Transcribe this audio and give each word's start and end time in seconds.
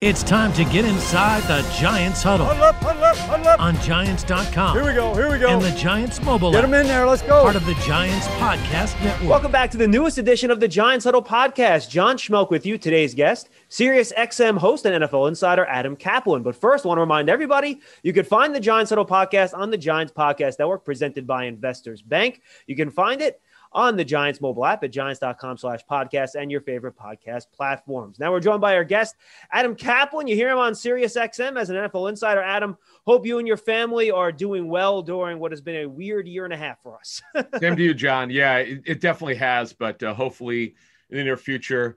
It's 0.00 0.22
time 0.22 0.52
to 0.52 0.62
get 0.62 0.84
inside 0.84 1.42
the 1.48 1.68
Giants 1.76 2.22
huddle. 2.22 2.46
Huddle 2.46 2.62
up, 2.62 2.76
huddle 2.76 3.02
up, 3.02 3.16
huddle 3.16 3.48
up. 3.48 3.60
On 3.60 3.74
Giants.com. 3.80 4.76
Here 4.76 4.86
we 4.86 4.94
go, 4.94 5.12
here 5.12 5.28
we 5.28 5.40
go. 5.40 5.48
And 5.48 5.60
the 5.60 5.72
Giants 5.72 6.22
mobile 6.22 6.52
Get 6.52 6.60
them 6.60 6.72
in 6.72 6.86
there, 6.86 7.04
let's 7.04 7.22
go. 7.22 7.42
Part 7.42 7.56
of 7.56 7.66
the 7.66 7.74
Giants 7.84 8.28
Podcast 8.28 9.02
Network. 9.02 9.28
Welcome 9.28 9.50
back 9.50 9.72
to 9.72 9.76
the 9.76 9.88
newest 9.88 10.16
edition 10.18 10.52
of 10.52 10.60
the 10.60 10.68
Giants 10.68 11.04
Huddle 11.04 11.20
Podcast. 11.20 11.90
John 11.90 12.16
Schmeelk 12.16 12.48
with 12.48 12.64
you, 12.64 12.78
today's 12.78 13.12
guest, 13.12 13.48
Sirius 13.70 14.12
XM 14.12 14.56
host 14.56 14.86
and 14.86 15.02
NFL 15.02 15.26
insider 15.26 15.66
Adam 15.66 15.96
Caplan. 15.96 16.44
But 16.44 16.54
first, 16.54 16.86
I 16.86 16.88
want 16.90 16.98
to 16.98 17.02
remind 17.02 17.28
everybody 17.28 17.80
you 18.04 18.12
can 18.12 18.24
find 18.24 18.54
the 18.54 18.60
Giants 18.60 18.90
Huddle 18.90 19.04
Podcast 19.04 19.52
on 19.52 19.72
the 19.72 19.78
Giants 19.78 20.12
Podcast 20.12 20.60
Network 20.60 20.84
presented 20.84 21.26
by 21.26 21.46
Investors 21.46 22.02
Bank. 22.02 22.40
You 22.68 22.76
can 22.76 22.92
find 22.92 23.20
it 23.20 23.40
on 23.72 23.96
the 23.96 24.04
Giants 24.04 24.40
mobile 24.40 24.64
app 24.64 24.84
at 24.84 24.90
giants.com 24.90 25.58
slash 25.58 25.80
podcast 25.90 26.34
and 26.34 26.50
your 26.50 26.60
favorite 26.60 26.96
podcast 26.96 27.46
platforms. 27.52 28.18
Now 28.18 28.32
we're 28.32 28.40
joined 28.40 28.60
by 28.60 28.74
our 28.74 28.84
guest, 28.84 29.16
Adam 29.52 29.74
Caplan. 29.74 30.28
You 30.28 30.34
hear 30.34 30.50
him 30.50 30.58
on 30.58 30.74
Sirius 30.74 31.16
XM 31.16 31.58
as 31.58 31.70
an 31.70 31.76
NFL 31.76 32.08
insider. 32.08 32.42
Adam, 32.42 32.76
hope 33.06 33.26
you 33.26 33.38
and 33.38 33.46
your 33.46 33.56
family 33.56 34.10
are 34.10 34.32
doing 34.32 34.68
well 34.68 35.02
during 35.02 35.38
what 35.38 35.52
has 35.52 35.60
been 35.60 35.82
a 35.82 35.86
weird 35.86 36.26
year 36.26 36.44
and 36.44 36.54
a 36.54 36.56
half 36.56 36.82
for 36.82 36.96
us. 36.96 37.22
Same 37.60 37.76
to 37.76 37.82
you, 37.82 37.94
John. 37.94 38.30
Yeah, 38.30 38.58
it, 38.58 38.82
it 38.84 39.00
definitely 39.00 39.36
has, 39.36 39.72
but 39.72 40.02
uh, 40.02 40.14
hopefully 40.14 40.74
in 41.10 41.18
the 41.18 41.24
near 41.24 41.36
future, 41.36 41.96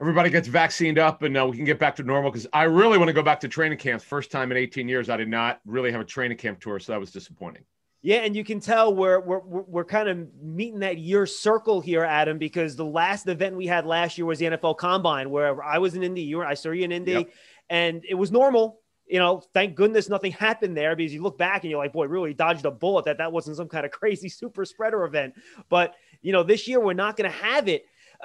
everybody 0.00 0.30
gets 0.30 0.48
vaccinated 0.48 0.98
up 0.98 1.22
and 1.22 1.36
uh, 1.36 1.46
we 1.46 1.56
can 1.56 1.64
get 1.64 1.78
back 1.78 1.96
to 1.96 2.02
normal 2.02 2.30
because 2.30 2.46
I 2.52 2.64
really 2.64 2.98
want 2.98 3.08
to 3.08 3.12
go 3.12 3.22
back 3.22 3.40
to 3.40 3.48
training 3.48 3.78
camps. 3.78 4.04
First 4.04 4.30
time 4.30 4.50
in 4.50 4.56
18 4.56 4.88
years, 4.88 5.10
I 5.10 5.16
did 5.16 5.28
not 5.28 5.60
really 5.66 5.90
have 5.92 6.00
a 6.00 6.04
training 6.04 6.38
camp 6.38 6.60
tour, 6.60 6.78
so 6.78 6.92
that 6.92 7.00
was 7.00 7.10
disappointing. 7.10 7.64
Yeah, 8.00 8.18
and 8.18 8.36
you 8.36 8.44
can 8.44 8.60
tell 8.60 8.94
we're 8.94 9.18
we're 9.18 9.40
we're 9.40 9.84
kind 9.84 10.08
of 10.08 10.28
meeting 10.40 10.80
that 10.80 10.98
year 10.98 11.26
circle 11.26 11.80
here, 11.80 12.04
Adam, 12.04 12.38
because 12.38 12.76
the 12.76 12.84
last 12.84 13.26
event 13.26 13.56
we 13.56 13.66
had 13.66 13.86
last 13.86 14.16
year 14.16 14.24
was 14.24 14.38
the 14.38 14.46
NFL 14.46 14.78
Combine, 14.78 15.30
where 15.30 15.62
I 15.62 15.78
was 15.78 15.96
in 15.96 16.04
Indy, 16.04 16.22
you 16.22 16.36
were, 16.36 16.46
I 16.46 16.54
saw 16.54 16.70
you 16.70 16.84
in 16.84 16.92
Indy, 16.92 17.12
yep. 17.12 17.30
and 17.68 18.04
it 18.08 18.14
was 18.14 18.30
normal. 18.30 18.80
You 19.08 19.18
know, 19.18 19.42
thank 19.52 19.74
goodness 19.74 20.08
nothing 20.08 20.32
happened 20.32 20.76
there 20.76 20.94
because 20.94 21.12
you 21.12 21.22
look 21.22 21.38
back 21.38 21.64
and 21.64 21.70
you're 21.70 21.80
like, 21.80 21.94
boy, 21.94 22.06
really 22.06 22.34
dodged 22.34 22.66
a 22.66 22.70
bullet 22.70 23.06
that 23.06 23.18
that 23.18 23.32
wasn't 23.32 23.56
some 23.56 23.68
kind 23.68 23.84
of 23.84 23.90
crazy 24.00 24.28
super 24.28 24.64
spreader 24.64 25.04
event. 25.04 25.34
But 25.68 25.94
you 26.22 26.32
know, 26.32 26.44
this 26.44 26.68
year 26.68 26.78
we're 26.78 26.92
not 26.92 27.16
going 27.16 27.30
to 27.30 27.36
have 27.36 27.66
it. 27.68 27.84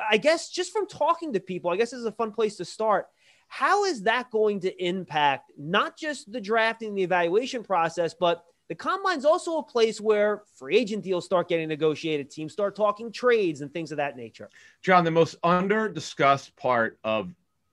I 0.10 0.18
guess 0.18 0.50
just 0.50 0.72
from 0.72 0.88
talking 0.88 1.34
to 1.34 1.40
people, 1.40 1.72
I 1.72 1.78
guess 1.78 1.92
this 1.92 2.00
is 2.00 2.06
a 2.06 2.12
fun 2.12 2.32
place 2.32 2.58
to 2.58 2.66
start. 2.66 3.08
How 3.48 3.86
is 3.86 4.04
that 4.04 4.30
going 4.32 4.60
to 4.62 4.84
impact 4.84 5.52
not 5.58 5.98
just 5.98 6.32
the 6.32 6.42
drafting, 6.42 6.96
the 6.96 7.04
evaluation 7.04 7.64
process, 7.64 8.14
but 8.14 8.44
the 8.70 8.76
combine's 8.76 9.26
also 9.26 9.58
a 9.58 9.64
place 9.64 10.00
where 10.00 10.44
free 10.58 10.78
agent 10.78 11.04
deals 11.04 11.26
start 11.26 11.50
getting 11.50 11.68
negotiated, 11.68 12.30
teams 12.30 12.54
start 12.54 12.76
talking 12.76 13.12
trades 13.12 13.62
and 13.62 13.72
things 13.74 13.92
of 13.92 13.98
that 13.98 14.16
nature. 14.16 14.50
John, 14.82 15.04
the 15.04 15.12
most 15.12 15.36
under 15.44 15.90
discussed 15.90 16.56
part 16.56 16.98
of 17.04 17.30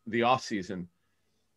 the 0.06 0.20
offseason 0.20 0.86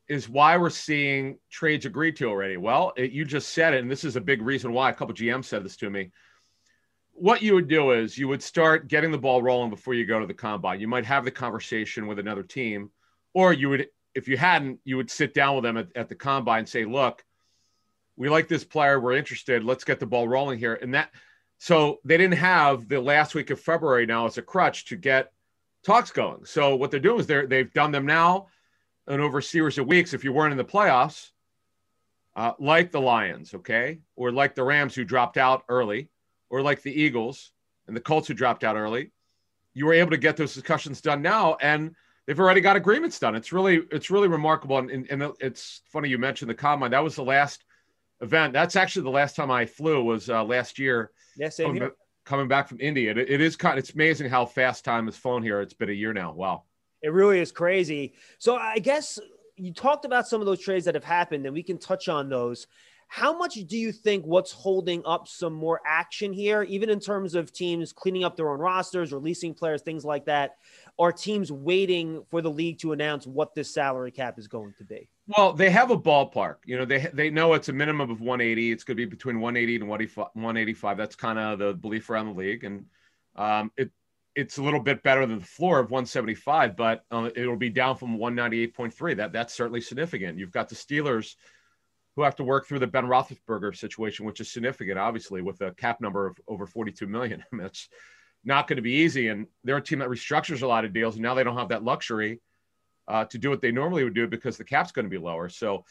is 0.08 0.30
why 0.30 0.58
we're 0.58 0.70
seeing 0.70 1.40
trades 1.50 1.86
agreed 1.86 2.16
to 2.18 2.26
already. 2.26 2.58
Well, 2.58 2.94
it, 2.96 3.12
you 3.12 3.26
just 3.26 3.50
said 3.50 3.74
it, 3.74 3.82
and 3.82 3.90
this 3.90 4.04
is 4.04 4.16
a 4.16 4.22
big 4.22 4.42
reason 4.42 4.72
why 4.72 4.90
a 4.90 4.94
couple 4.94 5.16
GMs 5.16 5.46
said 5.46 5.64
this 5.64 5.78
to 5.78 5.90
me. 5.90 6.12
What 7.14 7.42
you 7.42 7.56
would 7.56 7.68
do 7.68 7.92
is 7.92 8.18
you 8.18 8.28
would 8.28 8.44
start 8.44 8.88
getting 8.88 9.12
the 9.12 9.18
ball 9.18 9.42
rolling 9.42 9.70
before 9.70 9.94
you 9.94 10.06
go 10.06 10.20
to 10.20 10.26
the 10.28 10.34
combine. 10.34 10.80
You 10.80 10.88
might 10.88 11.06
have 11.06 11.26
the 11.26 11.32
conversation 11.32 12.06
with 12.06 12.20
another 12.20 12.44
team, 12.44 12.92
or 13.34 13.54
you 13.54 13.70
would, 13.70 13.88
if 14.14 14.28
you 14.28 14.36
hadn't, 14.36 14.80
you 14.84 14.98
would 14.98 15.10
sit 15.10 15.34
down 15.34 15.56
with 15.56 15.64
them 15.64 15.78
at, 15.78 15.88
at 15.96 16.10
the 16.10 16.16
combine 16.16 16.60
and 16.60 16.70
say, 16.70 16.86
look, 16.86 17.24
we 18.16 18.30
like 18.30 18.48
this 18.48 18.64
player. 18.64 19.00
We're 19.00 19.18
interested. 19.18 19.64
Let's 19.64 19.84
get 19.84 20.00
the 20.00 20.06
ball 20.06 20.28
rolling 20.28 20.60
here. 20.60 20.76
And 20.76 20.94
that, 20.94 21.12
so 21.58 22.00
they 22.04 22.18
didn't 22.18 22.38
have 22.38 22.88
the 22.88 23.02
last 23.02 23.36
week 23.36 23.50
of 23.50 23.60
February 23.60 24.06
now 24.06 24.26
as 24.26 24.38
a 24.38 24.42
crutch 24.42 24.86
to 24.86 24.96
get 24.96 25.32
talks 25.84 26.12
going. 26.12 26.46
So 26.46 26.76
what 26.76 26.92
they're 26.92 27.00
doing 27.00 27.20
is 27.20 27.28
they're, 27.28 27.48
they've 27.48 27.74
done 27.74 27.92
them 27.92 28.06
now 28.06 28.48
and 29.08 29.22
over 29.22 29.40
a 29.40 29.44
series 29.44 29.78
of 29.78 29.88
weeks. 29.88 30.14
If 30.14 30.24
you 30.24 30.32
weren't 30.32 30.52
in 30.52 30.58
the 30.58 30.64
playoffs, 30.64 31.32
uh, 32.36 32.54
like 32.60 32.92
the 32.92 33.02
Lions, 33.02 33.54
okay, 33.54 34.00
or 34.16 34.32
like 34.32 34.56
the 34.56 34.64
Rams 34.64 34.96
who 34.96 35.04
dropped 35.04 35.38
out 35.38 35.64
early, 35.70 36.10
or 36.50 36.62
like 36.62 36.82
the 36.82 36.92
Eagles 36.92 37.52
and 37.88 37.96
the 37.96 38.02
Colts 38.02 38.28
who 38.28 38.34
dropped 38.34 38.64
out 38.64 38.76
early, 38.76 39.12
you 39.74 39.86
were 39.86 39.94
able 39.94 40.12
to 40.12 40.18
get 40.18 40.38
those 40.38 40.54
discussions 40.54 41.02
done 41.02 41.22
now, 41.22 41.58
and 41.62 41.96
they've 42.26 42.40
already 42.40 42.62
got 42.62 42.76
agreements 42.76 43.20
done. 43.20 43.36
It's 43.36 43.52
really 43.52 43.82
it's 43.92 44.10
really 44.10 44.28
remarkable, 44.28 44.78
and, 44.78 44.90
and, 44.90 45.08
and 45.12 45.34
it's 45.40 45.82
funny 45.92 46.10
you 46.10 46.18
mentioned 46.18 46.50
the 46.50 46.56
combine. 46.56 46.92
That 46.92 47.04
was 47.04 47.16
the 47.16 47.24
last 47.24 47.64
event. 48.24 48.54
That's 48.54 48.76
actually 48.76 49.04
the 49.04 49.12
last 49.12 49.36
time 49.36 49.52
I 49.52 49.66
flew 49.66 50.04
was 50.04 50.30
uh, 50.30 50.44
last 50.44 50.80
year. 50.80 51.12
Yes, 51.38 51.60
yeah, 51.60 51.66
coming, 51.66 51.92
coming, 52.26 52.48
back 52.48 52.68
from 52.68 52.80
Indy. 52.80 53.08
It, 53.08 53.18
it 53.18 53.42
is 53.42 53.56
kind. 53.56 53.78
It's 53.78 53.94
amazing 53.94 54.30
how 54.30 54.46
fast 54.46 54.86
time 54.86 55.06
has 55.06 55.16
flown 55.16 55.44
here. 55.44 55.62
It's 55.62 55.74
been 55.74 55.90
a 55.90 55.94
year 55.94 56.14
now. 56.14 56.34
Wow. 56.34 56.64
It 57.02 57.12
really 57.12 57.40
is 57.40 57.52
crazy. 57.52 58.14
So 58.40 58.56
I 58.56 58.80
guess 58.80 59.20
you 59.58 59.74
talked 59.74 60.06
about 60.06 60.28
some 60.28 60.40
of 60.40 60.48
those 60.48 60.62
trades 60.62 60.86
that 60.86 60.96
have 60.96 61.04
happened, 61.04 61.46
and 61.46 61.54
we 61.54 61.62
can 61.62 61.78
touch 61.78 62.08
on 62.08 62.30
those. 62.30 62.68
How 63.10 63.38
much 63.38 63.56
do 63.56 63.78
you 63.78 63.92
think 63.92 64.26
what's 64.26 64.52
holding 64.52 65.04
up 65.06 65.28
some 65.28 65.54
more 65.54 65.82
action 65.86 66.34
here, 66.34 66.64
even 66.64 66.90
in 66.90 67.00
terms 67.00 67.36
of 67.36 67.52
teams 67.52 67.94
cleaning 67.94 68.24
up 68.24 68.36
their 68.36 68.50
own 68.50 68.60
rosters, 68.60 69.14
releasing 69.14 69.54
players, 69.54 69.84
things 69.84 70.04
like 70.04 70.26
that? 70.26 70.56
Are 70.98 71.12
teams 71.12 71.52
waiting 71.52 72.24
for 72.32 72.42
the 72.42 72.50
league 72.50 72.80
to 72.80 72.94
announce 72.94 73.28
what 73.28 73.54
this 73.54 73.72
salary 73.72 74.10
cap 74.10 74.40
is 74.40 74.48
going 74.48 74.74
to 74.80 74.84
be? 74.84 75.10
Well, 75.28 75.54
they 75.54 75.70
have 75.70 75.90
a 75.92 75.98
ballpark. 75.98 76.58
You 76.66 76.78
know, 76.78 76.86
they 76.86 77.08
they 77.14 77.30
know 77.30 77.54
it's 77.54 77.70
a 77.70 77.74
minimum 77.74 78.10
of 78.10 78.20
180. 78.20 78.72
It's 78.72 78.84
going 78.84 78.98
to 78.98 79.06
be 79.06 79.10
between 79.10 79.40
180 79.40 79.78
and 79.78 79.88
185. 79.88 80.98
That's 80.98 81.16
kind 81.16 81.40
of 81.40 81.60
the 81.60 81.74
belief 81.74 82.10
around 82.10 82.28
the 82.28 82.34
league, 82.34 82.64
and 82.66 82.86
um, 83.36 83.72
it 83.78 83.92
it's 84.36 84.58
a 84.58 84.64
little 84.64 84.80
bit 84.80 85.04
better 85.04 85.26
than 85.26 85.40
the 85.40 85.46
floor 85.46 85.80
of 85.80 85.92
175, 85.92 86.76
but 86.76 87.06
uh, 87.12 87.30
it'll 87.36 87.56
be 87.56 87.70
down 87.70 87.96
from 87.96 88.18
198.3. 88.18 89.18
That 89.18 89.32
that's 89.32 89.54
certainly 89.54 89.80
significant. 89.80 90.40
You've 90.40 90.52
got 90.52 90.68
the 90.68 90.76
Steelers 90.76 91.36
who 92.16 92.24
have 92.24 92.36
to 92.36 92.44
work 92.44 92.68
through 92.68 92.80
the 92.80 92.88
Ben 92.88 93.06
Roethlisberger 93.06 93.76
situation, 93.76 94.26
which 94.26 94.42
is 94.42 94.52
significant, 94.52 95.00
obviously, 95.00 95.42
with 95.42 95.62
a 95.62 95.72
cap 95.74 96.02
number 96.02 96.28
of 96.28 96.38
over 96.48 96.68
42 96.68 97.08
million. 97.08 97.44
It's 97.54 97.88
not 98.44 98.68
going 98.68 98.76
to 98.76 98.84
be 98.84 98.92
easy, 98.92 99.30
and 99.30 99.48
they're 99.64 99.78
a 99.78 99.82
team 99.82 100.00
that 100.00 100.10
restructures 100.10 100.64
a 100.64 100.68
lot 100.68 100.84
of 100.84 100.94
deals, 100.94 101.16
and 101.16 101.24
now 101.24 101.34
they 101.34 101.46
don't 101.46 101.58
have 101.58 101.70
that 101.70 101.84
luxury 101.84 102.42
uh, 103.08 103.26
to 103.26 103.38
do 103.38 103.50
what 103.50 103.62
they 103.62 103.72
normally 103.72 104.04
would 104.04 104.16
do 104.16 104.28
because 104.28 104.58
the 104.58 104.64
cap's 104.64 104.92
going 104.92 105.06
to 105.06 105.10
be 105.10 105.18
lower. 105.18 105.50
So 105.50 105.84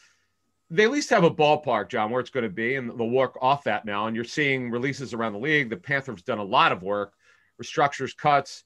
they 0.69 0.83
at 0.83 0.91
least 0.91 1.09
have 1.11 1.23
a 1.23 1.31
ballpark, 1.31 1.89
John, 1.89 2.09
where 2.09 2.19
it's 2.19 2.29
going 2.29 2.45
to 2.45 2.49
be, 2.49 2.75
and 2.75 2.89
they'll 2.97 3.09
work 3.09 3.37
off 3.41 3.63
that 3.65 3.85
now. 3.85 4.07
And 4.07 4.15
you're 4.15 4.25
seeing 4.25 4.71
releases 4.71 5.13
around 5.13 5.33
the 5.33 5.39
league. 5.39 5.69
The 5.69 5.77
Panthers 5.77 6.23
done 6.23 6.39
a 6.39 6.43
lot 6.43 6.71
of 6.71 6.81
work, 6.81 7.13
restructures 7.61 8.15
cuts. 8.15 8.63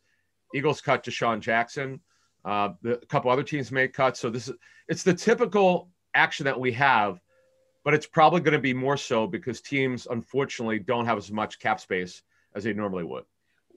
Eagles 0.56 0.80
cut 0.80 1.04
DeSean 1.04 1.42
Jackson. 1.42 2.00
Uh, 2.46 2.70
a 2.86 2.98
couple 3.08 3.30
other 3.30 3.44
teams 3.44 3.72
made 3.72 3.92
cuts. 3.92 4.20
So 4.20 4.30
this 4.30 4.48
is 4.48 4.56
it's 4.88 5.04
the 5.04 5.14
typical 5.14 5.90
action 6.14 6.46
that 6.46 6.58
we 6.58 6.72
have, 6.72 7.20
but 7.84 7.94
it's 7.94 8.06
probably 8.06 8.40
going 8.40 8.54
to 8.54 8.60
be 8.60 8.74
more 8.74 8.96
so 8.96 9.28
because 9.28 9.60
teams 9.60 10.08
unfortunately 10.10 10.80
don't 10.80 11.06
have 11.06 11.18
as 11.18 11.30
much 11.30 11.60
cap 11.60 11.82
space 11.82 12.22
as 12.56 12.64
they 12.64 12.72
normally 12.72 13.04
would 13.04 13.26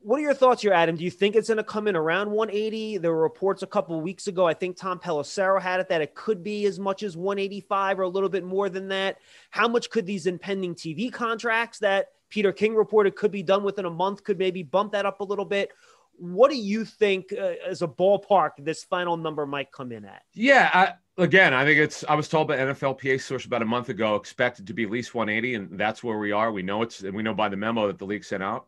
what 0.03 0.19
are 0.19 0.22
your 0.22 0.34
thoughts 0.34 0.62
here, 0.62 0.72
Adam? 0.72 0.97
Do 0.97 1.05
you 1.05 1.11
think 1.11 1.37
it's 1.37 1.49
going 1.49 1.59
to 1.59 1.65
come 1.65 1.87
in 1.87 1.97
around 1.97 2.31
180? 2.31 2.99
There 2.99 3.12
were 3.12 3.22
reports 3.22 3.62
a 3.62 3.66
couple 3.66 4.00
weeks 4.00 4.27
ago. 4.27 4.47
I 4.47 4.55
think 4.55 4.77
Tom 4.77 4.99
Pelissero 4.99 5.61
had 5.61 5.81
it 5.81 5.88
that 5.88 6.00
it 6.00 6.15
could 6.15 6.43
be 6.43 6.66
as 6.66 6.78
much 6.78 7.03
as 7.03 7.16
185 7.16 7.99
or 7.99 8.03
a 8.03 8.09
little 8.09 8.28
bit 8.28 8.44
more 8.44 8.69
than 8.69 8.88
that. 8.88 9.19
How 9.50 9.69
much 9.69 9.91
could 9.91 10.06
these 10.06 10.27
impending 10.27 10.75
TV 10.75 11.12
contracts 11.12 11.78
that 11.81 12.12
Peter 12.31 12.53
King 12.53 12.75
reported 12.75 13.16
could 13.16 13.31
be 13.31 13.43
done 13.43 13.62
within 13.62 13.84
a 13.84 13.91
month 13.91 14.25
could 14.25 14.38
maybe 14.38 14.62
bump 14.62 14.93
that 14.93 15.05
up 15.06 15.21
a 15.21 15.25
little 15.25 15.44
bit? 15.44 15.71
What 16.17 16.50
do 16.50 16.56
you 16.56 16.84
think, 16.84 17.32
uh, 17.32 17.55
as 17.67 17.82
a 17.82 17.88
ballpark, 17.88 18.50
this 18.59 18.84
final 18.84 19.17
number 19.17 19.47
might 19.47 19.72
come 19.72 19.91
in 19.91 20.05
at? 20.05 20.22
Yeah, 20.34 20.71
I, 20.72 21.22
again, 21.22 21.55
I 21.55 21.65
think 21.65 21.78
it's. 21.78 22.05
I 22.06 22.15
was 22.15 22.28
told 22.28 22.49
by 22.49 22.59
NFLPA 22.59 23.22
source 23.22 23.47
about 23.47 23.62
a 23.62 23.67
month 23.67 23.88
ago, 23.88 24.17
expected 24.17 24.67
to 24.67 24.75
be 24.75 24.84
at 24.84 24.91
least 24.91 25.15
180, 25.15 25.55
and 25.55 25.78
that's 25.78 26.05
where 26.05 26.19
we 26.19 26.31
are. 26.31 26.53
We 26.53 26.62
know 26.62 26.82
it's, 26.82 27.00
and 27.00 27.15
we 27.15 27.22
know 27.22 27.32
by 27.32 27.49
the 27.49 27.56
memo 27.56 27.87
that 27.87 27.99
the 27.99 28.05
league 28.05 28.25
sent 28.25 28.43
out. 28.43 28.67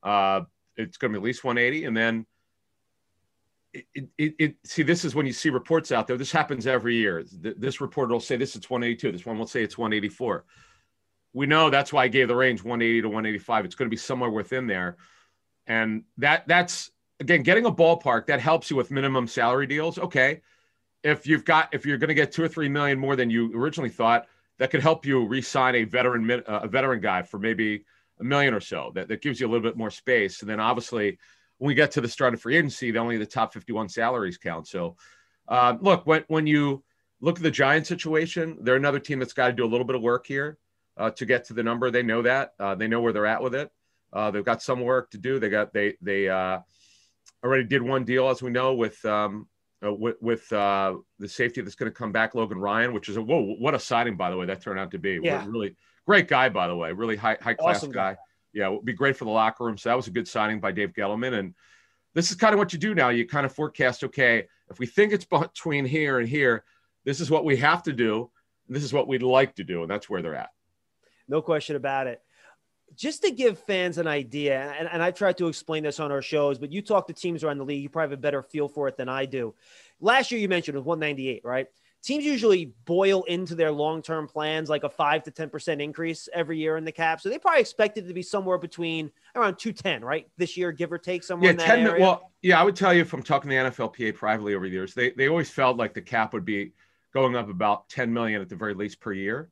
Uh, 0.00 0.42
it's 0.76 0.96
going 0.96 1.12
to 1.12 1.18
be 1.18 1.22
at 1.22 1.24
least 1.24 1.44
180, 1.44 1.84
and 1.84 1.96
then 1.96 2.26
it, 3.72 3.86
it, 4.18 4.34
it, 4.38 4.56
see 4.64 4.82
this 4.82 5.04
is 5.04 5.14
when 5.14 5.26
you 5.26 5.32
see 5.32 5.50
reports 5.50 5.92
out 5.92 6.06
there. 6.06 6.16
This 6.16 6.32
happens 6.32 6.66
every 6.66 6.96
year. 6.96 7.24
This 7.40 7.80
reporter 7.80 8.12
will 8.12 8.20
say 8.20 8.36
this 8.36 8.54
is 8.54 8.68
182. 8.68 9.12
This 9.12 9.26
one 9.26 9.38
will 9.38 9.46
say 9.46 9.62
it's 9.62 9.78
184. 9.78 10.44
We 11.32 11.46
know 11.46 11.70
that's 11.70 11.92
why 11.92 12.04
I 12.04 12.08
gave 12.08 12.28
the 12.28 12.36
range 12.36 12.62
180 12.62 13.02
to 13.02 13.08
185. 13.08 13.64
It's 13.64 13.74
going 13.74 13.86
to 13.86 13.90
be 13.90 13.96
somewhere 13.96 14.30
within 14.30 14.66
there, 14.66 14.98
and 15.66 16.04
that 16.18 16.46
that's 16.46 16.90
again 17.20 17.42
getting 17.42 17.64
a 17.64 17.72
ballpark 17.72 18.26
that 18.26 18.40
helps 18.40 18.70
you 18.70 18.76
with 18.76 18.90
minimum 18.90 19.26
salary 19.26 19.66
deals. 19.66 19.98
Okay, 19.98 20.42
if 21.02 21.26
you've 21.26 21.44
got 21.46 21.72
if 21.72 21.86
you're 21.86 21.96
going 21.96 22.08
to 22.08 22.14
get 22.14 22.32
two 22.32 22.42
or 22.42 22.48
three 22.48 22.68
million 22.68 22.98
more 22.98 23.16
than 23.16 23.30
you 23.30 23.50
originally 23.54 23.90
thought, 23.90 24.26
that 24.58 24.70
could 24.70 24.82
help 24.82 25.06
you 25.06 25.26
re-sign 25.26 25.74
a 25.76 25.84
veteran 25.84 26.42
a 26.46 26.68
veteran 26.68 27.00
guy 27.00 27.22
for 27.22 27.38
maybe 27.38 27.84
a 28.22 28.24
million 28.24 28.54
or 28.54 28.60
so. 28.60 28.92
That, 28.94 29.08
that 29.08 29.22
gives 29.22 29.40
you 29.40 29.46
a 29.46 29.50
little 29.50 29.62
bit 29.62 29.76
more 29.76 29.90
space. 29.90 30.40
And 30.40 30.50
then 30.50 30.60
obviously, 30.60 31.18
when 31.58 31.68
we 31.68 31.74
get 31.74 31.90
to 31.92 32.00
the 32.00 32.08
start 32.08 32.34
of 32.34 32.40
free 32.40 32.56
agency, 32.56 32.90
the 32.90 32.98
only 32.98 33.18
the 33.18 33.26
top 33.26 33.52
51 33.52 33.88
salaries 33.88 34.38
count. 34.38 34.66
So, 34.66 34.96
uh, 35.48 35.76
look, 35.80 36.06
when, 36.06 36.24
when 36.28 36.46
you 36.46 36.82
look 37.20 37.36
at 37.36 37.42
the 37.42 37.50
Giant 37.50 37.86
situation, 37.86 38.58
they're 38.62 38.76
another 38.76 38.98
team 38.98 39.18
that's 39.18 39.32
got 39.32 39.48
to 39.48 39.52
do 39.52 39.64
a 39.64 39.68
little 39.68 39.86
bit 39.86 39.96
of 39.96 40.02
work 40.02 40.26
here 40.26 40.58
uh, 40.96 41.10
to 41.10 41.26
get 41.26 41.44
to 41.46 41.54
the 41.54 41.62
number. 41.62 41.90
They 41.90 42.02
know 42.02 42.22
that. 42.22 42.52
Uh, 42.58 42.74
they 42.74 42.88
know 42.88 43.00
where 43.00 43.12
they're 43.12 43.26
at 43.26 43.42
with 43.42 43.54
it. 43.54 43.70
Uh, 44.12 44.30
they've 44.30 44.44
got 44.44 44.62
some 44.62 44.80
work 44.80 45.10
to 45.10 45.18
do. 45.18 45.38
They 45.38 45.48
got 45.48 45.72
they 45.72 45.94
they 46.02 46.28
uh, 46.28 46.58
already 47.42 47.64
did 47.64 47.80
one 47.80 48.04
deal, 48.04 48.28
as 48.28 48.42
we 48.42 48.50
know, 48.50 48.74
with 48.74 49.02
um, 49.04 49.48
uh, 49.84 49.92
with, 49.92 50.16
with 50.20 50.52
uh, 50.52 50.96
the 51.18 51.28
safety 51.28 51.60
that's 51.60 51.74
going 51.74 51.90
to 51.90 51.96
come 51.96 52.12
back, 52.12 52.34
Logan 52.34 52.58
Ryan, 52.58 52.92
which 52.92 53.08
is 53.08 53.16
a 53.16 53.22
whoa, 53.22 53.54
what 53.58 53.74
a 53.74 53.78
signing 53.78 54.16
by 54.16 54.30
the 54.30 54.36
way 54.36 54.46
that 54.46 54.60
turned 54.60 54.78
out 54.78 54.90
to 54.92 54.98
be. 54.98 55.18
Yeah. 55.22 55.44
really 55.46 55.76
great 56.06 56.28
guy 56.28 56.48
by 56.48 56.68
the 56.68 56.76
way, 56.76 56.92
really 56.92 57.16
high 57.16 57.38
high 57.40 57.54
class 57.54 57.76
Awesome 57.76 57.92
guy. 57.92 58.16
Yeah, 58.52 58.68
would 58.68 58.84
be 58.84 58.92
great 58.92 59.16
for 59.16 59.24
the 59.24 59.30
locker 59.30 59.64
room. 59.64 59.78
So 59.78 59.88
that 59.88 59.96
was 59.96 60.08
a 60.08 60.10
good 60.10 60.28
signing 60.28 60.60
by 60.60 60.72
Dave 60.72 60.92
Gettleman. 60.92 61.38
And 61.38 61.54
this 62.14 62.30
is 62.30 62.36
kind 62.36 62.52
of 62.52 62.58
what 62.58 62.72
you 62.72 62.78
do 62.78 62.94
now. 62.94 63.08
You 63.08 63.26
kind 63.26 63.46
of 63.46 63.54
forecast, 63.54 64.04
okay, 64.04 64.46
if 64.70 64.78
we 64.78 64.86
think 64.86 65.12
it's 65.12 65.24
between 65.24 65.84
here 65.84 66.18
and 66.18 66.28
here, 66.28 66.64
this 67.04 67.20
is 67.20 67.30
what 67.30 67.44
we 67.44 67.56
have 67.56 67.82
to 67.84 67.92
do. 67.92 68.30
This 68.68 68.84
is 68.84 68.92
what 68.92 69.08
we'd 69.08 69.22
like 69.22 69.56
to 69.56 69.64
do, 69.64 69.82
and 69.82 69.90
that's 69.90 70.08
where 70.08 70.22
they're 70.22 70.34
at. 70.34 70.50
No 71.28 71.42
question 71.42 71.76
about 71.76 72.06
it. 72.06 72.20
Just 72.94 73.22
to 73.22 73.30
give 73.30 73.58
fans 73.58 73.98
an 73.98 74.06
idea, 74.06 74.74
and, 74.78 74.88
and 74.90 75.02
I've 75.02 75.14
tried 75.14 75.38
to 75.38 75.48
explain 75.48 75.82
this 75.82 75.98
on 75.98 76.12
our 76.12 76.22
shows, 76.22 76.58
but 76.58 76.70
you 76.70 76.82
talk 76.82 77.06
to 77.06 77.14
teams 77.14 77.42
around 77.42 77.58
the 77.58 77.64
league, 77.64 77.82
you 77.82 77.88
probably 77.88 78.12
have 78.12 78.18
a 78.18 78.22
better 78.22 78.42
feel 78.42 78.68
for 78.68 78.86
it 78.88 78.96
than 78.96 79.08
I 79.08 79.24
do. 79.24 79.54
Last 80.00 80.30
year, 80.30 80.40
you 80.40 80.48
mentioned 80.48 80.74
it 80.74 80.80
was 80.80 80.86
198, 80.86 81.42
right? 81.44 81.68
Teams 82.02 82.24
usually 82.24 82.72
boil 82.84 83.22
into 83.24 83.54
their 83.54 83.70
long 83.70 84.02
term 84.02 84.26
plans 84.26 84.68
like 84.68 84.82
a 84.82 84.88
5 84.88 85.22
to 85.24 85.30
10% 85.30 85.80
increase 85.80 86.28
every 86.32 86.58
year 86.58 86.76
in 86.76 86.84
the 86.84 86.90
cap. 86.90 87.20
So 87.20 87.28
they 87.28 87.38
probably 87.38 87.60
expected 87.60 88.04
it 88.04 88.08
to 88.08 88.14
be 88.14 88.22
somewhere 88.22 88.58
between 88.58 89.10
around 89.36 89.56
210, 89.56 90.04
right? 90.04 90.28
This 90.36 90.56
year, 90.56 90.72
give 90.72 90.92
or 90.92 90.98
take 90.98 91.22
somewhere 91.22 91.46
Yeah, 91.46 91.50
in 91.52 91.56
that 91.58 91.66
10 91.66 91.86
area. 91.86 92.02
well, 92.02 92.32
yeah, 92.42 92.60
I 92.60 92.64
would 92.64 92.74
tell 92.74 92.92
you 92.92 93.04
from 93.04 93.22
talking 93.22 93.50
to 93.50 93.56
the 93.56 93.70
NFLPA 93.70 94.16
privately 94.16 94.54
over 94.54 94.66
the 94.66 94.72
years, 94.72 94.94
they, 94.94 95.10
they 95.10 95.28
always 95.28 95.48
felt 95.48 95.76
like 95.76 95.94
the 95.94 96.02
cap 96.02 96.32
would 96.32 96.44
be 96.44 96.72
going 97.14 97.36
up 97.36 97.48
about 97.48 97.88
10 97.88 98.12
million 98.12 98.42
at 98.42 98.48
the 98.48 98.56
very 98.56 98.74
least 98.74 99.00
per 99.00 99.12
year. 99.12 99.50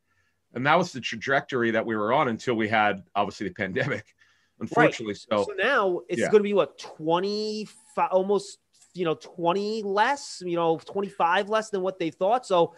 And 0.52 0.66
that 0.66 0.76
was 0.76 0.92
the 0.92 1.00
trajectory 1.00 1.70
that 1.70 1.86
we 1.86 1.94
were 1.94 2.12
on 2.12 2.26
until 2.26 2.54
we 2.54 2.66
had 2.66 3.04
obviously 3.14 3.46
the 3.46 3.54
pandemic, 3.54 4.04
unfortunately. 4.60 5.14
So, 5.14 5.44
so 5.44 5.52
now 5.56 6.00
it's 6.08 6.20
yeah. 6.20 6.30
going 6.30 6.40
to 6.40 6.48
be 6.48 6.54
what 6.54 6.78
25 6.78 8.08
almost 8.10 8.58
you 8.94 9.04
know 9.04 9.14
20 9.14 9.82
less 9.82 10.42
you 10.44 10.56
know 10.56 10.78
25 10.84 11.48
less 11.48 11.70
than 11.70 11.80
what 11.82 11.98
they 11.98 12.10
thought 12.10 12.46
so 12.46 12.74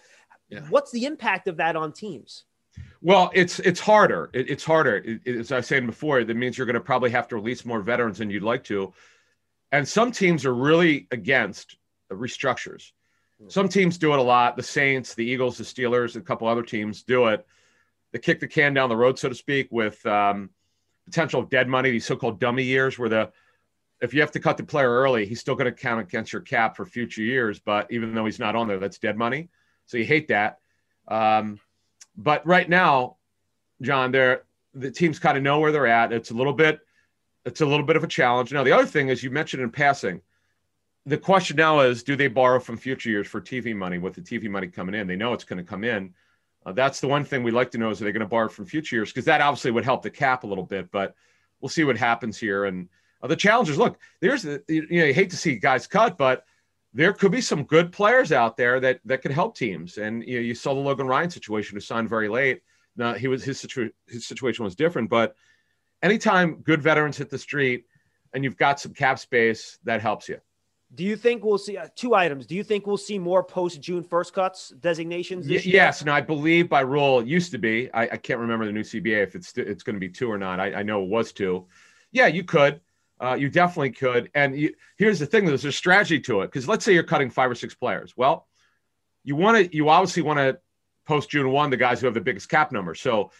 Yeah. 0.48 0.60
what's 0.68 0.90
the 0.92 1.04
impact 1.04 1.48
of 1.48 1.56
that 1.58 1.76
on 1.76 1.92
teams 1.92 2.44
well, 3.02 3.30
it's 3.34 3.58
it's 3.58 3.80
harder. 3.80 4.30
It, 4.32 4.48
it's 4.48 4.64
harder. 4.64 4.96
It, 4.96 5.20
it- 5.26 5.36
as 5.36 5.52
I 5.52 5.56
was 5.56 5.66
saying 5.66 5.84
before, 5.86 6.24
that 6.24 6.34
means 6.34 6.56
you're 6.56 6.66
going 6.66 6.74
to 6.74 6.80
probably 6.80 7.10
have 7.10 7.28
to 7.28 7.34
release 7.34 7.66
more 7.66 7.82
veterans 7.82 8.16
than 8.18 8.30
you'd 8.30 8.42
like 8.44 8.64
to. 8.64 8.94
And 9.72 9.86
some 9.86 10.10
teams 10.10 10.46
are 10.46 10.54
really 10.54 11.06
against 11.10 11.76
restructures. 12.10 12.92
Some 13.48 13.68
teams 13.68 13.98
do 13.98 14.12
it 14.14 14.20
a 14.20 14.22
lot. 14.22 14.56
The 14.56 14.62
Saints, 14.62 15.14
the 15.14 15.24
Eagles, 15.26 15.58
the 15.58 15.64
Steelers, 15.64 16.16
a 16.16 16.20
couple 16.22 16.46
other 16.48 16.62
teams 16.62 17.02
do 17.02 17.26
it. 17.26 17.44
They 18.12 18.20
kick 18.20 18.40
the 18.40 18.46
can 18.48 18.72
down 18.72 18.88
the 18.88 18.96
road, 18.96 19.18
so 19.18 19.28
to 19.28 19.34
speak, 19.34 19.68
with 19.70 20.04
um, 20.06 20.48
potential 21.04 21.42
dead 21.42 21.68
money, 21.68 21.90
these 21.90 22.06
so-called 22.06 22.38
dummy 22.40 22.62
years, 22.62 22.98
where 22.98 23.08
the 23.10 23.32
if 24.02 24.12
you 24.12 24.20
have 24.20 24.32
to 24.32 24.40
cut 24.40 24.56
the 24.56 24.64
player 24.64 24.90
early, 24.90 25.24
he's 25.24 25.40
still 25.40 25.54
going 25.54 25.72
to 25.72 25.72
count 25.72 26.00
against 26.00 26.32
your 26.32 26.42
cap 26.42 26.76
for 26.76 26.84
future 26.84 27.22
years. 27.22 27.60
But 27.60 27.86
even 27.90 28.14
though 28.14 28.24
he's 28.24 28.40
not 28.40 28.56
on 28.56 28.66
there, 28.66 28.80
that's 28.80 28.98
dead 28.98 29.16
money. 29.16 29.48
So 29.86 29.96
you 29.96 30.04
hate 30.04 30.28
that. 30.28 30.58
Um, 31.06 31.60
but 32.16 32.44
right 32.44 32.68
now, 32.68 33.16
John, 33.80 34.10
they're 34.10 34.42
the 34.74 34.90
teams 34.90 35.18
kind 35.18 35.36
of 35.36 35.42
know 35.42 35.60
where 35.60 35.70
they're 35.70 35.86
at. 35.86 36.12
It's 36.12 36.30
a 36.30 36.34
little 36.34 36.52
bit, 36.52 36.80
it's 37.44 37.60
a 37.60 37.66
little 37.66 37.86
bit 37.86 37.96
of 37.96 38.02
a 38.02 38.08
challenge. 38.08 38.52
Now, 38.52 38.64
the 38.64 38.72
other 38.72 38.86
thing 38.86 39.08
is 39.08 39.22
you 39.22 39.30
mentioned 39.30 39.62
in 39.62 39.70
passing, 39.70 40.20
the 41.06 41.18
question 41.18 41.56
now 41.56 41.80
is, 41.80 42.02
do 42.02 42.16
they 42.16 42.28
borrow 42.28 42.58
from 42.58 42.76
future 42.76 43.10
years 43.10 43.26
for 43.26 43.40
TV 43.40 43.74
money 43.74 43.98
with 43.98 44.14
the 44.14 44.20
TV 44.20 44.48
money 44.48 44.68
coming 44.68 44.94
in? 44.94 45.06
They 45.06 45.16
know 45.16 45.32
it's 45.32 45.44
going 45.44 45.58
to 45.58 45.68
come 45.68 45.84
in. 45.84 46.14
Uh, 46.64 46.72
that's 46.72 47.00
the 47.00 47.08
one 47.08 47.24
thing 47.24 47.42
we'd 47.42 47.54
like 47.54 47.70
to 47.72 47.78
know 47.78 47.90
is 47.90 48.00
are 48.00 48.04
they 48.04 48.12
going 48.12 48.20
to 48.20 48.26
borrow 48.26 48.48
from 48.48 48.66
future 48.66 48.96
years? 48.96 49.10
Because 49.10 49.24
that 49.26 49.40
obviously 49.40 49.70
would 49.70 49.84
help 49.84 50.02
the 50.02 50.10
cap 50.10 50.44
a 50.44 50.46
little 50.46 50.64
bit, 50.64 50.90
but 50.90 51.14
we'll 51.60 51.68
see 51.68 51.84
what 51.84 51.96
happens 51.96 52.38
here. 52.38 52.64
And 52.64 52.88
the 53.28 53.36
challengers, 53.36 53.78
look, 53.78 53.98
there's, 54.20 54.44
you 54.44 54.60
know, 54.90 55.04
you 55.04 55.14
hate 55.14 55.30
to 55.30 55.36
see 55.36 55.56
guys 55.56 55.86
cut, 55.86 56.16
but 56.18 56.44
there 56.94 57.12
could 57.12 57.32
be 57.32 57.40
some 57.40 57.64
good 57.64 57.92
players 57.92 58.32
out 58.32 58.56
there 58.56 58.78
that 58.80 59.00
that 59.04 59.22
could 59.22 59.30
help 59.30 59.56
teams. 59.56 59.96
And 59.98 60.22
you 60.24 60.36
know, 60.36 60.42
you 60.42 60.54
saw 60.54 60.74
the 60.74 60.80
Logan 60.80 61.06
Ryan 61.06 61.30
situation 61.30 61.76
who 61.76 61.80
signed 61.80 62.08
very 62.08 62.28
late. 62.28 62.60
Now 62.96 63.14
he 63.14 63.28
was 63.28 63.42
his 63.42 63.58
situ- 63.60 63.92
his 64.08 64.26
situation 64.26 64.64
was 64.64 64.74
different, 64.74 65.08
but 65.08 65.34
anytime 66.02 66.56
good 66.62 66.82
veterans 66.82 67.16
hit 67.16 67.30
the 67.30 67.38
street 67.38 67.84
and 68.34 68.44
you've 68.44 68.56
got 68.56 68.80
some 68.80 68.92
cap 68.92 69.18
space, 69.18 69.78
that 69.84 70.00
helps 70.00 70.28
you. 70.28 70.38
do 70.94 71.04
you 71.04 71.16
think 71.16 71.42
we'll 71.44 71.56
see 71.58 71.76
uh, 71.78 71.86
two 71.96 72.14
items 72.14 72.44
do 72.46 72.54
you 72.54 72.62
think 72.64 72.86
we'll 72.86 72.98
see 72.98 73.18
more 73.18 73.42
post 73.42 73.80
june 73.80 74.02
first 74.02 74.34
cuts 74.34 74.70
designations 74.80 75.46
Y- 75.46 75.52
year? 75.54 75.62
yes, 75.64 76.02
and 76.02 76.10
I 76.10 76.20
believe 76.20 76.68
by 76.68 76.80
rule 76.82 77.20
it 77.20 77.26
used 77.26 77.50
to 77.52 77.58
be. 77.58 77.90
I, 77.94 78.02
I 78.02 78.16
can't 78.18 78.40
remember 78.40 78.66
the 78.66 78.72
new 78.72 78.82
CBA 78.82 79.22
if 79.22 79.34
it's 79.34 79.52
it's 79.56 79.82
going 79.82 79.96
to 79.96 80.00
be 80.00 80.10
two 80.10 80.28
or 80.30 80.36
not. 80.36 80.60
I, 80.60 80.74
I 80.80 80.82
know 80.82 81.02
it 81.02 81.08
was 81.08 81.32
two. 81.32 81.66
Yeah, 82.10 82.26
you 82.26 82.44
could. 82.44 82.80
Uh, 83.22 83.34
you 83.34 83.48
definitely 83.48 83.92
could. 83.92 84.30
And 84.34 84.58
you, 84.58 84.74
here's 84.98 85.20
the 85.20 85.26
thing: 85.26 85.44
there's 85.44 85.64
a 85.64 85.72
strategy 85.72 86.18
to 86.20 86.40
it. 86.40 86.46
Because 86.46 86.66
let's 86.66 86.84
say 86.84 86.92
you're 86.92 87.04
cutting 87.04 87.30
five 87.30 87.50
or 87.50 87.54
six 87.54 87.74
players. 87.74 88.14
Well, 88.16 88.48
you 89.22 89.36
want 89.36 89.70
to. 89.70 89.76
You 89.76 89.88
obviously 89.88 90.22
want 90.22 90.38
to 90.38 90.58
post 91.06 91.30
June 91.30 91.50
one 91.50 91.70
the 91.70 91.76
guys 91.76 92.00
who 92.00 92.06
have 92.06 92.14
the 92.14 92.20
biggest 92.20 92.48
cap 92.48 92.72
number. 92.72 92.94
So 92.94 93.30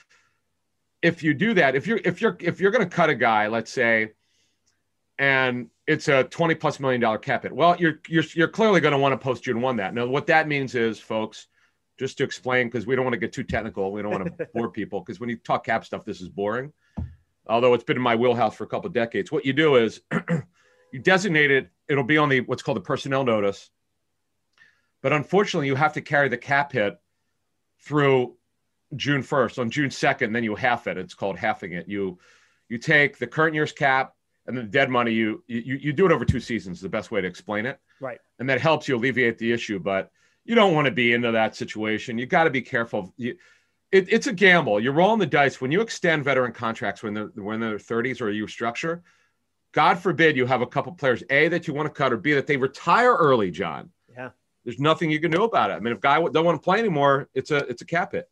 if 1.03 1.23
you 1.23 1.35
do 1.35 1.55
that, 1.55 1.75
if 1.75 1.87
you're 1.87 2.01
if 2.05 2.21
you're 2.21 2.37
if 2.41 2.61
you're 2.61 2.71
going 2.71 2.89
to 2.89 2.95
cut 2.95 3.11
a 3.11 3.15
guy, 3.15 3.49
let's 3.49 3.73
say, 3.73 4.13
and 5.19 5.69
it's 5.89 6.07
a 6.07 6.25
20 6.25 6.55
plus 6.55 6.79
million 6.79 7.01
dollar 7.01 7.19
cap 7.19 7.43
hit. 7.43 7.53
Well, 7.53 7.77
you're 7.79 8.01
you're 8.09 8.25
you're 8.35 8.49
clearly 8.49 8.81
going 8.81 8.93
to 8.93 8.99
want 8.99 9.13
to 9.13 9.19
post 9.19 9.43
June 9.43 9.61
one 9.61 9.77
that. 9.77 9.95
Now, 9.95 10.07
what 10.07 10.29
that 10.29 10.47
means 10.47 10.77
is, 10.77 11.01
folks, 11.01 11.49
just 11.99 12.19
to 12.19 12.25
explain, 12.25 12.69
because 12.69 12.87
we 12.87 12.95
don't 12.95 13.05
want 13.05 13.15
to 13.15 13.21
get 13.21 13.33
too 13.33 13.43
technical, 13.43 13.91
we 13.91 14.01
don't 14.01 14.13
want 14.13 14.39
to 14.39 14.49
bore 14.55 14.71
people, 14.71 15.01
because 15.01 15.19
when 15.19 15.29
you 15.29 15.37
talk 15.37 15.65
cap 15.65 15.85
stuff, 15.85 16.05
this 16.05 16.21
is 16.21 16.29
boring. 16.29 16.73
Although 17.47 17.75
it's 17.75 17.85
been 17.85 17.97
in 17.97 18.03
my 18.03 18.17
wheelhouse 18.17 18.55
for 18.55 18.65
a 18.65 18.69
couple 18.69 18.87
of 18.87 18.93
decades. 18.93 19.33
What 19.33 19.45
you 19.45 19.53
do 19.53 19.77
is 19.77 20.01
you 20.93 20.99
designate 21.01 21.51
it. 21.51 21.71
It'll 21.89 22.05
be 22.05 22.19
on 22.19 22.29
the 22.29 22.41
what's 22.41 22.63
called 22.63 22.77
the 22.77 22.83
personnel 22.83 23.25
notice. 23.25 23.71
But 25.03 25.13
unfortunately, 25.13 25.67
you 25.67 25.75
have 25.75 25.95
to 25.95 26.01
carry 26.01 26.29
the 26.29 26.39
cap 26.39 26.73
hit 26.73 26.99
through 27.81 28.37
June 28.95 29.23
1st. 29.23 29.59
On 29.59 29.71
June 29.71 29.91
2nd, 29.91 30.33
then 30.33 30.45
you 30.45 30.55
half 30.55 30.87
it. 30.87 30.97
It's 30.97 31.15
called 31.15 31.37
halving 31.37 31.73
it. 31.73 31.89
You 31.89 32.19
you 32.69 32.79
take 32.79 33.19
the 33.19 33.27
current 33.27 33.55
year's 33.55 33.73
cap 33.73 34.15
and 34.47 34.57
then 34.57 34.67
the 34.67 34.71
dead 34.71 34.91
money. 34.91 35.13
You 35.13 35.43
you 35.47 35.77
you 35.77 35.93
do 35.93 36.07
it 36.07 36.13
over 36.13 36.25
two 36.25 36.41
seasons. 36.41 36.79
Is 36.79 36.83
the 36.83 36.89
best 36.89 37.11
way 37.11 37.21
to 37.21 37.29
explain 37.29 37.67
it. 37.67 37.81
Right. 38.01 38.19
And 38.39 38.49
that 38.49 38.61
helps 38.61 38.89
you 38.89 38.97
alleviate 38.97 39.39
the 39.39 39.53
issue. 39.53 39.79
But 39.79 40.11
you 40.45 40.55
don't 40.55 40.75
want 40.75 40.87
to 40.87 40.93
be 40.93 41.13
into 41.13 41.33
that 41.33 41.57
situation. 41.57 42.19
You 42.19 42.27
got 42.27 42.45
to 42.45 42.51
be 42.51 42.63
careful. 42.63 43.13
You, 43.17 43.37
it, 43.93 44.11
it's 44.11 44.27
a 44.27 44.33
gamble. 44.33 44.81
You're 44.81 44.95
rolling 44.95 45.21
the 45.21 45.27
dice 45.27 45.61
when 45.61 45.71
you 45.71 45.83
extend 45.83 46.25
veteran 46.25 46.53
contracts 46.53 47.03
when 47.03 47.15
they're 47.15 47.31
when 47.35 47.61
they're 47.61 47.77
30s 47.77 48.21
or 48.21 48.31
you 48.31 48.47
structure. 48.47 49.03
God 49.73 49.99
forbid 49.99 50.37
you 50.37 50.47
have 50.47 50.63
a 50.63 50.67
couple 50.67 50.93
players 50.93 51.23
a 51.31 51.49
that 51.49 51.69
you 51.69 51.75
want 51.75 51.87
to 51.87 51.95
cut 51.95 52.13
or 52.13 52.17
b 52.17 52.33
that 52.33 52.47
they 52.47 52.57
retire 52.57 53.15
early. 53.15 53.51
John. 53.51 53.91
Yeah. 54.11 54.31
There's 54.65 54.79
nothing 54.79 55.11
you 55.11 55.21
can 55.21 55.31
do 55.31 55.45
about 55.45 55.71
it. 55.71 55.75
I 55.75 55.81
mean, 55.81 55.93
if 55.93 56.01
guy 56.01 56.21
don't 56.21 56.45
want 56.45 56.61
to 56.61 56.65
play 56.65 56.79
anymore, 56.79 57.29
it's 57.35 57.51
a 57.51 57.59
it's 57.69 57.83
a 57.83 57.87
cap 57.87 58.13
hit. 58.13 58.29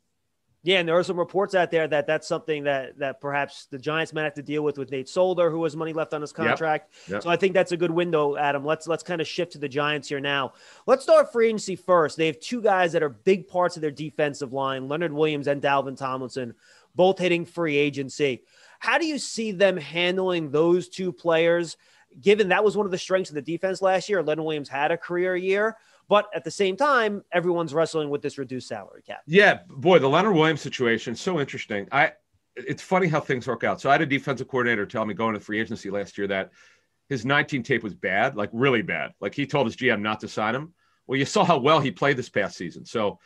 Yeah, 0.62 0.78
and 0.78 0.86
there 0.88 0.98
are 0.98 1.02
some 1.02 1.18
reports 1.18 1.54
out 1.54 1.70
there 1.70 1.88
that 1.88 2.06
that's 2.06 2.28
something 2.28 2.64
that 2.64 2.98
that 2.98 3.20
perhaps 3.20 3.64
the 3.66 3.78
Giants 3.78 4.12
might 4.12 4.24
have 4.24 4.34
to 4.34 4.42
deal 4.42 4.62
with 4.62 4.76
with 4.76 4.90
Nate 4.90 5.08
Solder, 5.08 5.50
who 5.50 5.64
has 5.64 5.74
money 5.74 5.94
left 5.94 6.12
on 6.12 6.20
his 6.20 6.32
contract. 6.32 6.92
Yep. 7.08 7.22
So 7.22 7.30
I 7.30 7.36
think 7.36 7.54
that's 7.54 7.72
a 7.72 7.78
good 7.78 7.90
window, 7.90 8.36
Adam. 8.36 8.62
Let's 8.64 8.86
let's 8.86 9.02
kind 9.02 9.22
of 9.22 9.26
shift 9.26 9.52
to 9.52 9.58
the 9.58 9.68
Giants 9.68 10.08
here 10.08 10.20
now. 10.20 10.52
Let's 10.86 11.02
start 11.02 11.32
free 11.32 11.46
agency 11.46 11.76
first. 11.76 12.18
They 12.18 12.26
have 12.26 12.40
two 12.40 12.60
guys 12.60 12.92
that 12.92 13.02
are 13.02 13.08
big 13.08 13.48
parts 13.48 13.76
of 13.76 13.80
their 13.80 13.90
defensive 13.90 14.52
line: 14.52 14.86
Leonard 14.86 15.14
Williams 15.14 15.46
and 15.46 15.62
Dalvin 15.62 15.96
Tomlinson, 15.96 16.54
both 16.94 17.18
hitting 17.18 17.46
free 17.46 17.78
agency. 17.78 18.42
How 18.80 18.98
do 18.98 19.06
you 19.06 19.18
see 19.18 19.52
them 19.52 19.78
handling 19.78 20.50
those 20.50 20.90
two 20.90 21.10
players? 21.10 21.78
Given 22.20 22.48
that 22.48 22.64
was 22.64 22.76
one 22.76 22.86
of 22.86 22.92
the 22.92 22.98
strengths 22.98 23.30
of 23.30 23.34
the 23.34 23.42
defense 23.42 23.80
last 23.80 24.08
year, 24.08 24.22
Leonard 24.22 24.44
Williams 24.44 24.68
had 24.68 24.90
a 24.90 24.98
career 24.98 25.36
year, 25.36 25.76
but 26.10 26.28
at 26.34 26.42
the 26.42 26.50
same 26.50 26.76
time, 26.76 27.22
everyone's 27.30 27.72
wrestling 27.72 28.10
with 28.10 28.20
this 28.20 28.36
reduced 28.36 28.66
salary 28.66 29.00
cap. 29.06 29.20
Yeah, 29.28 29.60
boy, 29.68 30.00
the 30.00 30.08
Leonard 30.08 30.34
Williams 30.34 30.60
situation 30.60 31.12
is 31.12 31.20
so 31.20 31.38
interesting. 31.38 31.86
I 31.92 32.14
it's 32.56 32.82
funny 32.82 33.06
how 33.06 33.20
things 33.20 33.46
work 33.46 33.62
out. 33.62 33.80
So 33.80 33.88
I 33.88 33.92
had 33.92 34.02
a 34.02 34.06
defensive 34.06 34.48
coordinator 34.48 34.84
tell 34.86 35.06
me 35.06 35.14
going 35.14 35.34
to 35.34 35.40
free 35.40 35.60
agency 35.60 35.88
last 35.88 36.18
year 36.18 36.26
that 36.26 36.50
his 37.08 37.24
19 37.24 37.62
tape 37.62 37.84
was 37.84 37.94
bad, 37.94 38.36
like 38.36 38.50
really 38.52 38.82
bad. 38.82 39.12
Like 39.20 39.36
he 39.36 39.46
told 39.46 39.68
his 39.68 39.76
GM 39.76 40.00
not 40.00 40.18
to 40.20 40.28
sign 40.28 40.52
him. 40.52 40.74
Well, 41.06 41.16
you 41.16 41.24
saw 41.24 41.44
how 41.44 41.58
well 41.58 41.78
he 41.78 41.92
played 41.92 42.16
this 42.16 42.28
past 42.28 42.56
season. 42.56 42.84
So 42.84 43.20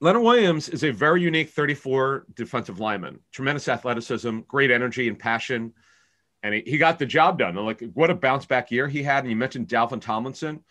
Leonard 0.00 0.22
Williams 0.22 0.68
is 0.68 0.82
a 0.82 0.90
very 0.90 1.22
unique 1.22 1.50
34 1.50 2.26
defensive 2.34 2.80
lineman, 2.80 3.20
tremendous 3.30 3.68
athleticism, 3.68 4.40
great 4.48 4.72
energy 4.72 5.06
and 5.06 5.16
passion. 5.16 5.74
And 6.42 6.54
he, 6.54 6.62
he 6.66 6.76
got 6.76 6.98
the 6.98 7.06
job 7.06 7.38
done. 7.38 7.56
And 7.56 7.64
like 7.64 7.84
what 7.94 8.10
a 8.10 8.16
bounce 8.16 8.46
back 8.46 8.72
year 8.72 8.88
he 8.88 9.04
had. 9.04 9.22
And 9.22 9.30
you 9.30 9.36
mentioned 9.36 9.68
Dalvin 9.68 10.00
Tomlinson. 10.00 10.64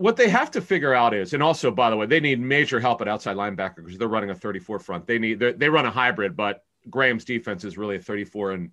What 0.00 0.16
they 0.16 0.30
have 0.30 0.50
to 0.52 0.62
figure 0.62 0.94
out 0.94 1.12
is, 1.12 1.34
and 1.34 1.42
also 1.42 1.70
by 1.70 1.90
the 1.90 1.96
way, 1.96 2.06
they 2.06 2.20
need 2.20 2.40
major 2.40 2.80
help 2.80 3.02
at 3.02 3.06
outside 3.06 3.36
linebacker 3.36 3.84
because 3.84 3.98
they're 3.98 4.08
running 4.08 4.30
a 4.30 4.34
34 4.34 4.78
front. 4.78 5.06
They 5.06 5.18
need 5.18 5.40
they 5.40 5.68
run 5.68 5.84
a 5.84 5.90
hybrid, 5.90 6.34
but 6.34 6.64
Graham's 6.88 7.26
defense 7.26 7.64
is 7.64 7.76
really 7.76 7.96
a 7.96 8.00
34 8.00 8.52
and 8.52 8.70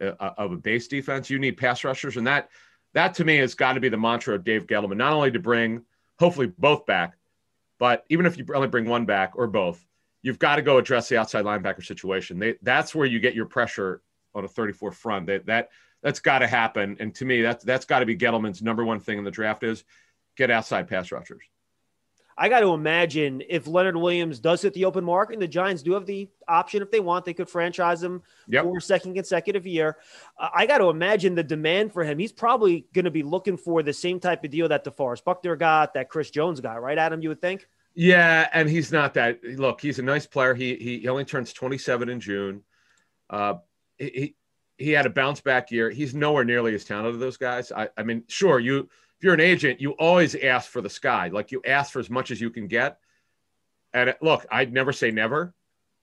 uh, 0.00 0.14
of 0.36 0.50
a 0.50 0.56
base 0.56 0.88
defense. 0.88 1.30
You 1.30 1.38
need 1.38 1.58
pass 1.58 1.84
rushers, 1.84 2.16
and 2.16 2.26
that 2.26 2.48
that 2.92 3.14
to 3.14 3.24
me 3.24 3.36
has 3.36 3.54
got 3.54 3.74
to 3.74 3.80
be 3.80 3.88
the 3.88 3.96
mantra 3.96 4.34
of 4.34 4.42
Dave 4.42 4.66
Gettleman. 4.66 4.96
Not 4.96 5.12
only 5.12 5.30
to 5.30 5.38
bring 5.38 5.82
hopefully 6.18 6.52
both 6.58 6.86
back, 6.86 7.16
but 7.78 8.04
even 8.08 8.26
if 8.26 8.36
you 8.36 8.44
only 8.52 8.66
bring 8.66 8.86
one 8.86 9.04
back 9.04 9.34
or 9.36 9.46
both, 9.46 9.86
you've 10.22 10.40
got 10.40 10.56
to 10.56 10.62
go 10.62 10.78
address 10.78 11.08
the 11.08 11.16
outside 11.16 11.44
linebacker 11.44 11.86
situation. 11.86 12.40
They, 12.40 12.56
that's 12.62 12.96
where 12.96 13.06
you 13.06 13.20
get 13.20 13.36
your 13.36 13.46
pressure 13.46 14.02
on 14.34 14.44
a 14.44 14.48
34 14.48 14.90
front. 14.90 15.26
That 15.28 15.46
that 15.46 15.68
that's 16.02 16.18
got 16.18 16.40
to 16.40 16.48
happen. 16.48 16.96
And 16.98 17.14
to 17.14 17.24
me, 17.24 17.42
that's 17.42 17.62
that's 17.64 17.84
got 17.84 18.00
to 18.00 18.06
be 18.06 18.16
Gettleman's 18.16 18.60
number 18.60 18.84
one 18.84 18.98
thing 18.98 19.18
in 19.18 19.24
the 19.24 19.30
draft 19.30 19.62
is 19.62 19.84
get 20.36 20.50
outside 20.50 20.88
pass 20.88 21.10
rushers. 21.12 21.42
I 22.36 22.48
got 22.48 22.60
to 22.60 22.72
imagine 22.72 23.44
if 23.48 23.68
Leonard 23.68 23.96
Williams 23.96 24.40
does 24.40 24.60
hit 24.62 24.74
the 24.74 24.86
open 24.86 25.04
market, 25.04 25.34
and 25.34 25.42
the 25.42 25.46
Giants 25.46 25.84
do 25.84 25.92
have 25.92 26.04
the 26.04 26.28
option 26.48 26.82
if 26.82 26.90
they 26.90 26.98
want, 26.98 27.24
they 27.24 27.32
could 27.32 27.48
franchise 27.48 28.02
him 28.02 28.22
Yep. 28.48 28.64
for 28.64 28.78
a 28.78 28.80
second 28.80 29.14
consecutive 29.14 29.68
year. 29.68 29.98
Uh, 30.36 30.48
I 30.52 30.66
got 30.66 30.78
to 30.78 30.86
imagine 30.90 31.36
the 31.36 31.44
demand 31.44 31.92
for 31.92 32.02
him. 32.02 32.18
He's 32.18 32.32
probably 32.32 32.86
going 32.92 33.04
to 33.04 33.12
be 33.12 33.22
looking 33.22 33.56
for 33.56 33.84
the 33.84 33.92
same 33.92 34.18
type 34.18 34.42
of 34.42 34.50
deal 34.50 34.66
that 34.68 34.84
DeForest 34.84 35.22
Buckner 35.22 35.54
got, 35.54 35.94
that 35.94 36.08
Chris 36.08 36.28
Jones 36.30 36.60
got, 36.60 36.82
right, 36.82 36.98
Adam? 36.98 37.22
You 37.22 37.28
would 37.28 37.40
think. 37.40 37.68
Yeah, 37.94 38.48
and 38.52 38.68
he's 38.68 38.90
not 38.90 39.14
that. 39.14 39.38
Look, 39.44 39.80
he's 39.80 40.00
a 40.00 40.02
nice 40.02 40.26
player. 40.26 40.54
He 40.54 40.74
he, 40.74 40.98
he 40.98 41.08
only 41.08 41.24
turns 41.24 41.52
27 41.52 42.08
in 42.08 42.18
June. 42.18 42.62
Uh, 43.30 43.54
he 43.96 44.10
he- 44.10 44.36
he 44.76 44.90
had 44.90 45.06
a 45.06 45.10
bounce 45.10 45.40
back 45.40 45.70
year. 45.70 45.88
He's 45.88 46.16
nowhere 46.16 46.44
nearly 46.44 46.74
as 46.74 46.84
talented 46.84 47.14
as 47.14 47.20
those 47.20 47.36
guys. 47.36 47.70
I 47.70 47.90
I 47.96 48.02
mean, 48.02 48.24
sure, 48.26 48.58
you 48.58 48.88
if 49.18 49.24
you're 49.24 49.34
an 49.34 49.40
agent, 49.40 49.80
you 49.80 49.92
always 49.92 50.34
ask 50.34 50.70
for 50.70 50.80
the 50.80 50.90
sky. 50.90 51.28
Like 51.28 51.52
you 51.52 51.62
ask 51.66 51.92
for 51.92 51.98
as 52.00 52.10
much 52.10 52.30
as 52.30 52.40
you 52.40 52.50
can 52.50 52.66
get. 52.66 52.98
And 53.92 54.10
it- 54.10 54.22
look, 54.22 54.44
I'd 54.50 54.72
never 54.72 54.92
say 54.92 55.10
never, 55.10 55.54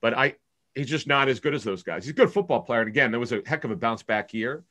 but 0.02 0.18
I 0.18 0.36
he's 0.76 0.88
just 0.90 1.08
not 1.08 1.28
as 1.28 1.40
good 1.40 1.54
as 1.54 1.64
those 1.64 1.84
guys. 1.84 2.06
He's 2.06 2.12
a 2.12 2.16
good 2.16 2.32
football 2.32 2.62
player, 2.62 2.80
and 2.82 2.88
again, 2.90 3.12
there 3.12 3.20
was 3.20 3.32
a 3.34 3.42
heck 3.46 3.64
of 3.64 3.72
a 3.72 3.76
bounce 3.76 4.04
back 4.04 4.34
year. 4.34 4.64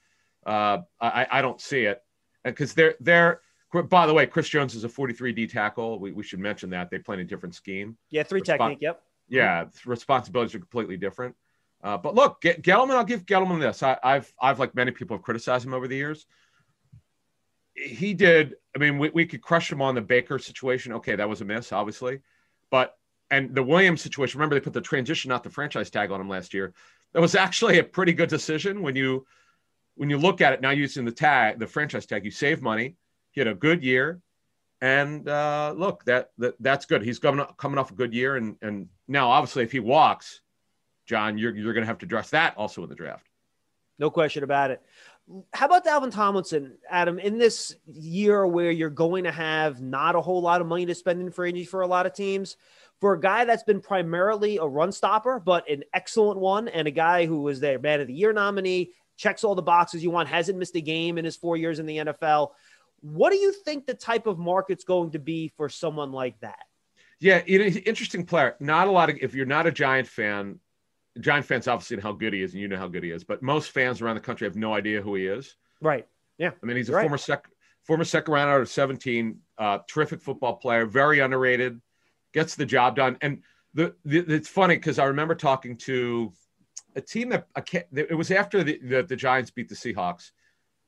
Uh, 0.44 0.78
I 1.00 1.26
I 1.30 1.42
don't 1.42 1.60
see 1.60 1.82
it, 1.82 2.02
because 2.44 2.74
they're 2.74 2.94
they're. 3.00 3.40
By 3.88 4.08
the 4.08 4.14
way, 4.14 4.26
Chris 4.26 4.48
Jones 4.48 4.74
is 4.74 4.82
a 4.82 4.88
43 4.88 5.32
D 5.32 5.46
tackle. 5.46 6.00
We, 6.00 6.10
we 6.10 6.24
should 6.24 6.40
mention 6.40 6.70
that 6.70 6.90
they 6.90 6.98
play 6.98 7.14
in 7.14 7.20
a 7.20 7.24
different 7.24 7.54
scheme. 7.54 7.96
Yeah, 8.10 8.24
three 8.24 8.40
Respon- 8.40 8.58
technique. 8.58 8.78
Yep. 8.80 9.02
Yeah, 9.28 9.66
responsibilities 9.86 10.56
are 10.56 10.58
completely 10.58 10.96
different. 10.96 11.36
Uh, 11.80 11.96
but 11.96 12.16
look, 12.16 12.40
Get- 12.40 12.62
Gettleman, 12.62 12.96
I'll 12.96 13.04
give 13.04 13.24
Gettleman 13.26 13.60
this. 13.60 13.84
I, 13.84 13.96
I've, 14.02 14.32
I've 14.40 14.58
like 14.58 14.74
many 14.74 14.90
people 14.90 15.16
have 15.16 15.22
criticized 15.22 15.64
him 15.64 15.72
over 15.72 15.86
the 15.86 15.94
years. 15.94 16.26
He 17.82 18.14
did. 18.14 18.56
I 18.74 18.78
mean, 18.78 18.98
we, 18.98 19.10
we 19.10 19.26
could 19.26 19.42
crush 19.42 19.70
him 19.70 19.82
on 19.82 19.94
the 19.94 20.00
Baker 20.00 20.38
situation. 20.38 20.92
Okay, 20.94 21.16
that 21.16 21.28
was 21.28 21.40
a 21.40 21.44
miss, 21.44 21.72
obviously. 21.72 22.20
But 22.70 22.96
and 23.30 23.54
the 23.54 23.62
Williams 23.62 24.02
situation. 24.02 24.38
Remember, 24.38 24.54
they 24.54 24.60
put 24.60 24.72
the 24.72 24.80
transition, 24.80 25.28
not 25.28 25.44
the 25.44 25.50
franchise 25.50 25.90
tag 25.90 26.10
on 26.10 26.20
him 26.20 26.28
last 26.28 26.52
year. 26.52 26.74
That 27.12 27.20
was 27.20 27.34
actually 27.34 27.78
a 27.78 27.84
pretty 27.84 28.12
good 28.12 28.28
decision 28.28 28.82
when 28.82 28.96
you 28.96 29.26
when 29.96 30.10
you 30.10 30.18
look 30.18 30.40
at 30.40 30.52
it 30.52 30.60
now 30.60 30.70
using 30.70 31.04
the 31.04 31.12
tag, 31.12 31.58
the 31.58 31.66
franchise 31.66 32.06
tag. 32.06 32.24
You 32.24 32.30
save 32.30 32.62
money. 32.62 32.96
He 33.32 33.40
had 33.40 33.48
a 33.48 33.54
good 33.54 33.82
year. 33.82 34.20
And 34.80 35.28
uh, 35.28 35.74
look, 35.76 36.04
that, 36.06 36.30
that 36.38 36.54
that's 36.60 36.86
good. 36.86 37.02
He's 37.02 37.18
coming 37.18 37.44
coming 37.58 37.78
off 37.78 37.90
a 37.90 37.94
good 37.94 38.14
year, 38.14 38.36
and 38.36 38.56
and 38.62 38.88
now 39.08 39.28
obviously 39.30 39.62
if 39.62 39.72
he 39.72 39.80
walks, 39.80 40.40
John, 41.06 41.36
you're 41.36 41.54
you're 41.54 41.74
going 41.74 41.82
to 41.82 41.86
have 41.88 41.98
to 41.98 42.06
address 42.06 42.30
that 42.30 42.56
also 42.56 42.82
in 42.82 42.88
the 42.88 42.94
draft. 42.94 43.26
No 43.98 44.10
question 44.10 44.42
about 44.42 44.70
it. 44.70 44.82
How 45.52 45.66
about 45.66 45.84
Dalvin 45.84 46.12
Tomlinson, 46.12 46.76
Adam? 46.88 47.18
In 47.18 47.38
this 47.38 47.76
year 47.86 48.46
where 48.46 48.70
you're 48.70 48.90
going 48.90 49.24
to 49.24 49.32
have 49.32 49.80
not 49.80 50.16
a 50.16 50.20
whole 50.20 50.42
lot 50.42 50.60
of 50.60 50.66
money 50.66 50.86
to 50.86 50.94
spend 50.94 51.20
in 51.20 51.30
free 51.30 51.50
agency 51.50 51.66
for 51.66 51.82
a 51.82 51.86
lot 51.86 52.06
of 52.06 52.14
teams, 52.14 52.56
for 53.00 53.14
a 53.14 53.20
guy 53.20 53.44
that's 53.44 53.62
been 53.62 53.80
primarily 53.80 54.58
a 54.58 54.64
run 54.64 54.92
stopper, 54.92 55.38
but 55.38 55.68
an 55.70 55.84
excellent 55.94 56.38
one, 56.38 56.68
and 56.68 56.88
a 56.88 56.90
guy 56.90 57.26
who 57.26 57.42
was 57.42 57.60
their 57.60 57.78
man 57.78 58.00
of 58.00 58.08
the 58.08 58.14
year 58.14 58.32
nominee, 58.32 58.90
checks 59.16 59.44
all 59.44 59.54
the 59.54 59.62
boxes 59.62 60.02
you 60.02 60.10
want, 60.10 60.28
hasn't 60.28 60.58
missed 60.58 60.76
a 60.76 60.80
game 60.80 61.16
in 61.16 61.24
his 61.24 61.36
four 61.36 61.56
years 61.56 61.78
in 61.78 61.86
the 61.86 61.98
NFL. 61.98 62.50
What 63.00 63.30
do 63.30 63.38
you 63.38 63.52
think 63.52 63.86
the 63.86 63.94
type 63.94 64.26
of 64.26 64.38
market's 64.38 64.84
going 64.84 65.12
to 65.12 65.18
be 65.18 65.48
for 65.56 65.68
someone 65.68 66.12
like 66.12 66.38
that? 66.40 66.58
Yeah, 67.20 67.36
an 67.36 67.44
interesting 67.46 68.24
player. 68.24 68.56
Not 68.60 68.88
a 68.88 68.90
lot 68.90 69.10
of 69.10 69.18
if 69.20 69.34
you're 69.34 69.46
not 69.46 69.66
a 69.66 69.72
Giant 69.72 70.08
fan, 70.08 70.58
Giant 71.18 71.44
fans 71.46 71.66
obviously 71.66 71.96
know 71.96 72.02
how 72.04 72.12
good 72.12 72.32
he 72.32 72.42
is, 72.42 72.52
and 72.52 72.60
you 72.62 72.68
know 72.68 72.76
how 72.76 72.86
good 72.88 73.02
he 73.02 73.10
is. 73.10 73.24
But 73.24 73.42
most 73.42 73.70
fans 73.72 74.00
around 74.00 74.14
the 74.14 74.20
country 74.20 74.46
have 74.46 74.56
no 74.56 74.74
idea 74.74 75.02
who 75.02 75.16
he 75.16 75.26
is. 75.26 75.56
Right. 75.80 76.06
Yeah. 76.38 76.50
I 76.62 76.66
mean, 76.66 76.76
he's 76.76 76.88
a 76.88 76.92
Right. 76.92 77.02
former 77.02 77.18
sec 77.18 77.48
former 77.82 78.04
second 78.04 78.32
round 78.32 78.50
out 78.50 78.60
of 78.60 78.68
17, 78.68 79.40
uh, 79.58 79.78
terrific 79.88 80.20
football 80.20 80.56
player, 80.56 80.84
very 80.86 81.18
underrated, 81.20 81.80
gets 82.32 82.54
the 82.54 82.66
job 82.66 82.94
done. 82.94 83.16
And 83.22 83.42
the, 83.74 83.94
the 84.04 84.18
it's 84.18 84.48
funny 84.48 84.76
because 84.76 84.98
I 84.98 85.06
remember 85.06 85.34
talking 85.34 85.76
to 85.78 86.32
a 86.94 87.00
team 87.00 87.30
that 87.30 87.46
I 87.56 87.62
can't, 87.62 87.86
it 87.92 88.16
was 88.16 88.30
after 88.30 88.62
the, 88.62 88.78
the, 88.82 89.02
the 89.02 89.16
Giants 89.16 89.50
beat 89.50 89.68
the 89.68 89.74
Seahawks, 89.74 90.30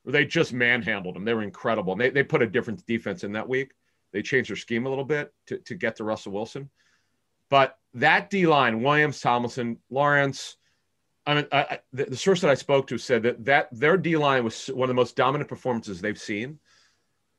where 0.03 0.13
they 0.13 0.25
just 0.27 0.53
manhandled 0.53 1.17
them. 1.17 1.25
They 1.25 1.35
were 1.35 1.43
incredible. 1.43 1.93
And 1.93 2.01
they, 2.01 2.11
they 2.11 2.23
put 2.23 2.43
a 2.43 2.47
different 2.47 2.85
defense 2.87 3.25
in 3.25 3.33
that 3.33 3.49
week. 3.49 3.73
They 4.13 4.21
changed 4.23 4.51
their 4.51 4.57
scheme 4.57 4.85
a 4.85 4.89
little 4.91 5.05
bit 5.05 5.33
to, 5.47 5.59
to 5.59 5.75
get 5.75 5.97
to 5.97 6.05
Russell 6.05 6.33
Wilson. 6.33 6.69
But 7.53 7.77
that 7.93 8.31
D 8.31 8.47
line, 8.47 8.83
Williams, 8.83 9.21
Tomlinson, 9.21 9.77
Lawrence, 9.91 10.57
I 11.27 11.35
mean, 11.35 11.47
I, 11.53 11.81
the, 11.93 12.07
the 12.07 12.17
source 12.17 12.41
that 12.41 12.51
I 12.51 12.55
spoke 12.55 12.87
to 12.87 12.97
said 12.97 13.25
that 13.25 13.45
that 13.45 13.69
their 13.71 13.99
D 13.99 14.17
line 14.17 14.43
was 14.43 14.69
one 14.69 14.87
of 14.87 14.89
the 14.89 14.95
most 14.95 15.17
dominant 15.17 15.51
performances 15.51 16.01
they've 16.01 16.19
seen. 16.19 16.61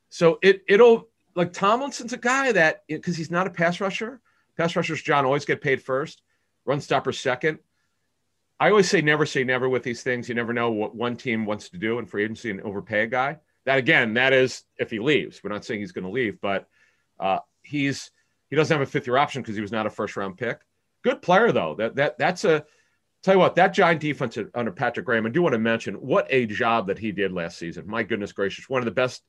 So 0.10 0.38
it 0.44 0.62
it'll 0.68 1.10
like 1.34 1.52
Tomlinson's 1.52 2.14
a 2.14 2.18
guy 2.18 2.52
that 2.52 2.84
because 2.88 3.18
he's 3.18 3.32
not 3.32 3.48
a 3.48 3.50
pass 3.50 3.82
rusher. 3.82 4.22
Pass 4.56 4.76
rushers, 4.76 5.02
John, 5.02 5.26
always 5.26 5.46
get 5.46 5.62
paid 5.62 5.82
first. 5.82 6.22
Run 6.64 6.80
stopper 6.80 7.12
second. 7.12 7.58
I 8.60 8.70
always 8.70 8.88
say 8.88 9.02
never 9.02 9.26
say 9.26 9.44
never 9.44 9.68
with 9.68 9.82
these 9.82 10.04
things. 10.04 10.30
You 10.30 10.36
never 10.36 10.54
know 10.54 10.70
what 10.70 10.96
one 10.96 11.16
team 11.16 11.48
wants 11.48 11.70
to 11.70 11.80
do 11.80 11.98
in 11.98 12.06
free 12.06 12.24
agency 12.24 12.52
and 12.52 12.62
overpay 12.62 13.02
a 13.02 13.08
guy. 13.08 13.40
That 13.66 13.80
again, 13.80 14.14
that 14.14 14.32
is 14.32 14.64
if 14.78 14.92
he 14.92 15.00
leaves. 15.00 15.44
We're 15.44 15.50
not 15.50 15.66
saying 15.66 15.80
he's 15.80 15.92
going 15.92 16.06
to 16.06 16.12
leave, 16.12 16.40
but 16.40 16.68
uh, 17.20 17.40
he's 17.64 18.12
he 18.54 18.56
doesn't 18.56 18.78
have 18.78 18.88
a 18.88 18.92
fifth 18.92 19.08
year 19.08 19.18
option 19.18 19.42
because 19.42 19.56
he 19.56 19.64
was 19.64 19.72
not 19.72 19.88
a 19.88 19.90
first 19.90 20.16
round 20.16 20.38
pick. 20.38 20.60
Good 21.04 21.24
player 21.24 21.52
though. 21.52 21.74
That 21.74 21.96
that 21.96 22.20
that's 22.20 22.46
a 22.46 22.64
tell 23.24 23.34
you 23.34 23.40
what 23.40 23.56
that 23.56 23.74
giant 23.74 24.00
defense 24.00 24.38
under 24.54 24.72
Patrick 24.72 25.08
Graham. 25.08 25.26
I 25.26 25.30
do 25.30 25.42
want 25.42 25.54
to 25.54 25.60
mention 25.60 25.96
what 25.96 26.28
a 26.30 26.46
job 26.46 26.86
that 26.86 27.00
he 27.00 27.12
did 27.12 27.32
last 27.32 27.58
season. 27.58 27.88
My 27.88 28.04
goodness 28.04 28.32
gracious, 28.32 28.70
one 28.70 28.78
of 28.78 28.86
the 28.86 28.92
best 28.92 29.24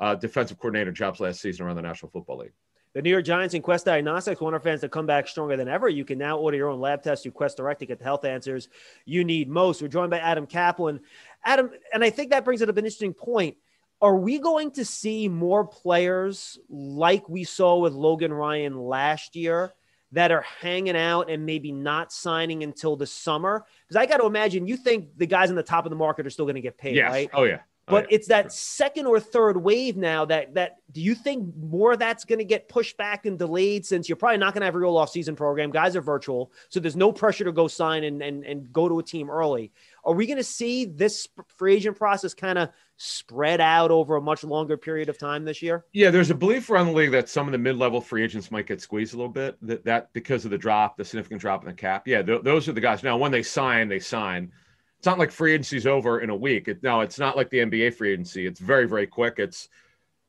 uh, 0.00 0.14
defensive 0.14 0.56
coordinator 0.58 0.90
jobs 0.90 1.20
last 1.20 1.42
season 1.42 1.66
around 1.66 1.76
the 1.76 1.82
National 1.82 2.10
Football 2.12 2.38
League. 2.38 2.52
The 2.94 3.02
New 3.02 3.10
York 3.10 3.26
Giants 3.26 3.52
and 3.52 3.62
Quest 3.62 3.84
Diagnostics 3.84 4.40
want 4.40 4.54
our 4.54 4.60
fans 4.60 4.80
to 4.80 4.88
come 4.88 5.04
back 5.04 5.28
stronger 5.28 5.58
than 5.58 5.68
ever. 5.68 5.90
You 5.90 6.06
can 6.06 6.16
now 6.16 6.38
order 6.38 6.56
your 6.56 6.70
own 6.70 6.80
lab 6.80 7.02
test 7.02 7.24
through 7.24 7.32
Quest 7.32 7.58
Direct 7.58 7.80
to 7.80 7.86
get 7.86 7.98
the 7.98 8.04
health 8.04 8.24
answers 8.24 8.70
you 9.04 9.22
need 9.22 9.50
most. 9.50 9.82
We're 9.82 9.88
joined 9.88 10.10
by 10.10 10.18
Adam 10.20 10.46
Caplan. 10.46 11.00
Adam, 11.44 11.72
and 11.92 12.02
I 12.02 12.08
think 12.08 12.30
that 12.30 12.46
brings 12.46 12.62
up 12.62 12.70
an 12.70 12.78
interesting 12.78 13.12
point. 13.12 13.58
Are 14.02 14.16
we 14.16 14.40
going 14.40 14.72
to 14.72 14.84
see 14.84 15.28
more 15.28 15.64
players 15.64 16.58
like 16.68 17.28
we 17.28 17.44
saw 17.44 17.78
with 17.78 17.92
Logan 17.92 18.32
Ryan 18.32 18.76
last 18.76 19.36
year 19.36 19.72
that 20.10 20.32
are 20.32 20.42
hanging 20.42 20.96
out 20.96 21.30
and 21.30 21.46
maybe 21.46 21.70
not 21.70 22.12
signing 22.12 22.64
until 22.64 22.96
the 22.96 23.06
summer? 23.06 23.64
Because 23.86 23.96
I 23.96 24.06
got 24.06 24.16
to 24.16 24.26
imagine 24.26 24.66
you 24.66 24.76
think 24.76 25.16
the 25.16 25.26
guys 25.26 25.50
in 25.50 25.56
the 25.56 25.62
top 25.62 25.86
of 25.86 25.90
the 25.90 25.96
market 25.96 26.26
are 26.26 26.30
still 26.30 26.46
going 26.46 26.56
to 26.56 26.60
get 26.60 26.76
paid, 26.76 26.96
Yes. 26.96 27.10
right? 27.12 27.30
Oh 27.32 27.44
yeah. 27.44 27.60
Oh, 27.88 27.92
but 27.92 28.10
yeah. 28.10 28.14
it's 28.16 28.28
that 28.28 28.52
second 28.52 29.06
or 29.06 29.18
third 29.18 29.56
wave 29.56 29.96
now 29.96 30.24
that 30.24 30.54
that 30.54 30.76
do 30.92 31.00
you 31.00 31.16
think 31.16 31.52
more 31.56 31.92
of 31.92 31.98
that's 31.98 32.24
going 32.24 32.38
to 32.38 32.44
get 32.44 32.68
pushed 32.68 32.96
back 32.96 33.26
and 33.26 33.36
delayed 33.36 33.84
since 33.84 34.08
you're 34.08 34.14
probably 34.14 34.38
not 34.38 34.54
going 34.54 34.60
to 34.60 34.66
have 34.66 34.76
a 34.76 34.78
real 34.78 34.96
off-season 34.96 35.34
program 35.34 35.72
guys 35.72 35.96
are 35.96 36.00
virtual 36.00 36.52
so 36.68 36.78
there's 36.78 36.94
no 36.94 37.10
pressure 37.10 37.42
to 37.42 37.50
go 37.50 37.66
sign 37.66 38.04
and 38.04 38.22
and, 38.22 38.44
and 38.44 38.72
go 38.72 38.88
to 38.88 39.00
a 39.00 39.02
team 39.02 39.28
early 39.28 39.72
are 40.04 40.14
we 40.14 40.26
going 40.26 40.36
to 40.36 40.44
see 40.44 40.84
this 40.84 41.28
free 41.56 41.76
agent 41.76 41.96
process 41.96 42.34
kind 42.34 42.58
of 42.58 42.70
spread 42.96 43.60
out 43.60 43.90
over 43.90 44.16
a 44.16 44.20
much 44.20 44.44
longer 44.44 44.76
period 44.76 45.08
of 45.08 45.18
time 45.18 45.44
this 45.44 45.62
year 45.62 45.84
Yeah, 45.92 46.10
there's 46.10 46.30
a 46.30 46.34
belief 46.34 46.70
around 46.70 46.86
the 46.86 46.92
league 46.92 47.12
that 47.12 47.28
some 47.28 47.46
of 47.46 47.52
the 47.52 47.58
mid-level 47.58 48.00
free 48.00 48.22
agents 48.22 48.50
might 48.50 48.66
get 48.66 48.80
squeezed 48.80 49.14
a 49.14 49.16
little 49.16 49.32
bit. 49.32 49.56
That 49.62 49.84
that 49.84 50.12
because 50.12 50.44
of 50.44 50.50
the 50.50 50.58
drop, 50.58 50.96
the 50.96 51.04
significant 51.04 51.40
drop 51.40 51.62
in 51.62 51.68
the 51.68 51.74
cap. 51.74 52.06
Yeah, 52.06 52.22
th- 52.22 52.42
those 52.42 52.68
are 52.68 52.72
the 52.72 52.80
guys. 52.80 53.02
Now, 53.02 53.16
when 53.16 53.32
they 53.32 53.42
sign, 53.42 53.88
they 53.88 53.98
sign. 53.98 54.52
It's 54.98 55.06
not 55.06 55.18
like 55.18 55.32
free 55.32 55.52
agency's 55.52 55.86
over 55.86 56.20
in 56.20 56.30
a 56.30 56.36
week. 56.36 56.68
It, 56.68 56.82
no, 56.82 57.00
it's 57.00 57.18
not 57.18 57.36
like 57.36 57.50
the 57.50 57.58
NBA 57.58 57.94
free 57.94 58.12
agency. 58.12 58.46
It's 58.46 58.60
very, 58.60 58.86
very 58.86 59.06
quick. 59.06 59.38
It's 59.38 59.68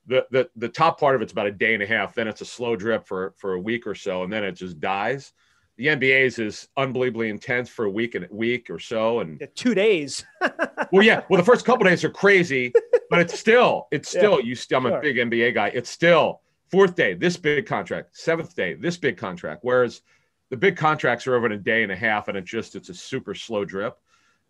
the 0.08 0.25
the 0.32 0.50
the 0.56 0.70
top 0.70 1.00
part 1.00 1.15
of 1.15 1.22
it's 1.22 1.32
about 1.32 1.48
a 1.48 1.51
day 1.51 1.74
and 1.74 1.84
a 1.84 1.88
half. 1.88 2.15
Then 2.15 2.27
it's 2.27 2.42
a 2.42 2.46
slow 2.46 2.75
drip 2.75 3.06
for 3.06 3.34
for 3.38 3.53
a 3.53 3.60
week 3.60 3.86
or 3.88 3.96
so, 3.96 4.24
and 4.24 4.34
then 4.34 4.44
it 4.44 4.53
just 4.53 4.80
dies. 4.80 5.34
The 5.77 5.88
NBA's 5.88 6.38
is 6.38 6.68
unbelievably 6.77 7.30
intense 7.30 7.70
for 7.70 7.86
a 7.86 7.89
week 7.89 8.13
and 8.15 8.25
a 8.25 8.27
week 8.34 8.70
or 8.70 8.80
so, 8.80 9.22
and 9.22 9.39
Yeah, 9.42 9.48
two 9.56 9.74
days 9.74 10.24
well, 10.92 11.03
yeah. 11.03 11.22
Well, 11.30 11.39
the 11.39 11.46
first 11.46 11.65
couple 11.65 11.86
days 11.86 12.03
are 12.03 12.12
crazy, 12.12 12.72
but 13.10 13.20
it's 13.20 13.39
still, 13.39 13.88
it's 13.92 14.10
still. 14.10 14.39
You 14.39 14.56
still, 14.56 14.77
I'm 14.77 14.84
sure. 14.84 14.98
a 14.98 15.01
big 15.01 15.15
NBA 15.18 15.56
guy. 15.56 15.70
It's 15.70 15.89
still 15.89 16.42
fourth 16.70 16.96
day, 16.96 17.13
this 17.13 17.38
big 17.38 17.65
contract. 17.65 18.15
Seventh 18.15 18.56
day, 18.56 18.74
this 18.75 18.98
big 18.98 19.18
contract. 19.18 19.62
Whereas 19.63 20.01
the 20.50 20.58
big 20.58 20.77
contracts 20.77 21.25
are 21.25 21.36
over 21.36 21.48
in 21.48 21.53
a 21.53 21.58
day 21.58 21.84
and 21.84 21.92
a 21.92 21.96
half, 21.96 22.27
and 22.27 22.38
it 22.38 22.46
just 22.46 22.75
it's 22.75 22.89
a 22.89 22.94
super 22.94 23.34
slow 23.34 23.65
drip. 23.65 23.98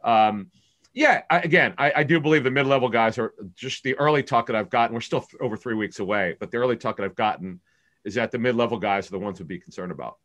Um, 0.04 0.52
yeah, 0.94 1.22
I, 1.30 1.40
again, 1.40 1.74
I, 1.78 1.92
I 1.98 2.04
do 2.04 2.20
believe 2.20 2.44
the 2.44 2.52
mid-level 2.52 2.90
guys 2.90 3.18
are 3.18 3.34
just 3.56 3.84
the 3.84 3.96
early 3.96 4.22
talk 4.22 4.48
that 4.48 4.56
I've 4.56 4.70
gotten. 4.70 4.94
We're 4.94 5.02
still 5.02 5.22
th- 5.22 5.42
over 5.42 5.58
three 5.58 5.74
weeks 5.74 6.00
away, 6.00 6.36
but 6.40 6.52
the 6.52 6.58
early 6.58 6.78
talk 6.78 6.98
that 6.98 7.04
I've 7.04 7.16
gotten 7.16 7.62
is 8.06 8.16
that 8.16 8.32
the 8.32 8.38
mid-level 8.38 8.78
guys 8.78 9.08
are 9.08 9.12
the 9.12 9.20
ones 9.20 9.40
to 9.40 9.46
be 9.46 9.60
concerned 9.60 9.92
about. 9.92 10.18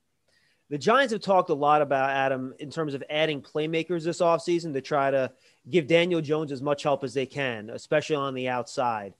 The 0.70 0.78
Giants 0.78 1.12
have 1.12 1.22
talked 1.22 1.48
a 1.50 1.54
lot 1.54 1.80
about 1.80 2.10
Adam 2.10 2.52
in 2.58 2.70
terms 2.70 2.92
of 2.92 3.02
adding 3.08 3.40
playmakers 3.40 4.04
this 4.04 4.20
offseason 4.20 4.74
to 4.74 4.82
try 4.82 5.10
to 5.10 5.32
give 5.70 5.86
Daniel 5.86 6.20
Jones 6.20 6.52
as 6.52 6.60
much 6.60 6.82
help 6.82 7.04
as 7.04 7.14
they 7.14 7.24
can, 7.26 7.70
especially 7.70 8.16
on 8.16 8.34
the 8.34 8.48
outside. 8.48 9.14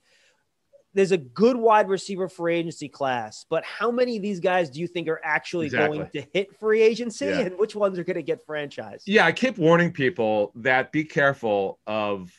There's 0.93 1.11
a 1.11 1.17
good 1.17 1.55
wide 1.55 1.87
receiver 1.87 2.27
free 2.27 2.55
agency 2.55 2.87
class, 2.89 3.45
but 3.49 3.63
how 3.63 3.89
many 3.91 4.15
of 4.17 4.21
these 4.23 4.39
guys 4.39 4.69
do 4.69 4.79
you 4.79 4.87
think 4.87 5.07
are 5.07 5.21
actually 5.23 5.67
Exactly. 5.67 5.99
going 5.99 6.09
to 6.11 6.25
hit 6.33 6.59
free 6.59 6.81
agency 6.81 7.25
Yeah. 7.25 7.39
and 7.41 7.57
which 7.59 7.75
ones 7.75 7.97
are 7.99 8.03
going 8.03 8.15
to 8.15 8.23
get 8.23 8.45
franchised? 8.45 9.03
Yeah, 9.05 9.25
I 9.25 9.31
keep 9.31 9.57
warning 9.57 9.91
people 9.91 10.51
that 10.55 10.91
be 10.91 11.03
careful 11.03 11.79
of 11.87 12.31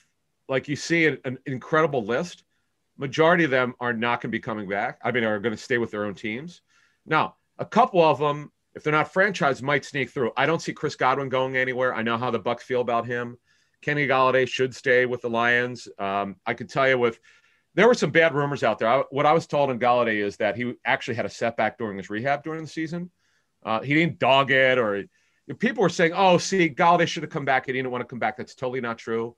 like 0.48 0.66
you 0.68 0.74
see 0.76 1.06
an, 1.06 1.18
an 1.24 1.38
incredible 1.46 2.04
list. 2.04 2.42
Majority 2.96 3.44
of 3.44 3.50
them 3.50 3.74
are 3.80 3.92
not 3.92 4.20
going 4.20 4.30
to 4.30 4.36
be 4.36 4.40
coming 4.40 4.68
back. 4.68 4.98
I 5.02 5.10
mean, 5.12 5.22
are 5.24 5.38
going 5.38 5.54
to 5.54 5.62
stay 5.62 5.78
with 5.78 5.90
their 5.92 6.04
own 6.04 6.14
teams. 6.14 6.60
Now, 7.06 7.36
a 7.58 7.64
couple 7.64 8.02
of 8.02 8.18
them, 8.18 8.50
if 8.74 8.82
they're 8.82 8.92
not 8.92 9.12
franchised, 9.12 9.62
might 9.62 9.84
sneak 9.84 10.10
through. 10.10 10.32
I 10.36 10.46
don't 10.46 10.62
see 10.62 10.72
Chris 10.72 10.96
Godwin 10.96 11.28
going 11.28 11.56
anywhere. 11.56 11.94
I 11.94 12.02
know 12.02 12.16
how 12.16 12.30
the 12.30 12.38
Bucks 12.38 12.62
feel 12.62 12.80
about 12.80 13.06
him. 13.06 13.36
Kenny 13.82 14.06
Golladay 14.06 14.46
should 14.46 14.74
stay 14.74 15.06
with 15.06 15.22
the 15.22 15.30
Lions. 15.30 15.88
Um, 15.98 16.36
I 16.46 16.54
can 16.54 16.66
tell 16.66 16.88
you 16.88 16.98
with 16.98 17.18
there 17.74 17.86
were 17.86 17.94
some 17.94 18.10
bad 18.10 18.34
rumors 18.34 18.62
out 18.62 18.78
there. 18.78 18.88
I, 18.88 19.02
what 19.10 19.26
I 19.26 19.32
was 19.32 19.46
told 19.46 19.70
in 19.70 19.78
Golladay 19.78 20.24
is 20.24 20.36
that 20.36 20.56
he 20.56 20.74
actually 20.84 21.14
had 21.14 21.24
a 21.24 21.30
setback 21.30 21.78
during 21.78 21.96
his 21.96 22.10
rehab 22.10 22.42
during 22.42 22.62
the 22.62 22.68
season. 22.68 23.10
Uh, 23.64 23.80
he 23.80 23.94
didn't 23.94 24.18
dog 24.18 24.50
it, 24.50 24.78
or 24.78 25.04
people 25.58 25.82
were 25.82 25.88
saying, 25.88 26.12
"Oh, 26.14 26.38
see, 26.38 26.70
Golladay 26.70 27.06
should 27.06 27.22
have 27.22 27.30
come 27.30 27.44
back. 27.44 27.66
He 27.66 27.72
didn't 27.72 27.90
want 27.90 28.02
to 28.02 28.06
come 28.06 28.18
back." 28.18 28.36
That's 28.36 28.54
totally 28.54 28.80
not 28.80 28.98
true. 28.98 29.36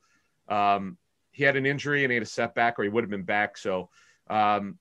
Um, 0.49 0.97
he 1.31 1.45
had 1.45 1.57
an 1.57 1.67
injury 1.67 2.05
and 2.05 2.11
he 2.11 2.17
had 2.17 2.23
a 2.23 2.27
setback, 2.27 2.79
or 2.79 2.83
he 2.83 2.89
would 2.89 3.05
have 3.05 3.11
been 3.11 3.23
back. 3.23 3.57
So, 3.57 3.91
um, 4.29 4.79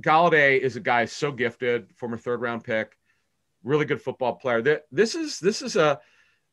Golladay 0.00 0.58
is 0.58 0.76
a 0.76 0.80
guy 0.80 1.04
so 1.04 1.32
gifted, 1.32 1.92
former 1.96 2.18
third 2.18 2.40
round 2.40 2.64
pick, 2.64 2.96
really 3.64 3.84
good 3.84 4.00
football 4.00 4.34
player. 4.34 4.82
This 4.90 5.14
is 5.14 5.38
this 5.38 5.62
is 5.62 5.76
a 5.76 6.00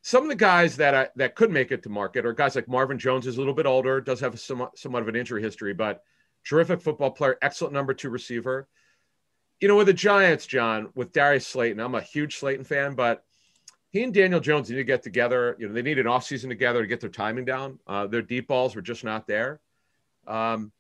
some 0.02 0.24
of 0.24 0.30
the 0.30 0.36
guys 0.36 0.78
that 0.78 0.96
I, 0.96 1.10
that 1.18 1.36
could 1.36 1.52
make 1.52 1.72
it 1.72 1.84
to 1.84 1.90
market 1.90 2.26
are 2.26 2.34
guys 2.34 2.56
like 2.56 2.68
Marvin 2.68 2.98
Jones, 2.98 3.28
is 3.28 3.36
a 3.36 3.40
little 3.40 3.54
bit 3.54 3.66
older, 3.66 4.00
does 4.00 4.20
have 4.22 4.40
somewhat, 4.40 4.78
somewhat 4.78 5.02
of 5.02 5.10
an 5.10 5.16
injury 5.16 5.42
history, 5.42 5.74
but 5.74 6.04
terrific 6.46 6.82
football 6.82 7.12
player, 7.12 7.38
excellent 7.42 7.74
number 7.74 7.94
two 7.94 8.10
receiver. 8.10 8.68
You 9.60 9.68
know, 9.68 9.76
with 9.76 9.88
the 9.88 9.94
Giants, 9.94 10.46
John, 10.46 10.90
with 10.96 11.12
Darius 11.12 11.46
Slayton, 11.46 11.82
I'm 11.82 11.96
a 11.96 12.02
huge 12.02 12.38
Slayton 12.38 12.64
fan, 12.64 12.96
but 12.96 13.26
he 13.90 14.04
and 14.04 14.14
Daniel 14.14 14.40
Jones 14.40 14.70
need 14.70 14.78
to 14.78 14.84
get 14.86 15.04
together. 15.04 15.58
You 15.60 15.68
know, 15.68 15.74
they 15.74 15.82
need 15.82 16.00
an 16.00 16.06
offseason 16.06 16.48
together 16.48 16.82
to 16.82 16.88
get 16.88 17.02
their 17.02 17.10
timing 17.10 17.44
down. 17.44 17.80
Uh, 17.86 18.08
their 18.08 18.22
deep 18.22 18.48
balls 18.48 18.76
were 18.76 18.82
just 18.82 19.04
not 19.04 19.28
there. 19.28 19.60
Um, 20.28 20.72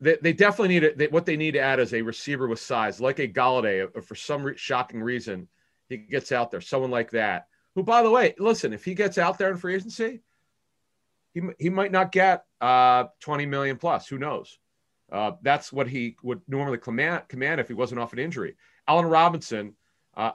they, 0.00 0.16
they 0.20 0.32
definitely 0.32 0.74
need 0.74 0.84
it. 0.84 0.98
They, 0.98 1.06
what 1.08 1.26
they 1.26 1.36
need 1.36 1.52
to 1.52 1.60
add 1.60 1.80
is 1.80 1.94
a 1.94 2.02
receiver 2.02 2.46
with 2.46 2.60
size, 2.60 3.00
like 3.00 3.18
a 3.18 3.28
Golladay. 3.28 4.04
For 4.04 4.14
some 4.14 4.42
re- 4.42 4.56
shocking 4.56 5.02
reason, 5.02 5.48
he 5.88 5.96
gets 5.96 6.32
out 6.32 6.50
there. 6.50 6.60
Someone 6.60 6.90
like 6.90 7.10
that 7.12 7.46
who, 7.76 7.82
by 7.82 8.02
the 8.02 8.10
way, 8.10 8.34
listen, 8.38 8.72
if 8.72 8.84
he 8.84 8.94
gets 8.94 9.18
out 9.18 9.36
there 9.38 9.50
in 9.50 9.58
free 9.58 9.74
agency, 9.74 10.22
he, 11.34 11.42
he 11.58 11.68
might 11.68 11.92
not 11.92 12.10
get 12.10 12.46
uh, 12.60 13.04
20 13.20 13.44
million 13.44 13.76
plus. 13.76 14.08
Who 14.08 14.18
knows? 14.18 14.58
Uh, 15.12 15.32
that's 15.42 15.72
what 15.72 15.86
he 15.86 16.16
would 16.22 16.40
normally 16.48 16.78
command, 16.78 17.28
command 17.28 17.60
if 17.60 17.68
he 17.68 17.74
wasn't 17.74 18.00
off 18.00 18.14
an 18.14 18.18
injury. 18.18 18.56
Allen 18.88 19.04
Robinson, 19.04 19.74
uh, 20.16 20.32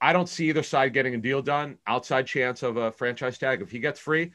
I 0.00 0.12
don't 0.12 0.28
see 0.28 0.48
either 0.48 0.62
side 0.62 0.92
getting 0.92 1.16
a 1.16 1.18
deal 1.18 1.42
done. 1.42 1.76
Outside 1.88 2.28
chance 2.28 2.62
of 2.62 2.76
a 2.76 2.92
franchise 2.92 3.36
tag. 3.36 3.62
If 3.62 3.72
he 3.72 3.80
gets 3.80 3.98
free, 3.98 4.30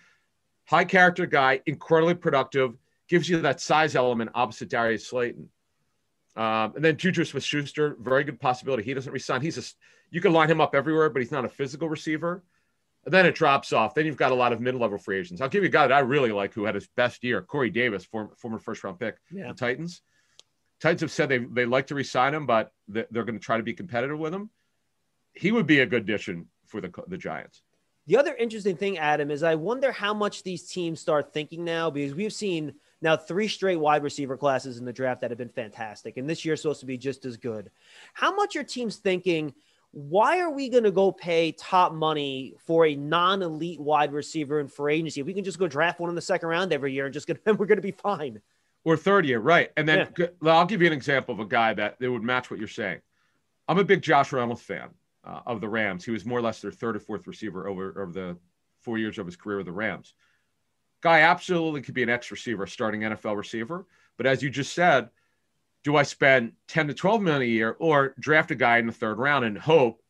high 0.65 0.85
character 0.85 1.25
guy, 1.25 1.61
incredibly 1.65 2.15
productive, 2.15 2.75
gives 3.11 3.27
you 3.27 3.41
that 3.41 3.59
size 3.59 3.93
element 3.97 4.31
opposite 4.33 4.69
Darius 4.69 5.05
Slayton. 5.05 5.49
Um, 6.37 6.71
and 6.77 6.83
then 6.83 6.95
Juju 6.95 7.25
Smith 7.25 7.43
Schuster, 7.43 7.97
very 7.99 8.23
good 8.23 8.39
possibility. 8.39 8.83
He 8.83 8.93
doesn't 8.93 9.11
resign. 9.11 9.41
He's 9.41 9.57
a, 9.57 9.63
you 10.11 10.21
can 10.21 10.31
line 10.31 10.49
him 10.49 10.61
up 10.61 10.73
everywhere, 10.73 11.09
but 11.09 11.21
he's 11.21 11.31
not 11.31 11.43
a 11.43 11.49
physical 11.49 11.89
receiver. 11.89 12.41
And 13.03 13.13
then 13.13 13.25
it 13.25 13.35
drops 13.35 13.73
off. 13.73 13.93
Then 13.93 14.05
you've 14.05 14.15
got 14.15 14.31
a 14.31 14.35
lot 14.35 14.53
of 14.53 14.61
mid 14.61 14.75
level 14.75 14.97
free 14.97 15.19
agents. 15.19 15.41
I'll 15.41 15.49
give 15.49 15.61
you 15.61 15.67
a 15.67 15.71
guy 15.71 15.87
that 15.87 15.93
I 15.93 15.99
really 15.99 16.31
like 16.31 16.53
who 16.53 16.63
had 16.63 16.73
his 16.73 16.87
best 16.95 17.21
year 17.21 17.41
Corey 17.41 17.69
Davis, 17.69 18.05
former, 18.05 18.31
former 18.37 18.59
first 18.59 18.81
round 18.81 18.97
pick, 18.97 19.17
yeah. 19.29 19.49
the 19.49 19.55
Titans. 19.55 20.01
Titans 20.79 21.01
have 21.01 21.11
said 21.11 21.27
they, 21.27 21.39
they 21.39 21.65
like 21.65 21.87
to 21.87 21.95
resign 21.95 22.33
him, 22.33 22.45
but 22.45 22.71
they're 22.87 23.03
going 23.11 23.37
to 23.37 23.39
try 23.39 23.57
to 23.57 23.63
be 23.63 23.73
competitive 23.73 24.17
with 24.17 24.33
him. 24.33 24.49
He 25.33 25.51
would 25.51 25.67
be 25.67 25.81
a 25.81 25.85
good 25.85 26.03
addition 26.03 26.47
for 26.65 26.79
the, 26.79 26.89
the 27.09 27.17
Giants. 27.17 27.61
The 28.07 28.15
other 28.15 28.33
interesting 28.35 28.77
thing, 28.77 28.99
Adam, 28.99 29.31
is 29.31 29.43
I 29.43 29.55
wonder 29.55 29.91
how 29.91 30.13
much 30.13 30.43
these 30.43 30.69
teams 30.69 31.01
start 31.01 31.33
thinking 31.33 31.65
now 31.65 31.89
because 31.89 32.15
we've 32.15 32.31
seen 32.31 32.73
now 33.01 33.17
three 33.17 33.47
straight 33.47 33.77
wide 33.77 34.03
receiver 34.03 34.37
classes 34.37 34.77
in 34.77 34.85
the 34.85 34.93
draft 34.93 35.21
that 35.21 35.31
have 35.31 35.37
been 35.37 35.49
fantastic, 35.49 36.17
and 36.17 36.29
this 36.29 36.45
year's 36.45 36.61
supposed 36.61 36.79
to 36.81 36.85
be 36.85 36.97
just 36.97 37.25
as 37.25 37.37
good. 37.37 37.71
How 38.13 38.33
much 38.33 38.55
are 38.55 38.63
teams 38.63 38.97
thinking? 38.97 39.53
Why 39.93 40.39
are 40.39 40.49
we 40.49 40.69
going 40.69 40.85
to 40.85 40.91
go 40.91 41.11
pay 41.11 41.51
top 41.51 41.91
money 41.91 42.55
for 42.65 42.85
a 42.85 42.95
non-elite 42.95 43.79
wide 43.79 44.13
receiver 44.13 44.61
in 44.61 44.69
free 44.69 44.95
agency? 44.95 45.21
We 45.21 45.33
can 45.33 45.43
just 45.43 45.59
go 45.59 45.67
draft 45.67 45.99
one 45.99 46.09
in 46.09 46.15
the 46.15 46.21
second 46.21 46.47
round 46.47 46.71
every 46.71 46.93
year 46.93 47.05
and 47.05 47.13
just 47.13 47.27
gonna, 47.45 47.57
we're 47.57 47.65
going 47.65 47.77
to 47.77 47.81
be 47.81 47.91
fine. 47.91 48.41
Or 48.85 48.95
third 48.95 49.25
year, 49.25 49.39
right? 49.39 49.69
And 49.75 49.87
then 49.87 50.07
yeah. 50.17 50.27
I'll 50.45 50.65
give 50.65 50.81
you 50.81 50.87
an 50.87 50.93
example 50.93 51.33
of 51.33 51.39
a 51.39 51.45
guy 51.45 51.73
that, 51.73 51.99
that 51.99 52.11
would 52.11 52.23
match 52.23 52.49
what 52.49 52.57
you're 52.57 52.69
saying. 52.69 52.99
I'm 53.67 53.77
a 53.79 53.83
big 53.83 54.01
Josh 54.01 54.31
Reynolds 54.31 54.61
fan 54.61 54.89
uh, 55.23 55.41
of 55.45 55.61
the 55.61 55.69
Rams. 55.69 56.05
He 56.05 56.11
was 56.11 56.25
more 56.25 56.39
or 56.39 56.41
less 56.41 56.61
their 56.61 56.71
third 56.71 56.95
or 56.95 56.99
fourth 56.99 57.27
receiver 57.27 57.67
over, 57.67 58.01
over 58.01 58.11
the 58.11 58.37
four 58.81 58.97
years 58.97 59.17
of 59.17 59.25
his 59.25 59.35
career 59.35 59.57
with 59.57 59.67
the 59.67 59.71
Rams. 59.71 60.13
Guy 61.01 61.21
absolutely 61.21 61.81
could 61.81 61.93
be 61.93 62.03
an 62.03 62.09
X 62.09 62.31
receiver, 62.31 62.67
starting 62.67 63.01
NFL 63.01 63.35
receiver. 63.35 63.85
But 64.17 64.27
as 64.27 64.43
you 64.43 64.49
just 64.49 64.73
said, 64.73 65.09
do 65.83 65.95
I 65.95 66.03
spend 66.03 66.53
10 66.67 66.87
to 66.87 66.93
12 66.93 67.21
million 67.21 67.41
a 67.41 67.45
year 67.45 67.75
or 67.79 68.13
draft 68.19 68.51
a 68.51 68.55
guy 68.55 68.77
in 68.77 68.85
the 68.85 68.91
third 68.93 69.17
round 69.17 69.45
and 69.45 69.57
hope, 69.57 70.01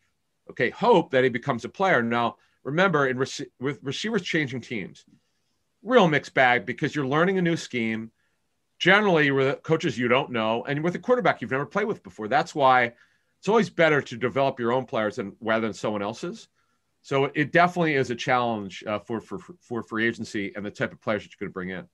okay, 0.50 0.70
hope 0.70 1.12
that 1.12 1.24
he 1.24 1.30
becomes 1.30 1.64
a 1.64 1.70
player? 1.70 2.04
Now, 2.04 2.36
remember, 2.64 3.08
in 3.08 3.18
rec- 3.18 3.50
with 3.60 3.80
receivers 3.82 4.22
changing 4.22 4.62
teams, 4.62 5.06
real 5.82 6.08
mixed 6.08 6.34
bag 6.34 6.66
because 6.66 6.94
you're 6.94 7.08
learning 7.08 7.38
a 7.38 7.42
new 7.42 7.58
scheme. 7.58 8.12
Generally, 8.80 9.30
with 9.30 9.62
coaches 9.62 9.98
you 9.98 10.08
don't 10.08 10.32
know, 10.32 10.64
and 10.68 10.84
with 10.84 10.96
a 10.96 11.00
quarterback 11.00 11.40
you've 11.40 11.52
never 11.52 11.68
played 11.68 11.86
with 11.86 12.02
before. 12.02 12.28
That's 12.28 12.56
why 12.56 12.94
it's 13.38 13.48
always 13.48 13.70
better 13.70 14.02
to 14.02 14.18
develop 14.18 14.60
your 14.60 14.72
own 14.72 14.86
players 14.86 15.18
than 15.18 15.36
rather 15.40 15.68
than 15.68 15.74
someone 15.74 16.02
else's. 16.02 16.48
So 17.02 17.26
it 17.34 17.52
definitely 17.52 17.96
is 17.96 18.12
a 18.12 18.16
challenge 18.16 18.84
uh, 18.86 19.00
for, 19.00 19.20
for 19.20 19.40
for 19.60 19.84
free 19.84 20.08
agency 20.08 20.54
and 20.56 20.66
the 20.66 20.72
type 20.72 20.94
of 20.94 21.02
players 21.02 21.24
that 21.24 21.32
you're 21.32 21.48
going 21.48 21.52
to 21.52 21.54
bring 21.54 21.70
in. 21.70 21.88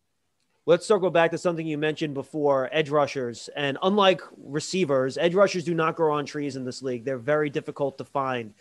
Let's 0.66 0.86
circle 0.86 1.10
back 1.10 1.32
to 1.32 1.38
something 1.38 1.66
you 1.66 1.78
mentioned 1.78 2.14
before 2.14 2.70
edge 2.74 2.90
rushers. 2.90 3.50
And 3.56 3.78
unlike 3.82 4.22
receivers, 4.36 5.18
edge 5.18 5.34
rushers 5.34 5.64
do 5.64 5.74
not 5.74 5.96
grow 5.96 6.16
on 6.16 6.26
trees 6.26 6.58
in 6.58 6.66
this 6.66 6.82
league. 6.82 7.06
They're 7.06 7.18
very 7.18 7.50
difficult 7.50 7.98
to 8.00 8.04
find. 8.04 8.54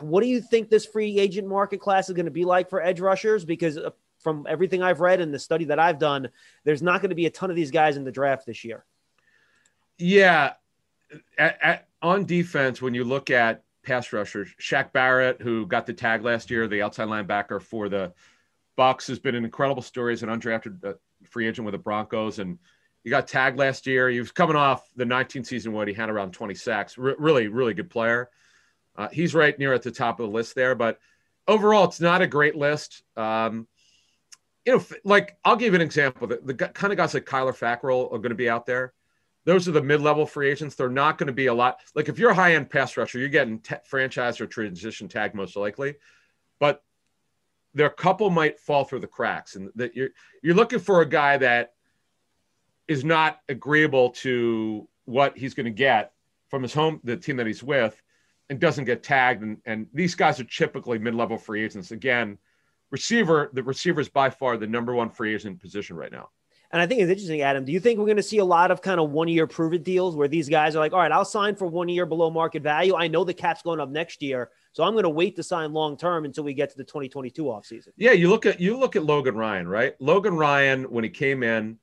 What 0.00 0.22
do 0.22 0.26
you 0.26 0.40
think 0.40 0.70
this 0.70 0.86
free 0.86 1.18
agent 1.18 1.46
market 1.46 1.80
class 1.80 2.08
is 2.08 2.14
going 2.14 2.24
to 2.24 2.32
be 2.32 2.46
like 2.46 2.70
for 2.70 2.82
edge 2.82 2.98
rushers? 2.98 3.44
Because 3.44 3.76
uh, 3.76 3.90
from 4.20 4.46
everything 4.48 4.82
I've 4.82 5.00
read 5.00 5.20
and 5.20 5.32
the 5.32 5.38
study 5.38 5.66
that 5.66 5.78
I've 5.78 5.98
done, 5.98 6.30
there's 6.64 6.80
not 6.80 7.02
going 7.02 7.10
to 7.10 7.14
be 7.14 7.26
a 7.26 7.30
ton 7.30 7.50
of 7.50 7.56
these 7.56 7.70
guys 7.70 7.98
in 7.98 8.04
the 8.04 8.10
draft 8.10 8.46
this 8.46 8.64
year. 8.64 8.86
Yeah. 9.98 10.54
At, 11.36 11.58
at, 11.62 11.88
on 12.00 12.24
defense, 12.24 12.80
when 12.80 12.94
you 12.94 13.04
look 13.04 13.28
at 13.28 13.64
pass 13.88 14.12
rushers, 14.12 14.54
Shaq 14.60 14.92
Barrett, 14.92 15.40
who 15.40 15.66
got 15.66 15.86
the 15.86 15.94
tag 15.94 16.22
last 16.22 16.50
year, 16.50 16.68
the 16.68 16.82
outside 16.82 17.08
linebacker 17.08 17.60
for 17.60 17.88
the 17.88 18.12
Bucks, 18.76 19.06
has 19.06 19.18
been 19.18 19.34
an 19.34 19.44
incredible 19.44 19.82
story 19.82 20.12
as 20.12 20.22
an 20.22 20.28
undrafted 20.28 20.84
uh, 20.84 20.92
free 21.24 21.48
agent 21.48 21.64
with 21.64 21.72
the 21.72 21.78
Broncos. 21.78 22.38
And 22.38 22.58
he 23.02 23.10
got 23.10 23.26
tagged 23.26 23.58
last 23.58 23.86
year. 23.86 24.10
He 24.10 24.20
was 24.20 24.30
coming 24.30 24.56
off 24.56 24.86
the 24.94 25.06
19 25.06 25.42
season 25.42 25.72
when 25.72 25.88
he 25.88 25.94
had 25.94 26.10
around 26.10 26.32
20 26.32 26.54
sacks. 26.54 26.98
R- 26.98 27.16
really, 27.18 27.48
really 27.48 27.72
good 27.72 27.88
player. 27.88 28.28
Uh, 28.94 29.08
he's 29.08 29.34
right 29.34 29.58
near 29.58 29.72
at 29.72 29.82
the 29.82 29.90
top 29.90 30.20
of 30.20 30.26
the 30.26 30.32
list 30.32 30.54
there. 30.54 30.74
But 30.74 30.98
overall, 31.46 31.84
it's 31.84 32.00
not 32.00 32.20
a 32.20 32.26
great 32.26 32.56
list. 32.56 33.02
Um, 33.16 33.66
you 34.66 34.76
know, 34.76 34.84
like 35.02 35.38
I'll 35.46 35.56
give 35.56 35.72
you 35.72 35.76
an 35.76 35.86
example. 35.86 36.26
The, 36.26 36.40
the 36.44 36.54
kind 36.54 36.92
of 36.92 36.98
guys 36.98 37.14
like 37.14 37.24
Kyler 37.24 37.56
Fackrell 37.56 38.12
are 38.12 38.18
going 38.18 38.30
to 38.30 38.34
be 38.34 38.50
out 38.50 38.66
there 38.66 38.92
those 39.48 39.66
are 39.66 39.72
the 39.72 39.82
mid-level 39.82 40.26
free 40.26 40.50
agents. 40.50 40.74
They're 40.74 40.90
not 40.90 41.16
going 41.16 41.28
to 41.28 41.32
be 41.32 41.46
a 41.46 41.54
lot. 41.54 41.80
Like 41.94 42.10
if 42.10 42.18
you're 42.18 42.32
a 42.32 42.34
high-end 42.34 42.68
pass 42.68 42.98
rusher, 42.98 43.18
you're 43.18 43.30
getting 43.30 43.60
t- 43.60 43.76
franchise 43.86 44.42
or 44.42 44.46
transition 44.46 45.08
tag 45.08 45.34
most 45.34 45.56
likely, 45.56 45.94
but 46.60 46.84
there 47.72 47.86
a 47.86 47.90
couple 47.90 48.28
might 48.28 48.60
fall 48.60 48.84
through 48.84 49.00
the 49.00 49.06
cracks, 49.06 49.56
and 49.56 49.70
that 49.76 49.96
you're 49.96 50.10
you're 50.42 50.54
looking 50.54 50.78
for 50.78 51.00
a 51.00 51.08
guy 51.08 51.38
that 51.38 51.72
is 52.88 53.04
not 53.04 53.40
agreeable 53.48 54.10
to 54.10 54.86
what 55.06 55.38
he's 55.38 55.54
going 55.54 55.64
to 55.64 55.70
get 55.70 56.12
from 56.48 56.62
his 56.62 56.74
home, 56.74 57.00
the 57.02 57.16
team 57.16 57.36
that 57.38 57.46
he's 57.46 57.62
with, 57.62 58.00
and 58.50 58.60
doesn't 58.60 58.84
get 58.84 59.02
tagged. 59.02 59.42
And, 59.42 59.58
and 59.64 59.86
these 59.94 60.14
guys 60.14 60.40
are 60.40 60.44
typically 60.44 60.98
mid-level 60.98 61.38
free 61.38 61.64
agents. 61.64 61.90
Again, 61.90 62.36
receiver, 62.90 63.50
the 63.54 63.62
receiver 63.62 64.00
is 64.00 64.10
by 64.10 64.28
far 64.28 64.58
the 64.58 64.66
number 64.66 64.94
one 64.94 65.08
free 65.08 65.34
agent 65.34 65.60
position 65.60 65.96
right 65.96 66.12
now. 66.12 66.28
And 66.70 66.82
I 66.82 66.86
think 66.86 67.00
it's 67.00 67.10
interesting, 67.10 67.40
Adam. 67.40 67.64
Do 67.64 67.72
you 67.72 67.80
think 67.80 67.98
we're 67.98 68.04
going 68.04 68.18
to 68.18 68.22
see 68.22 68.38
a 68.38 68.44
lot 68.44 68.70
of 68.70 68.82
kind 68.82 69.00
of 69.00 69.10
one 69.10 69.28
year 69.28 69.46
prove 69.46 69.72
it 69.72 69.84
deals 69.84 70.14
where 70.14 70.28
these 70.28 70.50
guys 70.50 70.76
are 70.76 70.80
like, 70.80 70.92
all 70.92 70.98
right, 70.98 71.10
I'll 71.10 71.24
sign 71.24 71.56
for 71.56 71.66
one 71.66 71.88
year 71.88 72.04
below 72.04 72.30
market 72.30 72.62
value. 72.62 72.94
I 72.94 73.08
know 73.08 73.24
the 73.24 73.32
cap's 73.32 73.62
going 73.62 73.80
up 73.80 73.88
next 73.88 74.20
year. 74.20 74.50
So 74.72 74.84
I'm 74.84 74.92
going 74.92 75.04
to 75.04 75.10
wait 75.10 75.36
to 75.36 75.42
sign 75.42 75.72
long 75.72 75.96
term 75.96 76.26
until 76.26 76.44
we 76.44 76.52
get 76.52 76.70
to 76.70 76.76
the 76.76 76.84
2022 76.84 77.44
offseason. 77.44 77.88
Yeah, 77.96 78.12
you 78.12 78.28
look 78.28 78.44
at 78.44 78.60
you 78.60 78.78
look 78.78 78.96
at 78.96 79.04
Logan 79.04 79.34
Ryan, 79.34 79.66
right? 79.66 79.94
Logan 79.98 80.36
Ryan, 80.36 80.84
when 80.84 81.04
he 81.04 81.10
came 81.10 81.42
in, 81.42 81.78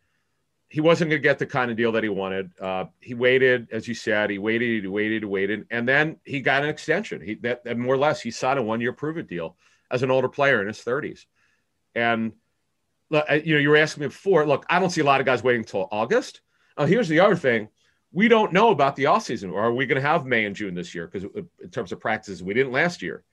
he 0.70 0.82
wasn't 0.82 1.10
going 1.10 1.22
to 1.22 1.24
get 1.28 1.40
the 1.40 1.48
kind 1.48 1.72
of 1.72 1.78
deal 1.78 1.92
that 1.94 2.04
he 2.04 2.10
wanted. 2.10 2.52
Uh, 2.60 2.86
he 3.00 3.16
waited, 3.16 3.68
as 3.72 3.88
you 3.88 3.96
said, 3.96 4.30
he 4.30 4.38
waited, 4.38 4.84
he 4.84 4.88
waited, 4.88 5.24
he 5.24 5.26
waited, 5.26 5.66
and 5.72 5.88
then 5.88 6.18
he 6.24 6.42
got 6.42 6.64
an 6.64 6.70
extension. 6.70 7.22
He 7.22 7.36
that, 7.36 7.64
and 7.66 7.80
more 7.80 7.96
or 7.96 7.98
less 7.98 8.22
he 8.22 8.30
signed 8.30 8.60
a 8.60 8.62
one 8.62 8.82
year 8.82 8.94
prove 8.94 9.18
it 9.18 9.28
deal 9.28 9.58
as 9.90 10.04
an 10.04 10.12
older 10.12 10.30
player 10.30 10.62
in 10.62 10.68
his 10.68 10.80
30s, 10.80 11.26
and 11.96 12.34
you 13.44 13.56
know, 13.56 13.60
you 13.60 13.70
were 13.70 13.78
asking 13.78 14.02
me 14.02 14.08
before. 14.08 14.46
Look, 14.46 14.66
I 14.70 14.80
don't 14.80 14.90
see 14.90 15.02
a 15.02 15.06
lot 15.06 15.20
of 15.20 15.26
guys 15.26 15.44
waiting 15.44 15.62
until 15.62 15.88
August. 15.92 16.42
Uh, 16.78 16.86
here's 16.86 17.08
the 17.08 17.20
other 17.20 17.36
thing: 17.36 17.70
we 18.12 18.28
don't 18.28 18.54
know 18.54 18.72
about 18.72 18.96
the 18.96 19.04
offseason. 19.06 19.52
Or 19.52 19.62
are 19.62 19.74
we 19.74 19.86
going 19.86 20.02
to 20.02 20.08
have 20.08 20.26
May 20.26 20.46
and 20.46 20.56
June 20.56 20.74
this 20.74 20.96
year? 20.96 21.08
Because 21.08 21.26
uh, 21.26 21.42
in 21.62 21.70
terms 21.70 21.92
of 21.92 22.00
practices, 22.00 22.42
we 22.42 22.54
didn't 22.54 22.72
last 22.72 23.02
year. 23.02 23.24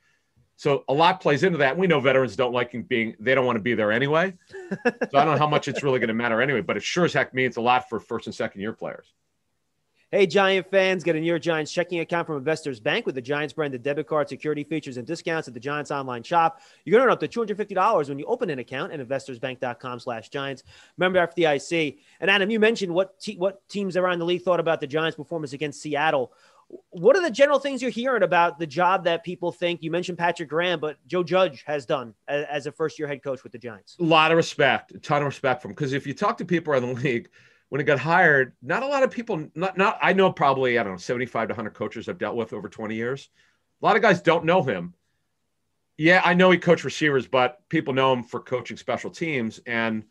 So 0.56 0.84
a 0.88 0.92
lot 0.92 1.20
plays 1.20 1.42
into 1.42 1.58
that. 1.58 1.76
We 1.76 1.86
know 1.86 2.00
veterans 2.00 2.36
don't 2.36 2.52
like 2.52 2.72
being, 2.88 3.16
they 3.18 3.34
don't 3.34 3.46
want 3.46 3.56
to 3.56 3.62
be 3.62 3.74
there 3.74 3.90
anyway. 3.90 4.34
so 4.50 4.78
I 5.14 5.24
don't 5.24 5.34
know 5.34 5.38
how 5.38 5.48
much 5.48 5.66
it's 5.66 5.82
really 5.82 5.98
going 5.98 6.08
to 6.08 6.14
matter 6.14 6.40
anyway, 6.40 6.60
but 6.60 6.76
it 6.76 6.82
sure 6.82 7.04
as 7.04 7.12
heck 7.12 7.34
means 7.34 7.56
a 7.56 7.60
lot 7.60 7.88
for 7.88 7.98
first 7.98 8.26
and 8.26 8.34
second 8.34 8.60
year 8.60 8.72
players. 8.72 9.12
Hey, 10.14 10.26
Giant 10.26 10.70
fans, 10.70 11.04
get 11.04 11.16
a 11.16 11.20
New 11.20 11.26
York 11.26 11.40
Giants 11.40 11.72
checking 11.72 12.00
account 12.00 12.26
from 12.26 12.36
Investors 12.36 12.78
Bank 12.78 13.06
with 13.06 13.14
the 13.14 13.22
Giants 13.22 13.54
branded 13.54 13.82
debit 13.82 14.06
card 14.06 14.28
security 14.28 14.62
features 14.62 14.98
and 14.98 15.06
discounts 15.06 15.48
at 15.48 15.54
the 15.54 15.60
Giants 15.60 15.90
online 15.90 16.22
shop. 16.22 16.60
You're 16.84 16.98
going 16.98 17.00
to 17.00 17.06
earn 17.06 17.12
up 17.12 17.20
to 17.20 17.54
$250 17.56 18.10
when 18.10 18.18
you 18.18 18.26
open 18.26 18.50
an 18.50 18.58
account 18.58 18.92
at 18.92 19.00
investorsbank.com 19.00 20.00
slash 20.00 20.28
Giants. 20.28 20.64
Remember 20.98 21.26
FDIC. 21.26 21.96
And 22.20 22.30
Adam, 22.30 22.50
you 22.50 22.60
mentioned 22.60 22.92
what, 22.92 23.18
te- 23.20 23.38
what 23.38 23.66
teams 23.70 23.96
around 23.96 24.18
the 24.18 24.26
league 24.26 24.42
thought 24.42 24.60
about 24.60 24.80
the 24.80 24.86
Giants' 24.86 25.16
performance 25.16 25.54
against 25.54 25.80
Seattle. 25.80 26.34
What 26.90 27.16
are 27.16 27.22
the 27.22 27.30
general 27.30 27.58
things 27.58 27.80
you're 27.80 27.90
hearing 27.90 28.22
about 28.22 28.58
the 28.58 28.66
job 28.66 29.04
that 29.04 29.24
people 29.24 29.50
think? 29.50 29.82
You 29.82 29.90
mentioned 29.90 30.18
Patrick 30.18 30.50
Graham, 30.50 30.78
but 30.78 30.98
Joe 31.06 31.22
Judge 31.22 31.64
has 31.66 31.86
done 31.86 32.12
as, 32.28 32.44
as 32.50 32.66
a 32.66 32.72
first 32.72 32.98
year 32.98 33.08
head 33.08 33.22
coach 33.22 33.42
with 33.42 33.52
the 33.52 33.58
Giants. 33.58 33.96
A 33.98 34.02
lot 34.02 34.30
of 34.30 34.36
respect, 34.36 34.92
a 34.92 34.98
ton 34.98 35.22
of 35.22 35.26
respect 35.26 35.62
from 35.62 35.70
because 35.70 35.94
if 35.94 36.06
you 36.06 36.12
talk 36.12 36.36
to 36.36 36.44
people 36.44 36.74
around 36.74 36.82
the 36.82 36.92
league– 37.02 37.30
when 37.72 37.80
he 37.80 37.86
got 37.86 37.98
hired, 37.98 38.52
not 38.60 38.82
a 38.82 38.86
lot 38.86 39.02
of 39.02 39.10
people, 39.10 39.48
not, 39.54 39.78
not, 39.78 39.98
I 40.02 40.12
know 40.12 40.30
probably, 40.30 40.78
I 40.78 40.82
don't 40.82 40.92
know, 40.92 40.98
75 40.98 41.48
to 41.48 41.52
100 41.54 41.70
coaches 41.70 42.06
I've 42.06 42.18
dealt 42.18 42.36
with 42.36 42.52
over 42.52 42.68
20 42.68 42.94
years. 42.94 43.30
A 43.80 43.86
lot 43.86 43.96
of 43.96 44.02
guys 44.02 44.20
don't 44.20 44.44
know 44.44 44.62
him. 44.62 44.92
Yeah, 45.96 46.20
I 46.22 46.34
know 46.34 46.50
he 46.50 46.58
coached 46.58 46.84
receivers, 46.84 47.26
but 47.26 47.66
people 47.70 47.94
know 47.94 48.12
him 48.12 48.24
for 48.24 48.40
coaching 48.40 48.76
special 48.76 49.08
teams. 49.08 49.58
And 49.64 50.04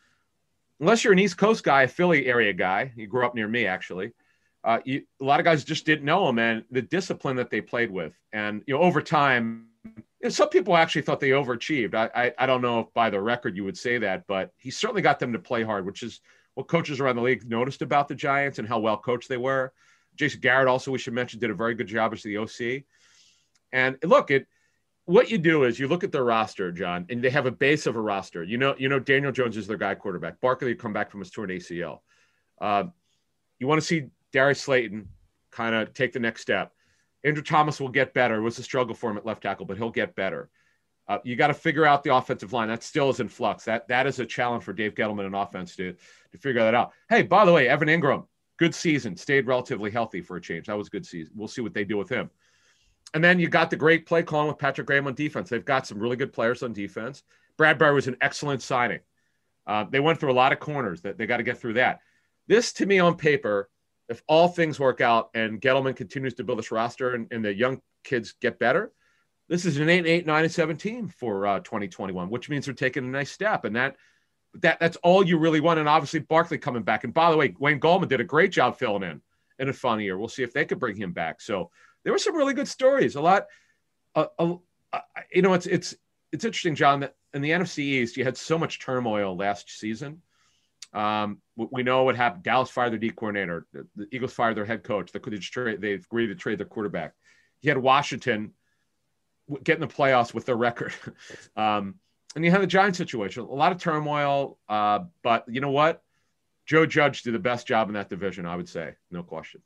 unless 0.80 1.04
you're 1.04 1.14
an 1.14 1.20
East 1.20 1.38
Coast 1.38 1.64
guy, 1.64 1.84
a 1.84 1.88
Philly 1.88 2.26
area 2.26 2.52
guy, 2.52 2.92
he 2.96 3.06
grew 3.06 3.28
up 3.28 3.36
near 3.36 3.48
me 3.48 3.68
actually. 3.68 4.14
Uh, 4.64 4.80
you, 4.84 5.04
a 5.22 5.24
lot 5.24 5.40
of 5.40 5.44
guys 5.44 5.64
just 5.64 5.86
didn't 5.86 6.04
know 6.04 6.28
him 6.28 6.40
and 6.40 6.64
the 6.72 6.82
discipline 6.82 7.36
that 7.36 7.52
they 7.52 7.62
played 7.62 7.92
with. 7.92 8.20
And, 8.34 8.64
you 8.66 8.74
know, 8.74 8.82
over 8.82 9.04
time, 9.04 9.68
you 9.86 9.94
know, 10.24 10.30
some 10.30 10.50
people 10.50 10.76
actually 10.76 11.04
thought 11.04 11.20
they 11.20 11.30
overachieved. 11.30 11.94
I, 11.94 12.10
I, 12.16 12.34
I 12.40 12.46
don't 12.48 12.64
know 12.64 12.80
if 12.80 12.94
by 12.96 13.12
the 13.12 13.22
record 13.22 13.56
you 13.56 13.66
would 13.66 13.78
say 13.78 14.00
that, 14.00 14.26
but 14.26 14.52
he 14.58 14.72
certainly 14.72 15.04
got 15.04 15.20
them 15.20 15.34
to 15.34 15.40
play 15.40 15.62
hard, 15.62 15.86
which 15.86 16.02
is 16.02 16.22
what 16.56 16.68
coaches 16.68 17.00
around 17.00 17.16
the 17.16 17.22
league 17.22 17.50
noticed 17.50 17.82
about 17.82 18.08
the 18.08 18.16
Giants 18.16 18.60
and 18.60 18.68
how 18.68 18.80
well 18.80 18.98
coached 18.98 19.30
they 19.30 19.38
were. 19.38 19.72
Jason 20.16 20.42
Garrett, 20.42 20.68
also, 20.68 20.92
we 20.92 20.98
should 20.98 21.14
mention, 21.14 21.40
did 21.40 21.50
a 21.50 21.56
very 21.56 21.74
good 21.74 21.88
job 21.88 22.14
as 22.14 22.22
the 22.22 22.38
OC. 22.38 22.84
And 23.72 23.98
look, 24.04 24.32
it 24.32 24.48
what 25.06 25.32
you 25.32 25.38
do 25.38 25.64
is 25.64 25.80
you 25.80 25.88
look 25.88 26.04
at 26.04 26.12
their 26.12 26.24
roster, 26.24 26.72
John, 26.72 27.06
and 27.10 27.24
they 27.24 27.30
have 27.30 27.46
a 27.46 27.52
base 27.52 27.88
of 27.88 27.96
a 27.96 28.02
roster. 28.02 28.44
You 28.44 28.58
know, 28.58 28.76
you 28.78 28.88
know, 28.88 29.00
Daniel 29.00 29.32
Jones 29.32 29.58
is 29.58 29.68
their 29.68 29.78
guy 29.78 29.96
quarterback. 29.96 30.40
Barkley 30.40 30.76
come 30.76 30.94
back 30.94 31.10
from 31.10 31.22
his 31.22 31.32
torn 31.32 31.50
ACL. 31.50 32.00
Uh, 32.60 32.86
you 33.60 33.68
want 33.68 33.82
to 33.82 33.86
see 33.86 34.08
Darius 34.32 34.62
Slayton 34.62 35.10
kind 35.52 35.76
of 35.76 35.94
take 35.94 36.14
the 36.14 36.20
next 36.20 36.42
step. 36.42 36.72
Andrew 37.24 37.44
Thomas 37.44 37.80
will 37.80 37.90
get 37.90 38.14
better. 38.14 38.36
It 38.36 38.42
was 38.42 38.58
a 38.60 38.64
struggle 38.64 38.96
for 38.96 39.10
him 39.10 39.18
at 39.18 39.26
left 39.26 39.44
tackle, 39.44 39.66
but 39.66 39.78
he'll 39.78 39.92
get 39.92 40.16
better. 40.16 40.50
Uh, 41.12 41.20
you 41.26 41.36
got 41.36 41.48
to 41.48 41.54
figure 41.54 41.86
out 41.86 42.06
the 42.06 42.16
offensive 42.16 42.54
line. 42.54 42.70
That 42.70 42.84
still 42.84 43.10
is 43.10 43.20
in 43.20 43.28
flux. 43.28 43.66
That 43.66 43.86
that 43.90 44.08
is 44.08 44.20
a 44.20 44.26
challenge 44.26 44.64
for 44.64 44.72
Dave 44.72 44.96
Gettleman 44.96 45.26
and 45.26 45.36
offense 45.36 45.76
to 45.76 45.94
to 46.32 46.38
figure 46.38 46.64
that 46.64 46.74
out. 46.74 46.94
Hey, 47.10 47.22
by 47.22 47.44
the 47.44 47.52
way, 47.52 47.68
Evan 47.68 47.90
Engram, 47.90 48.28
good 48.56 48.74
season, 48.74 49.18
stayed 49.18 49.46
relatively 49.46 49.92
healthy 49.92 50.22
for 50.22 50.38
a 50.38 50.42
change. 50.42 50.68
That 50.68 50.78
was 50.78 50.88
a 50.88 50.90
good 50.90 51.06
season. 51.06 51.34
We'll 51.36 51.50
see 51.50 51.60
what 51.60 51.74
they 51.74 51.84
do 51.84 51.98
with 51.98 52.08
him. 52.08 52.30
And 53.14 53.22
then 53.22 53.42
you 53.42 53.50
got 53.50 53.70
the 53.70 53.76
great 53.76 54.06
play 54.06 54.24
calling 54.24 54.48
with 54.48 54.58
Patrick 54.58 54.88
Graham 54.88 55.06
on 55.06 55.14
defense. 55.14 55.50
They've 55.50 55.66
got 55.66 55.86
some 55.86 56.00
really 56.00 56.16
good 56.16 56.32
players 56.32 56.64
on 56.64 56.72
defense. 56.72 57.24
Bradberry 57.60 57.94
was 57.94 58.08
an 58.08 58.16
excellent 58.22 58.62
signing. 58.62 59.02
Uh, 59.68 59.84
they 59.90 60.00
went 60.00 60.18
through 60.18 60.32
a 60.32 60.34
lot 60.34 60.54
of 60.54 60.62
corners 60.62 61.02
that 61.02 61.18
they 61.18 61.26
got 61.26 61.38
to 61.38 61.44
get 61.44 61.58
through 61.58 61.74
that. 61.74 62.00
This, 62.48 62.72
to 62.74 62.86
me, 62.86 63.00
on 63.00 63.18
paper, 63.18 63.70
if 64.08 64.24
all 64.28 64.48
things 64.48 64.80
work 64.80 65.02
out 65.02 65.32
and 65.34 65.60
Gettleman 65.60 65.94
continues 65.98 66.36
to 66.36 66.46
build 66.46 66.60
this 66.60 66.72
roster 66.72 67.16
and, 67.16 67.28
and 67.32 67.44
the 67.44 67.54
young 67.54 67.82
kids 68.06 68.34
get 68.40 68.60
better, 68.60 68.94
this 69.52 69.66
is 69.66 69.78
an 69.78 69.90
8, 69.90 70.08
8, 70.08 70.26
9, 70.26 70.44
and 70.44 70.52
17 70.52 71.10
for 71.10 71.46
uh, 71.46 71.60
2021, 71.60 72.32
which 72.32 72.50
means 72.50 72.66
they're 72.66 72.74
taking 72.74 73.04
a 73.04 73.08
nice 73.08 73.30
step. 73.30 73.66
And 73.66 73.76
that– 73.76 73.98
that 74.56 74.80
that's 74.80 74.98
all 74.98 75.26
you 75.26 75.38
really 75.38 75.60
want. 75.60 75.80
And 75.80 75.88
obviously 75.88 76.20
Barkley 76.20 76.58
coming 76.58 76.84
back. 76.84 77.04
And 77.04 77.14
by 77.14 77.32
the 77.32 77.38
way, 77.38 77.56
Wayne 77.60 77.80
Gallman 77.80 78.08
did 78.08 78.22
a 78.22 78.26
great 78.26 78.52
job 78.52 78.78
filling 78.78 79.04
in 79.04 79.22
in 79.60 79.70
a 79.70 79.74
fun 79.74 80.00
year. 80.00 80.18
We'll 80.18 80.28
see 80.28 80.44
if 80.44 80.54
they 80.54 80.66
could 80.66 80.80
bring 80.80 80.96
him 80.96 81.14
back. 81.14 81.42
So 81.42 81.72
there 82.04 82.14
were 82.14 82.20
some 82.20 82.36
really 82.36 82.54
good 82.54 82.68
stories. 82.68 83.16
A 83.16 83.22
lot, 83.22 83.48
uh, 84.16 84.26
uh, 84.38 84.56
you 85.32 85.42
know, 85.42 85.54
it's 85.54 85.66
it's 85.66 85.96
it's 86.32 86.46
interesting, 86.46 86.76
John, 86.76 87.02
that 87.02 87.16
in 87.34 87.42
the 87.42 87.52
NFC 87.52 87.80
East 87.80 88.18
you 88.18 88.24
had 88.24 88.38
so 88.38 88.58
much 88.58 88.80
turmoil 88.80 89.36
last 89.36 89.70
season. 89.70 90.22
Um, 90.94 91.42
we 91.56 91.84
know 91.84 92.04
what 92.04 92.18
happened. 92.18 92.44
Dallas 92.44 92.70
fired 92.70 92.92
their 92.92 93.00
D 93.00 93.12
coordinator. 93.12 93.66
The, 93.72 93.88
the 93.96 94.08
Eagles 94.12 94.34
fired 94.34 94.58
their 94.58 94.66
head 94.66 94.84
coach. 94.84 95.14
They, 95.14 95.20
trade, 95.20 95.80
they 95.80 95.94
agreed 95.94 96.28
to 96.28 96.36
trade 96.36 96.58
their 96.58 96.66
quarterback. 96.66 97.14
He 97.62 97.70
had 97.70 97.78
Washington 97.78 98.52
getting 99.64 99.82
the 99.82 99.94
playoffs 99.94 100.34
with 100.34 100.46
their 100.46 100.56
record. 100.56 100.94
um, 101.56 101.96
and 102.36 102.46
you 102.46 102.52
have 102.52 102.62
the 102.62 102.68
Giant 102.68 102.96
situation, 102.96 103.44
a 103.44 103.46
lot 103.46 103.72
of 103.72 103.80
turmoil. 103.80 104.58
Uh, 104.70 105.00
but 105.24 105.46
you 105.48 105.62
know 105.62 105.72
what? 105.72 106.02
Joe 106.66 106.86
Judge 106.86 107.24
did 107.24 107.34
the 107.34 107.40
best 107.40 107.68
job 107.68 107.90
in 107.90 107.96
that 107.96 108.10
division, 108.10 108.46
I 108.46 108.56
would 108.56 108.70
say, 108.70 108.96
no 109.10 109.24
question. 109.24 109.62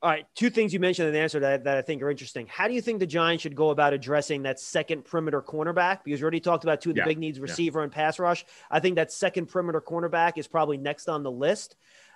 All 0.00 0.10
right, 0.10 0.26
two 0.36 0.48
things 0.48 0.72
you 0.72 0.78
mentioned 0.78 1.08
in 1.08 1.14
the 1.14 1.18
answer 1.18 1.40
that, 1.40 1.64
that 1.64 1.76
I 1.76 1.82
think 1.82 2.02
are 2.02 2.10
interesting. 2.10 2.46
How 2.46 2.68
do 2.68 2.74
you 2.74 2.80
think 2.80 3.00
the 3.00 3.06
Giants 3.06 3.42
should 3.42 3.56
go 3.56 3.70
about 3.70 3.92
addressing 3.92 4.42
that 4.42 4.60
second 4.60 5.04
perimeter 5.04 5.42
cornerback? 5.42 6.04
Because 6.04 6.20
you 6.20 6.24
already 6.24 6.38
talked 6.38 6.62
about 6.62 6.80
two 6.80 6.90
of 6.90 6.94
the 6.94 7.00
yeah, 7.00 7.06
big 7.06 7.18
needs, 7.18 7.40
receiver 7.40 7.80
yeah. 7.80 7.84
and 7.84 7.92
pass 7.92 8.20
rush. 8.20 8.44
I 8.70 8.78
think 8.78 8.94
that 8.94 9.10
second 9.10 9.46
perimeter 9.46 9.80
cornerback 9.80 10.34
is 10.36 10.46
probably 10.46 10.76
next 10.76 11.08
on 11.08 11.24
the 11.24 11.32
list. 11.32 11.74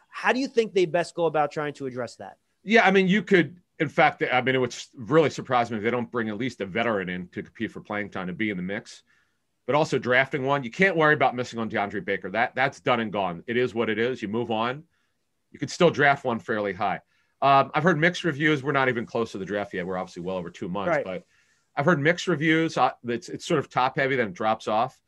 How 0.08 0.32
do 0.32 0.38
you 0.38 0.46
think 0.46 0.74
they 0.74 0.86
best 0.86 1.16
go 1.16 1.26
about 1.26 1.50
trying 1.50 1.74
to 1.74 1.86
address 1.86 2.16
that? 2.16 2.38
Yeah, 2.62 2.86
I 2.86 2.92
mean, 2.92 3.08
you 3.08 3.22
could, 3.22 3.56
in 3.82 3.88
fact, 3.88 4.22
I 4.32 4.40
mean, 4.40 4.54
it 4.54 4.58
would 4.58 4.74
really 4.94 5.30
surprise 5.30 5.70
me 5.70 5.76
if 5.76 5.82
they 5.82 5.90
don't 5.90 6.10
bring 6.10 6.28
at 6.28 6.38
least 6.38 6.60
a 6.60 6.66
veteran 6.66 7.08
in 7.08 7.28
to 7.28 7.42
compete 7.42 7.70
for 7.70 7.80
playing 7.80 8.10
time 8.10 8.28
to 8.28 8.32
be 8.32 8.50
in 8.50 8.56
the 8.56 8.62
mix 8.62 9.02
but 9.66 9.74
also 9.74 9.98
drafting 9.98 10.44
one. 10.44 10.64
You 10.64 10.70
can't 10.70 10.96
worry 10.96 11.14
about 11.14 11.34
missing 11.36 11.58
on 11.58 11.70
DeAndre 11.70 12.04
Baker. 12.04 12.30
That 12.30 12.54
that's 12.54 12.80
done 12.80 13.00
and 13.00 13.12
gone. 13.12 13.44
It 13.46 13.56
is 13.56 13.74
what 13.74 13.88
it 13.88 13.98
is. 13.98 14.20
You 14.22 14.28
move 14.28 14.50
on. 14.50 14.84
You 15.50 15.58
could 15.58 15.70
still 15.70 15.90
draft 15.90 16.24
one 16.24 16.40
fairly 16.40 16.72
high. 16.72 17.00
Um, 17.40 17.70
I've 17.74 17.82
heard 17.82 17.98
mixed 17.98 18.24
reviews. 18.24 18.62
We're 18.62 18.72
not 18.72 18.88
even 18.88 19.04
close 19.06 19.32
to 19.32 19.38
the 19.38 19.44
draft 19.44 19.74
yet. 19.74 19.86
We're 19.86 19.98
obviously 19.98 20.22
well 20.22 20.36
over 20.36 20.50
two 20.50 20.68
months, 20.68 20.96
right. 20.96 21.04
but 21.04 21.24
I've 21.76 21.84
heard 21.84 22.00
mixed 22.00 22.26
reviews. 22.26 22.76
Uh, 22.76 22.92
it's 23.06 23.28
it's 23.28 23.46
sort 23.46 23.58
of 23.58 23.68
top 23.68 23.96
heavy, 23.96 24.16
then 24.16 24.28
it 24.28 24.34
drops 24.34 24.68
off. 24.68 24.98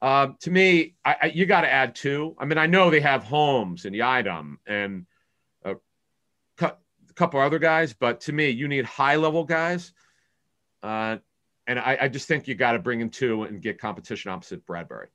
Um, 0.00 0.36
to 0.40 0.50
me, 0.50 0.94
I, 1.04 1.16
I, 1.22 1.26
you 1.26 1.46
got 1.46 1.62
to 1.62 1.72
add 1.72 1.94
two. 1.94 2.36
I 2.38 2.44
mean, 2.44 2.58
I 2.58 2.66
know 2.66 2.90
they 2.90 3.00
have 3.00 3.24
Holmes 3.24 3.86
and 3.86 3.94
Yiadom 3.94 4.56
and 4.66 5.06
couple 7.14 7.40
other 7.40 7.58
guys, 7.58 7.92
but 7.92 8.20
to 8.22 8.32
me, 8.32 8.50
you 8.50 8.68
need 8.68 8.84
high 8.84 9.16
level 9.16 9.44
guys. 9.44 9.92
Uh, 10.82 11.18
and 11.66 11.78
I, 11.78 11.98
I 12.02 12.08
just 12.08 12.28
think 12.28 12.46
you 12.46 12.54
got 12.54 12.72
to 12.72 12.78
bring 12.78 13.00
in 13.00 13.10
two 13.10 13.44
and 13.44 13.60
get 13.60 13.78
competition 13.78 14.30
opposite 14.30 14.66
Bradberry. 14.66 15.06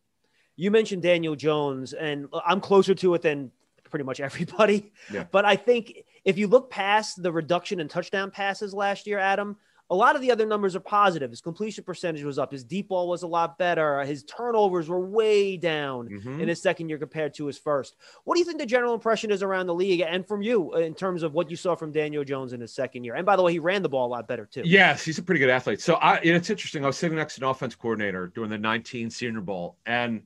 You 0.55 0.71
mentioned 0.71 1.03
Daniel 1.03 1.35
Jones, 1.35 1.93
and 1.93 2.27
I'm 2.45 2.59
closer 2.59 2.93
to 2.95 3.13
it 3.13 3.21
than 3.21 3.51
pretty 3.89 4.05
much 4.05 4.19
everybody. 4.19 4.91
Yeah. 5.11 5.25
But 5.31 5.45
I 5.45 5.55
think 5.55 6.05
if 6.25 6.37
you 6.37 6.47
look 6.47 6.69
past 6.69 7.21
the 7.21 7.31
reduction 7.31 7.79
in 7.79 7.87
touchdown 7.87 8.31
passes 8.31 8.73
last 8.73 9.07
year, 9.07 9.19
Adam, 9.19 9.57
a 9.91 9.95
lot 9.95 10.15
of 10.15 10.21
the 10.21 10.31
other 10.31 10.45
numbers 10.45 10.75
are 10.75 10.81
positive. 10.81 11.31
His 11.31 11.41
completion 11.41 11.83
percentage 11.83 12.23
was 12.23 12.37
up. 12.37 12.51
His 12.51 12.63
deep 12.63 12.89
ball 12.89 13.07
was 13.07 13.23
a 13.23 13.27
lot 13.27 13.57
better. 13.57 14.03
His 14.03 14.23
turnovers 14.23 14.87
were 14.87 14.99
way 14.99 15.57
down 15.57 16.09
mm-hmm. 16.09 16.41
in 16.41 16.47
his 16.47 16.61
second 16.61 16.89
year 16.89 16.99
compared 16.99 17.33
to 17.35 17.47
his 17.47 17.57
first. 17.57 17.95
What 18.23 18.35
do 18.35 18.39
you 18.39 18.45
think 18.45 18.59
the 18.59 18.67
general 18.67 18.93
impression 18.93 19.31
is 19.31 19.41
around 19.41 19.65
the 19.65 19.73
league 19.73 20.01
and 20.01 20.27
from 20.27 20.43
you 20.43 20.75
in 20.75 20.93
terms 20.93 21.23
of 21.23 21.33
what 21.33 21.49
you 21.49 21.55
saw 21.55 21.75
from 21.75 21.91
Daniel 21.91 22.23
Jones 22.23 22.53
in 22.53 22.61
his 22.61 22.71
second 22.71 23.03
year? 23.03 23.15
And 23.15 23.25
by 23.25 23.35
the 23.35 23.41
way, 23.41 23.51
he 23.51 23.59
ran 23.59 23.81
the 23.81 23.89
ball 23.89 24.07
a 24.07 24.11
lot 24.11 24.27
better 24.27 24.45
too. 24.45 24.61
Yes, 24.63 25.03
he's 25.03 25.17
a 25.17 25.23
pretty 25.23 25.39
good 25.39 25.49
athlete. 25.49 25.81
So 25.81 25.95
I, 25.95 26.17
it's 26.17 26.51
interesting. 26.51 26.83
I 26.83 26.87
was 26.87 26.97
sitting 26.97 27.17
next 27.17 27.35
to 27.35 27.41
an 27.41 27.49
offense 27.49 27.73
coordinator 27.73 28.27
during 28.27 28.51
the 28.51 28.59
19 28.59 29.09
Senior 29.09 29.41
Bowl, 29.41 29.77
and 29.87 30.21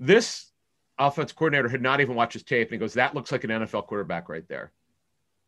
this 0.00 0.50
offense 0.98 1.30
coordinator 1.30 1.68
had 1.68 1.82
not 1.82 2.00
even 2.00 2.16
watched 2.16 2.32
his 2.32 2.42
tape, 2.42 2.68
and 2.68 2.72
he 2.72 2.78
goes, 2.78 2.94
"That 2.94 3.14
looks 3.14 3.30
like 3.30 3.44
an 3.44 3.50
NFL 3.50 3.86
quarterback 3.86 4.28
right 4.28 4.46
there." 4.48 4.72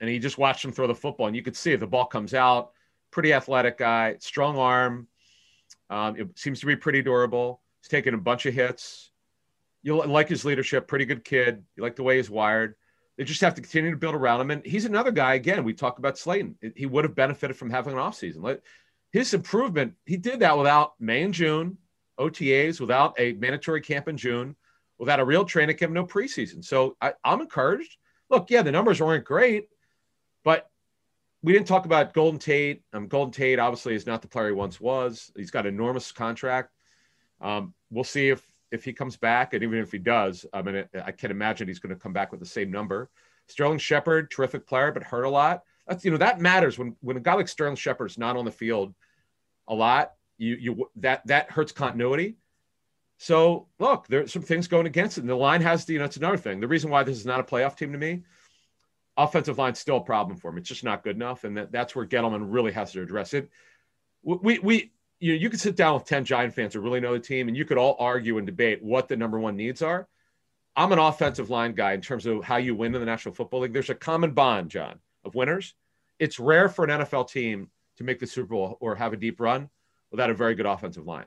And 0.01 0.09
he 0.09 0.21
just 0.21 0.39
watched 0.39 0.65
him 0.65 0.71
throw 0.71 0.87
the 0.87 0.95
football, 0.95 1.27
and 1.27 1.35
you 1.35 1.43
could 1.43 1.57
see 1.57 1.73
if 1.73 1.81
the 1.81 1.87
ball 1.87 2.05
comes 2.05 2.33
out 2.33 2.73
pretty 3.11 3.33
athletic 3.33 3.79
guy, 3.79 4.17
strong 4.21 4.59
arm. 4.59 5.09
Um, 5.91 6.17
it 6.17 6.39
seems 6.39 6.61
to 6.61 6.67
be 6.67 6.77
pretty 6.77 7.03
durable. 7.03 7.63
He's 7.81 7.89
taken 7.89 8.15
a 8.15 8.19
bunch 8.19 8.47
of 8.47 8.55
hits. 8.55 9.11
You 9.83 10.05
like 10.05 10.29
his 10.29 10.45
leadership, 10.45 10.89
pretty 10.89 11.05
good 11.05 11.25
kid. 11.25 11.63
You 11.77 11.83
like 11.83 11.97
the 11.97 12.03
way 12.03 12.17
he's 12.17 12.31
wired. 12.31 12.75
They 13.17 13.25
just 13.25 13.41
have 13.41 13.55
to 13.55 13.63
continue 13.63 13.93
to 13.93 13.97
build 13.97 14.15
around 14.15 14.41
him. 14.41 14.51
And 14.51 14.67
he's 14.67 14.85
another 14.85 15.13
guy, 15.13 15.35
again, 15.35 15.65
we 15.65 15.73
talked 15.73 15.99
about 15.99 16.19
Slayton. 16.19 16.57
He 16.75 16.87
would 16.87 17.05
have 17.05 17.15
benefited 17.15 17.57
from 17.57 17.71
having 17.71 17.95
an 17.95 17.99
offseason. 17.99 18.61
His 19.13 19.33
improvement, 19.33 19.95
he 20.05 20.17
did 20.17 20.41
that 20.41 20.59
without 20.59 20.95
May 21.01 21.23
and 21.23 21.33
June, 21.33 21.79
OTAs, 22.19 22.81
without 22.81 23.15
a 23.19 23.33
mandatory 23.35 23.81
camp 23.81 24.09
in 24.09 24.17
June, 24.17 24.57
without 24.99 25.21
a 25.21 25.25
real 25.25 25.45
training 25.45 25.77
camp, 25.77 25.93
no 25.93 26.05
preseason. 26.05 26.65
So 26.65 26.97
I, 27.01 27.15
I'm 27.25 27.41
encouraged. 27.41 27.97
Look, 28.29 28.51
yeah, 28.51 28.63
the 28.63 28.73
numbers 28.73 29.01
weren't 29.01 29.25
great, 29.25 29.69
but 30.45 30.69
we 31.47 31.53
didn't 31.53 31.69
talk 31.69 31.85
about 31.85 32.13
Golden 32.13 32.41
Tate. 32.41 32.83
Um, 32.93 33.07
Golden 33.07 33.31
Tate 33.31 33.61
obviously 33.61 33.95
is 33.95 34.05
not 34.05 34.21
the 34.21 34.27
player 34.27 34.49
he 34.49 34.53
once 34.53 34.81
was. 34.81 35.31
He's 35.37 35.53
got 35.53 35.65
an 35.65 35.73
enormous 35.73 36.11
contract. 36.11 36.73
Um, 37.41 37.73
we'll 37.89 38.03
see 38.03 38.31
if 38.31 38.45
if 38.73 38.83
he 38.83 38.93
comes 38.93 39.17
back, 39.17 39.55
and 39.55 39.63
even 39.63 39.79
if 39.79 39.93
he 39.93 39.99
does, 39.99 40.45
I 40.53 40.61
mean, 40.61 40.85
I 41.05 41.13
can't 41.13 41.31
imagine 41.31 41.69
he's 41.69 41.79
going 41.79 41.95
to 41.95 42.01
come 42.01 42.13
back 42.13 42.33
with 42.33 42.41
the 42.41 42.47
same 42.47 42.73
number. 42.73 43.11
Sterling 43.47 43.79
Shepard, 43.79 44.29
terrific 44.29 44.67
player, 44.67 44.91
but 44.91 45.05
hurt 45.05 45.23
a 45.23 45.31
lot. 45.31 45.63
That's 45.87 46.05
you 46.05 46.11
know 46.11 46.17
that 46.17 46.41
matters 46.41 46.81
when 46.81 46.97
when 47.01 47.17
a 47.17 47.21
guy 47.21 47.35
like 47.35 47.47
Sterling 47.47 47.77
Shepard 47.77 48.11
is 48.11 48.19
not 48.19 48.37
on 48.37 48.45
the 48.45 48.51
field 48.51 48.93
a 49.69 49.75
lot. 49.75 50.15
you 50.39 50.57
you 50.57 50.91
that 50.97 51.25
that 51.29 51.53
hurts 51.53 51.71
continuity. 51.71 52.39
So 53.19 53.69
look, 53.79 54.09
there's 54.09 54.33
some 54.33 54.43
things 54.43 54.67
going 54.67 54.87
against 54.87 55.17
it. 55.17 55.21
And 55.21 55.31
the 55.31 55.37
line 55.37 55.61
has, 55.61 55.89
you 55.89 56.01
know, 56.01 56.07
it's 56.07 56.17
another 56.17 56.37
thing. 56.37 56.59
The 56.59 56.67
reason 56.67 56.91
why 56.91 57.05
this 57.05 57.17
is 57.17 57.25
not 57.25 57.39
a 57.39 57.45
playoff 57.45 57.77
team 57.77 57.93
to 57.93 57.99
me, 57.99 58.25
offensive 59.17 59.59
line's 59.59 59.79
still 59.79 59.99
a 59.99 60.01
problem 60.03 60.37
for 60.37 60.53
me. 60.53 60.61
It's 60.61 60.69
just 60.69 60.85
not 60.85 61.03
good 61.03 61.17
enough, 61.17 61.45
and 61.45 61.57
that, 61.57 61.73
that's 61.73 61.95
where 61.97 62.07
Gettleman 62.07 62.47
really 62.49 62.73
has 62.73 62.93
to 62.93 63.03
address 63.03 63.35
it. 63.35 63.49
We 64.23 64.59
we 64.59 64.93
you 65.21 65.33
know, 65.33 65.39
you 65.39 65.49
could 65.49 65.61
sit 65.61 65.77
down 65.77 65.95
with 65.95 66.05
ten 66.05 66.25
Giant 66.25 66.55
fans 66.55 66.75
who 66.75 66.81
really 66.81 67.01
know 67.01 67.13
the 67.15 67.21
team, 67.21 67.49
and 67.49 67.57
you 67.57 67.65
could 67.65 67.79
all 67.79 67.97
argue 67.99 68.39
and 68.39 68.47
debate 68.47 68.83
what 68.83 69.09
the 69.09 69.17
number 69.17 69.39
one 69.39 69.57
needs 69.57 69.83
are. 69.83 70.09
I'm 70.75 70.93
an 70.93 70.99
offensive 70.99 71.49
line 71.49 71.73
guy 71.73 71.93
in 71.95 72.03
terms 72.03 72.27
of 72.27 72.45
how 72.45 72.57
you 72.57 72.75
win 72.75 72.95
in 72.95 73.01
the 73.01 73.07
National 73.07 73.35
Football 73.35 73.61
League. 73.61 73.73
There's 73.73 73.89
a 73.89 73.95
common 73.95 74.33
bond, 74.33 74.71
John, 74.71 74.99
of 75.25 75.35
winners. 75.35 75.75
It's 76.19 76.39
rare 76.39 76.69
for 76.69 76.85
an 76.85 76.91
NFL 76.91 77.31
team 77.31 77.71
to 77.97 78.05
make 78.05 78.19
the 78.19 78.27
Super 78.27 78.49
Bowl 78.49 78.77
or 78.81 78.95
have 78.95 79.15
a 79.15 79.17
deep 79.17 79.41
run 79.41 79.71
without 80.11 80.29
a 80.29 80.35
very 80.35 80.55
good 80.55 80.67
offensive 80.67 81.07
line. 81.07 81.25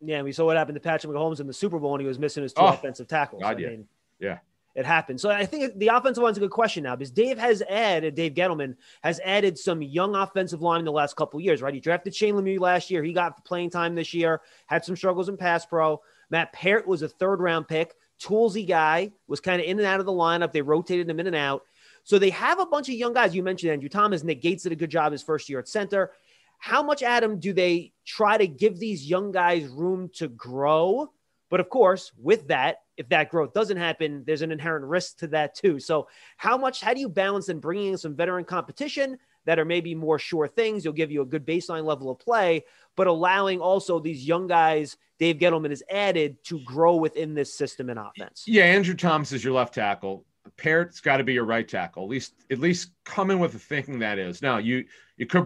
Yeah, 0.00 0.22
we 0.22 0.32
saw 0.32 0.46
what 0.46 0.56
happened 0.56 0.76
to 0.76 0.80
Patrick 0.80 1.12
Mahomes 1.12 1.40
in 1.40 1.46
the 1.46 1.52
Super 1.52 1.78
Bowl 1.78 1.92
when 1.92 2.00
he 2.00 2.06
was 2.06 2.18
missing 2.18 2.42
his 2.42 2.54
two 2.54 2.62
Oh, 2.62 2.68
offensive 2.68 3.06
tackles. 3.06 3.42
God, 3.42 3.58
I 3.58 3.60
yeah. 3.60 3.68
mean, 3.68 3.88
Yeah. 4.18 4.38
It 4.74 4.86
happened. 4.86 5.20
So 5.20 5.30
I 5.30 5.46
think 5.46 5.78
the 5.78 5.88
offensive 5.88 6.22
line's 6.22 6.36
a 6.36 6.40
good 6.40 6.50
question 6.50 6.84
now 6.84 6.94
because 6.94 7.10
Dave 7.10 7.38
has 7.38 7.62
added, 7.68 8.14
Dave 8.14 8.34
Gettleman 8.34 8.76
has 9.02 9.20
added 9.24 9.58
some 9.58 9.82
young 9.82 10.14
offensive 10.14 10.62
line 10.62 10.78
in 10.78 10.84
the 10.84 10.92
last 10.92 11.16
couple 11.16 11.40
years, 11.40 11.60
right? 11.60 11.74
He 11.74 11.80
drafted 11.80 12.14
Shane 12.14 12.34
Lemieux 12.34 12.60
last 12.60 12.90
year. 12.90 13.02
He 13.02 13.12
got 13.12 13.44
playing 13.44 13.70
time 13.70 13.94
this 13.94 14.14
year, 14.14 14.42
had 14.66 14.84
some 14.84 14.96
struggles 14.96 15.28
in 15.28 15.36
pass 15.36 15.66
pro. 15.66 16.00
Matt 16.30 16.52
Parrott 16.52 16.86
was 16.86 17.02
a 17.02 17.08
third 17.08 17.40
round 17.40 17.66
pick, 17.66 17.94
toolsy 18.22 18.66
guy, 18.66 19.10
was 19.26 19.40
kind 19.40 19.60
of 19.60 19.66
in 19.66 19.78
and 19.78 19.86
out 19.86 20.00
of 20.00 20.06
the 20.06 20.12
lineup. 20.12 20.52
They 20.52 20.62
rotated 20.62 21.10
him 21.10 21.18
in 21.18 21.26
and 21.26 21.36
out. 21.36 21.62
So 22.04 22.18
they 22.18 22.30
have 22.30 22.60
a 22.60 22.66
bunch 22.66 22.88
of 22.88 22.94
young 22.94 23.12
guys. 23.12 23.34
You 23.34 23.42
mentioned 23.42 23.72
Andrew 23.72 23.88
Thomas. 23.88 24.22
Nick 24.22 24.40
Gates 24.40 24.62
did 24.62 24.72
a 24.72 24.76
good 24.76 24.90
job 24.90 25.12
his 25.12 25.22
first 25.22 25.48
year 25.48 25.58
at 25.58 25.68
center. 25.68 26.12
How 26.58 26.82
much, 26.82 27.02
Adam, 27.02 27.40
do 27.40 27.52
they 27.52 27.92
try 28.06 28.36
to 28.36 28.46
give 28.46 28.78
these 28.78 29.08
young 29.08 29.32
guys 29.32 29.66
room 29.66 30.10
to 30.14 30.28
grow? 30.28 31.10
But 31.50 31.60
of 31.60 31.68
course, 31.68 32.12
with 32.16 32.48
that, 32.48 32.78
if 32.96 33.08
that 33.08 33.28
growth 33.28 33.52
doesn't 33.52 33.76
happen, 33.76 34.22
there's 34.26 34.42
an 34.42 34.52
inherent 34.52 34.84
risk 34.84 35.18
to 35.18 35.26
that 35.28 35.54
too. 35.54 35.80
So, 35.80 36.08
how 36.36 36.56
much, 36.56 36.80
how 36.80 36.94
do 36.94 37.00
you 37.00 37.08
balance 37.08 37.48
in 37.48 37.58
bringing 37.58 37.92
in 37.92 37.98
some 37.98 38.14
veteran 38.14 38.44
competition 38.44 39.18
that 39.46 39.58
are 39.58 39.64
maybe 39.64 39.94
more 39.94 40.18
sure 40.18 40.46
things? 40.46 40.84
You'll 40.84 40.94
give 40.94 41.10
you 41.10 41.22
a 41.22 41.26
good 41.26 41.46
baseline 41.46 41.84
level 41.84 42.10
of 42.10 42.18
play, 42.20 42.64
but 42.96 43.08
allowing 43.08 43.60
also 43.60 43.98
these 43.98 44.26
young 44.26 44.46
guys, 44.46 44.96
Dave 45.18 45.36
Gettleman 45.36 45.70
has 45.70 45.82
added 45.90 46.42
to 46.44 46.60
grow 46.60 46.96
within 46.96 47.34
this 47.34 47.52
system 47.52 47.90
and 47.90 47.98
offense. 47.98 48.44
Yeah, 48.46 48.64
Andrew 48.64 48.94
Thomas 48.94 49.32
is 49.32 49.44
your 49.44 49.54
left 49.54 49.74
tackle. 49.74 50.24
Parrott's 50.56 51.00
got 51.00 51.18
to 51.18 51.24
be 51.24 51.34
your 51.34 51.44
right 51.44 51.66
tackle. 51.66 52.04
At 52.04 52.08
least, 52.08 52.34
at 52.50 52.58
least 52.58 52.92
come 53.04 53.30
in 53.30 53.38
with 53.38 53.52
the 53.52 53.58
thinking 53.58 53.98
that 53.98 54.18
is. 54.18 54.40
Now, 54.40 54.58
you 54.58 54.84
you 55.16 55.26
could 55.26 55.44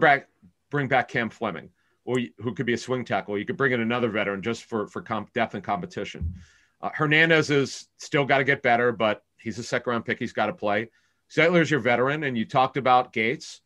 bring 0.69 0.87
back 0.87 1.09
Cam 1.09 1.29
Fleming, 1.29 1.69
or 2.05 2.19
who 2.37 2.53
could 2.53 2.65
be 2.65 2.73
a 2.73 2.77
swing 2.77 3.03
tackle. 3.03 3.37
You 3.37 3.45
could 3.45 3.57
bring 3.57 3.73
in 3.73 3.81
another 3.81 4.09
veteran 4.09 4.41
just 4.41 4.65
for 4.65 4.87
for 4.87 5.01
comp, 5.01 5.33
depth 5.33 5.55
and 5.55 5.63
competition. 5.63 6.35
Uh, 6.81 6.91
Hernandez 6.93 7.49
is 7.49 7.87
still 7.97 8.25
got 8.25 8.37
to 8.37 8.43
get 8.43 8.61
better, 8.61 8.91
but 8.91 9.23
he's 9.37 9.59
a 9.59 9.63
second 9.63 9.89
round 9.91 10.05
pick. 10.05 10.19
He's 10.19 10.33
got 10.33 10.47
to 10.47 10.53
play. 10.53 10.89
Zeitler's 11.33 11.71
your 11.71 11.79
veteran, 11.79 12.23
and 12.23 12.37
you 12.37 12.45
talked 12.45 12.77
about 12.77 13.11
Gates. 13.11 13.61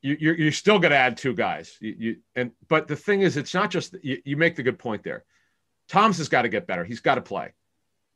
You, 0.00 0.16
you're, 0.18 0.34
you're 0.34 0.52
still 0.52 0.78
going 0.78 0.90
to 0.90 0.96
add 0.96 1.16
two 1.16 1.34
guys. 1.34 1.76
You, 1.80 1.94
you 1.98 2.16
and 2.34 2.52
but 2.68 2.88
the 2.88 2.96
thing 2.96 3.20
is, 3.20 3.36
it's 3.36 3.54
not 3.54 3.70
just 3.70 3.94
you, 4.02 4.20
you 4.24 4.36
make 4.36 4.56
the 4.56 4.62
good 4.62 4.78
point 4.78 5.02
there. 5.04 5.24
Tom's 5.88 6.18
has 6.18 6.28
got 6.28 6.42
to 6.42 6.48
get 6.48 6.66
better. 6.66 6.84
He's 6.84 7.00
got 7.00 7.16
to 7.16 7.20
play. 7.20 7.52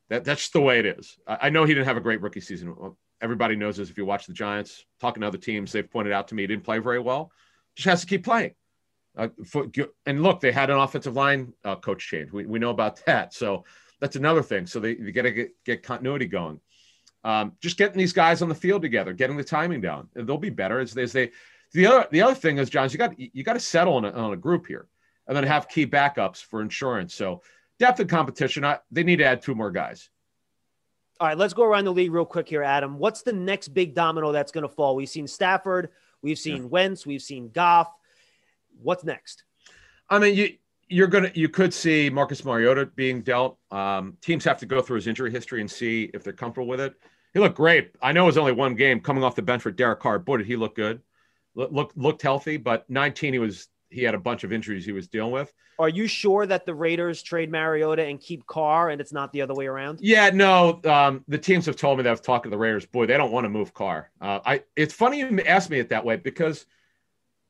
That 0.09 0.23
that's 0.23 0.49
the 0.49 0.61
way 0.61 0.79
it 0.79 0.85
is. 0.85 1.17
I, 1.27 1.37
I 1.43 1.49
know 1.49 1.63
he 1.63 1.73
didn't 1.73 1.87
have 1.87 1.97
a 1.97 2.01
great 2.01 2.21
rookie 2.21 2.41
season. 2.41 2.75
Everybody 3.21 3.55
knows 3.55 3.77
this. 3.77 3.89
If 3.89 3.97
you 3.97 4.05
watch 4.05 4.25
the 4.25 4.33
Giants, 4.33 4.85
talking 4.99 5.21
to 5.21 5.27
other 5.27 5.37
teams, 5.37 5.71
they've 5.71 5.89
pointed 5.89 6.13
out 6.13 6.29
to 6.29 6.35
me 6.35 6.43
he 6.43 6.47
didn't 6.47 6.63
play 6.63 6.79
very 6.79 6.99
well. 6.99 7.31
Just 7.75 7.87
has 7.87 8.01
to 8.01 8.07
keep 8.07 8.23
playing. 8.23 8.55
Uh, 9.17 9.29
for, 9.45 9.65
and 10.05 10.21
look, 10.21 10.39
they 10.39 10.51
had 10.51 10.69
an 10.69 10.77
offensive 10.77 11.15
line 11.15 11.53
uh, 11.65 11.75
coach 11.75 12.07
change. 12.07 12.31
We, 12.31 12.45
we 12.45 12.59
know 12.59 12.69
about 12.69 13.03
that. 13.05 13.33
So 13.33 13.65
that's 13.99 14.15
another 14.15 14.43
thing. 14.43 14.67
So 14.67 14.79
they, 14.79 14.95
they 14.95 15.11
got 15.11 15.23
to 15.23 15.31
get, 15.31 15.51
get 15.65 15.83
continuity 15.83 16.27
going. 16.27 16.59
Um, 17.23 17.53
just 17.59 17.77
getting 17.77 17.97
these 17.97 18.13
guys 18.13 18.41
on 18.41 18.49
the 18.49 18.55
field 18.55 18.81
together, 18.83 19.11
getting 19.11 19.35
the 19.35 19.43
timing 19.43 19.81
down. 19.81 20.07
They'll 20.13 20.37
be 20.37 20.51
better 20.51 20.79
as, 20.79 20.95
as 20.95 21.11
they. 21.11 21.31
The 21.73 21.85
other 21.85 22.07
the 22.11 22.21
other 22.21 22.35
thing 22.35 22.59
is, 22.59 22.69
John, 22.69 22.87
you 22.89 22.97
got 22.97 23.19
you 23.19 23.43
got 23.43 23.53
to 23.53 23.59
settle 23.59 23.95
on 23.95 24.05
a, 24.05 24.11
on 24.11 24.31
a 24.31 24.37
group 24.37 24.67
here, 24.67 24.87
and 25.27 25.35
then 25.35 25.43
have 25.43 25.67
key 25.67 25.85
backups 25.85 26.41
for 26.41 26.61
insurance. 26.61 27.13
So 27.13 27.41
depth 27.79 27.99
of 27.99 28.07
competition, 28.07 28.63
I, 28.63 28.79
they 28.91 29.03
need 29.03 29.17
to 29.17 29.25
add 29.25 29.41
two 29.41 29.55
more 29.55 29.71
guys. 29.71 30.09
All 31.19 31.27
right, 31.27 31.37
let's 31.37 31.53
go 31.53 31.63
around 31.63 31.85
the 31.85 31.91
league 31.91 32.13
real 32.13 32.25
quick 32.25 32.47
here, 32.47 32.63
Adam. 32.63 32.97
What's 32.97 33.23
the 33.23 33.33
next 33.33 33.69
big 33.69 33.93
domino 33.93 34.31
that's 34.31 34.51
going 34.51 34.61
to 34.61 34.69
fall? 34.69 34.95
We've 34.95 35.09
seen 35.09 35.27
Stafford, 35.27 35.89
we've 36.21 36.39
seen 36.39 36.57
Yeah. 36.57 36.69
Wentz, 36.69 37.05
we've 37.05 37.21
seen 37.21 37.49
Goff. 37.49 37.91
What's 38.81 39.03
next? 39.03 39.43
I 40.09 40.19
mean, 40.19 40.35
you 40.35 40.49
you're 40.89 41.07
gonna 41.07 41.31
you 41.33 41.49
could 41.49 41.73
see 41.73 42.09
Marcus 42.09 42.45
Mariota 42.45 42.85
being 42.85 43.21
dealt. 43.21 43.57
Um, 43.71 44.17
teams 44.21 44.43
have 44.45 44.59
to 44.59 44.65
go 44.65 44.81
through 44.81 44.95
his 44.97 45.07
injury 45.07 45.31
history 45.31 45.61
and 45.61 45.69
see 45.69 46.09
if 46.13 46.23
they're 46.23 46.33
comfortable 46.33 46.67
with 46.67 46.79
it. 46.79 46.93
He 47.33 47.39
looked 47.39 47.57
great. 47.57 47.91
I 48.01 48.13
know 48.13 48.23
it 48.23 48.27
was 48.27 48.37
only 48.37 48.53
one 48.53 48.75
game 48.75 48.99
coming 48.99 49.23
off 49.23 49.35
the 49.35 49.41
bench 49.41 49.61
for 49.61 49.71
Derek 49.71 49.99
Carr. 49.99 50.19
Boy, 50.19 50.37
did 50.37 50.47
he 50.47 50.55
look 50.55 50.75
good. 50.75 51.01
Look, 51.55 51.71
looked 51.71 51.97
looked 51.97 52.21
healthy, 52.21 52.57
but 52.57 52.89
19 52.89 53.33
he 53.33 53.39
was 53.39 53.67
he 53.89 54.03
had 54.03 54.15
a 54.15 54.19
bunch 54.19 54.43
of 54.43 54.51
injuries 54.51 54.85
he 54.85 54.91
was 54.91 55.07
dealing 55.07 55.31
with. 55.31 55.51
Are 55.79 55.89
you 55.89 56.07
sure 56.07 56.45
that 56.47 56.65
the 56.65 56.73
Raiders 56.73 57.21
trade 57.21 57.51
Mariota 57.51 58.03
and 58.03 58.19
keep 58.19 58.45
Carr 58.47 58.89
and 58.89 58.99
it's 58.99 59.13
not 59.13 59.31
the 59.31 59.41
other 59.43 59.53
way 59.53 59.67
around? 59.67 59.99
Yeah, 60.01 60.31
no. 60.31 60.81
Um, 60.83 61.23
the 61.27 61.37
teams 61.37 61.67
have 61.67 61.75
told 61.75 61.97
me 61.97 62.03
that 62.03 62.11
I've 62.11 62.21
talked 62.21 62.45
to 62.45 62.49
the 62.49 62.57
Raiders. 62.57 62.85
Boy, 62.85 63.05
they 63.05 63.15
don't 63.17 63.31
want 63.31 63.45
to 63.45 63.49
move 63.49 63.73
Carr. 63.73 64.09
Uh, 64.19 64.39
I. 64.45 64.63
It's 64.75 64.93
funny 64.93 65.19
you 65.19 65.41
asked 65.41 65.69
me 65.69 65.79
it 65.79 65.89
that 65.89 66.03
way 66.03 66.15
because 66.15 66.65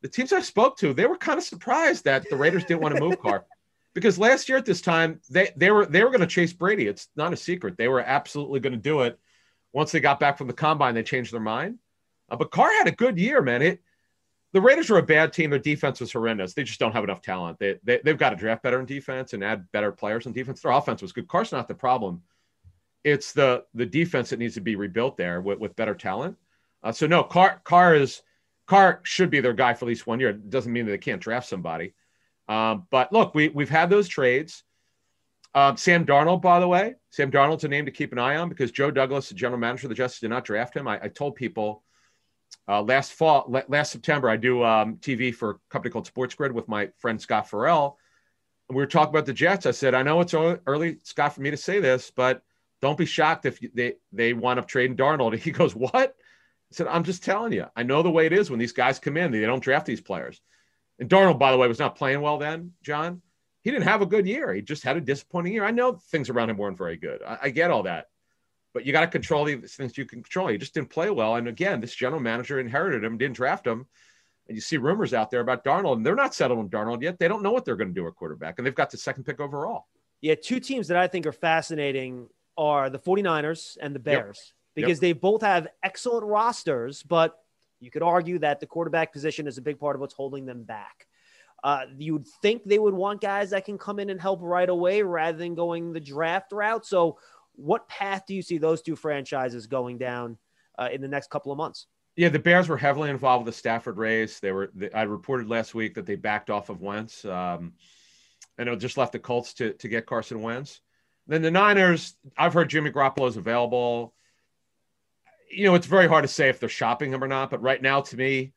the 0.02 0.08
teams 0.08 0.34
I 0.34 0.42
spoke 0.42 0.78
to, 0.78 0.94
they 0.94 1.06
were 1.06 1.18
kind 1.18 1.38
of 1.38 1.44
surprised 1.44 2.06
that 2.06 2.30
the 2.30 2.36
Raiders 2.36 2.66
didn't 2.66 2.82
want 2.82 2.96
to 2.96 3.02
move 3.02 3.20
Carr. 3.20 3.46
Because 3.94 4.20
last 4.20 4.48
year 4.48 4.60
at 4.60 4.66
this 4.66 4.82
time, 4.82 5.20
they 5.28 5.50
they 5.58 5.72
were 5.72 5.88
they 5.88 6.04
were 6.04 6.12
going 6.12 6.22
to 6.22 6.28
chase 6.28 6.54
Brady. 6.54 6.86
It's 6.86 7.08
not 7.16 7.34
a 7.34 7.36
secret. 7.36 7.78
They 7.78 7.88
were 7.88 8.02
absolutely 8.02 8.60
going 8.60 8.74
to 8.74 8.78
do 8.78 9.02
it. 9.02 9.18
Once 9.74 9.92
they 9.92 10.00
got 10.00 10.20
back 10.20 10.38
from 10.38 10.46
the 10.46 10.54
combine, 10.54 10.94
they 10.94 11.02
changed 11.02 11.34
their 11.34 11.40
mind. 11.40 11.80
Uh, 12.30 12.36
but 12.36 12.52
Carr 12.52 12.72
had 12.78 12.88
a 12.88 12.92
good 12.92 13.18
year, 13.18 13.42
man. 13.42 13.64
It 13.64 13.82
the 14.54 14.62
Raiders 14.62 14.90
are 14.92 14.98
a 14.98 15.04
bad 15.04 15.34
team. 15.34 15.50
Their 15.50 15.60
defense 15.60 16.00
was 16.00 16.12
horrendous. 16.12 16.54
They 16.54 16.64
just 16.64 16.80
don't 16.80 16.94
have 16.94 17.04
enough 17.04 17.22
talent. 17.22 17.58
They, 17.60 17.80
they 17.84 18.00
they've 18.04 18.18
got 18.18 18.30
to 18.30 18.36
draft 18.36 18.62
better 18.62 18.80
in 18.80 18.86
defense 18.86 19.34
and 19.34 19.44
add 19.44 19.66
better 19.72 19.92
players 19.92 20.26
in 20.26 20.32
defense. 20.32 20.62
Their 20.62 20.74
offense 20.74 21.02
was 21.02 21.12
good. 21.12 21.28
Carr's 21.28 21.52
not 21.52 21.68
the 21.68 21.74
problem. 21.74 22.22
It's 23.04 23.34
the 23.34 23.66
the 23.74 23.86
defense 23.86 24.30
that 24.30 24.40
needs 24.40 24.54
to 24.54 24.62
be 24.62 24.76
rebuilt 24.76 25.18
there 25.18 25.42
with, 25.42 25.60
with 25.60 25.76
better 25.76 25.96
talent. 25.96 26.38
Uh, 26.84 26.92
so 26.92 27.08
no, 27.08 27.24
Carr 27.24 27.62
Carr 27.64 27.96
is 27.96 28.22
Carr 28.68 29.00
should 29.04 29.30
be 29.30 29.40
their 29.40 29.54
guy 29.54 29.74
for 29.74 29.86
at 29.86 29.88
least 29.88 30.06
one 30.06 30.20
year. 30.20 30.30
It 30.30 30.50
doesn't 30.50 30.72
mean 30.72 30.86
that 30.86 30.92
they 30.92 30.98
can't 30.98 31.22
draft 31.22 31.48
somebody. 31.48 31.94
Um, 32.48 32.86
but 32.92 33.12
look, 33.12 33.34
we 33.34 33.50
we've 33.50 33.70
had 33.70 33.90
those 33.90 34.08
trades. 34.08 34.64
Um, 35.56 35.76
Sam 35.78 36.06
Darnold, 36.06 36.42
by 36.42 36.60
the 36.60 36.68
way, 36.68 36.96
Sam 37.10 37.32
Darnold's 37.32 37.64
a 37.64 37.68
name 37.68 37.86
to 37.86 37.92
keep 37.92 38.12
an 38.12 38.20
eye 38.20 38.36
on 38.36 38.50
because 38.50 38.72
Joe 38.72 38.92
Douglas, 38.92 39.30
the 39.30 39.36
general 39.36 39.60
manager 39.60 39.88
of 39.88 39.90
the 39.90 39.96
Jets, 39.96 40.20
did 40.20 40.30
not 40.30 40.46
draft 40.46 40.76
him. 40.76 40.88
I, 40.88 41.00
I 41.02 41.08
told 41.08 41.36
people 41.36 41.84
uh, 42.68 42.82
last 42.82 43.14
fall, 43.14 43.46
la- 43.48 43.64
last 43.68 43.92
September, 43.92 44.30
I 44.30 44.36
do 44.38 44.64
um, 44.64 44.98
TV 44.98 45.34
for 45.34 45.50
a 45.52 45.56
company 45.70 45.92
called 45.92 46.06
Sports 46.06 46.36
Grid 46.36 46.52
with 46.52 46.68
my 46.68 46.90
friend 46.98 47.20
Scott 47.20 47.50
Ferrall. 47.50 47.98
And 48.70 48.76
we 48.76 48.84
were 48.84 48.88
talking 48.88 49.10
about 49.10 49.26
the 49.26 49.34
Jets. 49.34 49.66
I 49.66 49.72
said, 49.72 49.96
I 49.96 50.04
know 50.04 50.22
it's 50.22 50.34
early- 50.34 50.98
Scott, 51.04 51.34
for 51.34 51.42
me 51.42 51.50
to 51.50 51.58
say 51.58 51.80
this, 51.80 52.12
but 52.12 52.44
don't 52.82 52.98
be 52.98 53.06
shocked 53.06 53.46
if 53.46 53.60
they 53.74 53.94
they 54.12 54.34
wind 54.34 54.60
up 54.60 54.68
trading 54.68 54.98
Darnold. 54.98 55.38
He 55.40 55.52
goes, 55.52 55.74
"What?" 55.76 56.16
Said, 56.72 56.88
"I'm 56.88 57.04
just 57.04 57.24
telling 57.24 57.54
you. 57.54 57.66
I 57.76 57.84
know 57.84 58.04
the 58.04 58.12
way 58.12 58.26
it 58.26 58.34
is 58.34 58.50
when 58.50 58.60
these 58.60 58.74
guys 58.74 59.00
come 59.00 59.18
in. 59.18 59.32
They 59.32 59.42
don't 59.42 59.64
draft 59.64 59.86
these 59.86 60.02
players." 60.02 60.42
And 61.00 61.10
Darnold, 61.10 61.40
by 61.40 61.52
the 61.52 61.58
way, 61.58 61.68
was 61.68 61.80
not 61.80 61.96
playing 61.96 62.22
well 62.22 62.38
then. 62.38 62.74
John, 62.82 63.22
he 63.62 63.72
didn't 63.72 63.86
have 63.88 64.02
a 64.02 64.06
good 64.06 64.26
year. 64.26 64.54
He 64.54 64.62
just 64.62 64.84
had 64.84 64.98
a 64.98 65.02
disappointing 65.02 65.54
year. 65.54 65.66
I 65.66 65.72
know 65.72 65.94
things 65.94 66.30
around 66.30 66.50
him 66.50 66.58
weren't 66.58 66.78
very 66.78 66.98
good. 66.98 67.22
I, 67.22 67.38
I 67.44 67.50
get 67.50 67.72
all 67.72 67.84
that, 67.84 68.08
but 68.74 68.86
you 68.86 68.92
got 68.92 69.02
to 69.02 69.08
control 69.08 69.46
the 69.46 69.58
things 69.58 69.98
you 69.98 70.06
can 70.06 70.24
control. 70.24 70.48
He 70.48 70.58
just 70.58 70.74
didn't 70.74 70.90
play 70.90 71.10
well. 71.10 71.36
And 71.36 71.48
again, 71.48 71.82
this 71.82 71.94
general 71.94 72.22
manager 72.22 72.60
inherited 72.60 73.04
him, 73.04 73.18
didn't 73.18 73.36
draft 73.36 73.66
him. 73.66 73.86
And 74.48 74.56
you 74.56 74.62
see 74.62 74.78
rumors 74.78 75.14
out 75.14 75.30
there 75.30 75.42
about 75.42 75.66
Darnold, 75.66 75.98
and 75.98 76.06
they're 76.06 76.16
not 76.16 76.34
settled 76.34 76.60
on 76.60 76.70
Darnold 76.70 77.02
yet. 77.02 77.20
They 77.20 77.28
don't 77.28 77.44
know 77.44 77.52
what 77.52 77.66
they're 77.66 77.76
going 77.76 77.90
to 77.90 77.94
do 77.94 78.08
at 78.08 78.16
quarterback, 78.16 78.58
and 78.58 78.66
they've 78.66 78.74
got 78.74 78.90
the 78.90 78.98
second 78.98 79.26
pick 79.26 79.40
overall. 79.40 79.88
Yeah, 80.22 80.36
two 80.42 80.60
teams 80.60 80.88
that 80.88 80.98
I 80.98 81.08
think 81.08 81.26
are 81.26 81.32
fascinating 81.34 82.30
are 82.58 82.90
the 82.90 82.98
49ers 82.98 83.78
and 83.80 83.94
the 83.94 84.00
Bears 84.00 84.38
Yep. 84.38 84.57
Because 84.78 85.00
they 85.00 85.12
both 85.12 85.42
have 85.42 85.68
excellent 85.84 86.26
rosters, 86.26 87.04
but 87.04 87.40
you 87.80 87.92
could 87.92 88.04
argue 88.04 88.40
that 88.40 88.60
the 88.60 88.66
quarterback 88.66 89.12
position 89.12 89.48
is 89.48 89.58
a 89.58 89.62
big 89.62 89.80
part 89.80 89.96
of 89.96 90.00
what's 90.00 90.14
holding 90.14 90.46
them 90.46 90.64
back. 90.64 91.08
Uh, 91.64 91.86
you 91.98 92.14
would 92.14 92.28
think 92.44 92.64
they 92.64 92.78
would 92.78 92.94
want 92.94 93.20
guys 93.20 93.50
that 93.50 93.66
can 93.66 93.78
come 93.78 94.00
in 94.00 94.12
and 94.12 94.22
help 94.22 94.40
right 94.42 94.70
away 94.70 95.02
rather 95.02 95.38
than 95.38 95.56
going 95.56 95.92
the 95.92 96.00
draft 96.00 96.52
route. 96.52 96.86
So, 96.86 97.18
what 97.54 97.90
path 97.90 98.24
do 98.28 98.36
you 98.36 98.44
see 98.44 98.60
those 98.60 98.84
two 98.84 98.96
franchises 98.96 99.66
going 99.66 99.98
down 99.98 100.38
uh, 100.78 100.90
in 100.92 101.02
the 101.02 101.08
next 101.08 101.32
couple 101.32 101.52
of 101.52 101.58
months? 101.58 101.88
Yeah, 102.16 102.30
the 102.30 102.38
Bears 102.38 102.70
were 102.70 102.78
heavily 102.78 103.10
involved 103.10 103.46
with 103.46 103.56
the 103.56 103.58
Stafford 103.58 103.98
race. 103.98 104.40
They 104.40 104.52
were. 104.52 104.70
They, 104.76 104.92
I 104.92 105.04
reported 105.04 105.50
last 105.50 105.74
week 105.74 105.96
that 105.96 106.06
they 106.06 106.16
backed 106.16 106.52
off 106.52 106.70
of 106.70 106.82
Wentz, 106.82 107.26
um, 107.26 107.74
and 108.60 108.70
it 108.70 108.80
just 108.80 108.98
left 108.98 109.14
the 109.14 109.20
Colts 109.20 109.56
to 109.56 109.74
to 109.74 109.88
get 109.88 110.06
Carson 110.06 110.44
Wentz. 110.44 110.82
Then 111.26 111.42
the 111.42 111.52
Niners. 111.52 112.16
I've 112.38 112.54
heard 112.54 112.70
Jimmy 112.70 112.92
Garoppolo 112.92 113.28
is 113.28 113.38
available. 113.38 114.14
You 115.50 115.66
know, 115.66 115.76
it's 115.76 115.88
very 115.88 116.08
hard 116.08 116.24
to 116.24 116.28
say 116.28 116.50
if 116.50 116.60
they're 116.60 116.70
shopping 116.70 117.12
him 117.12 117.24
or 117.24 117.28
not. 117.28 117.50
But 117.50 117.62
right 117.62 117.82
now, 117.82 118.02
to 118.02 118.18
me, 118.18 118.54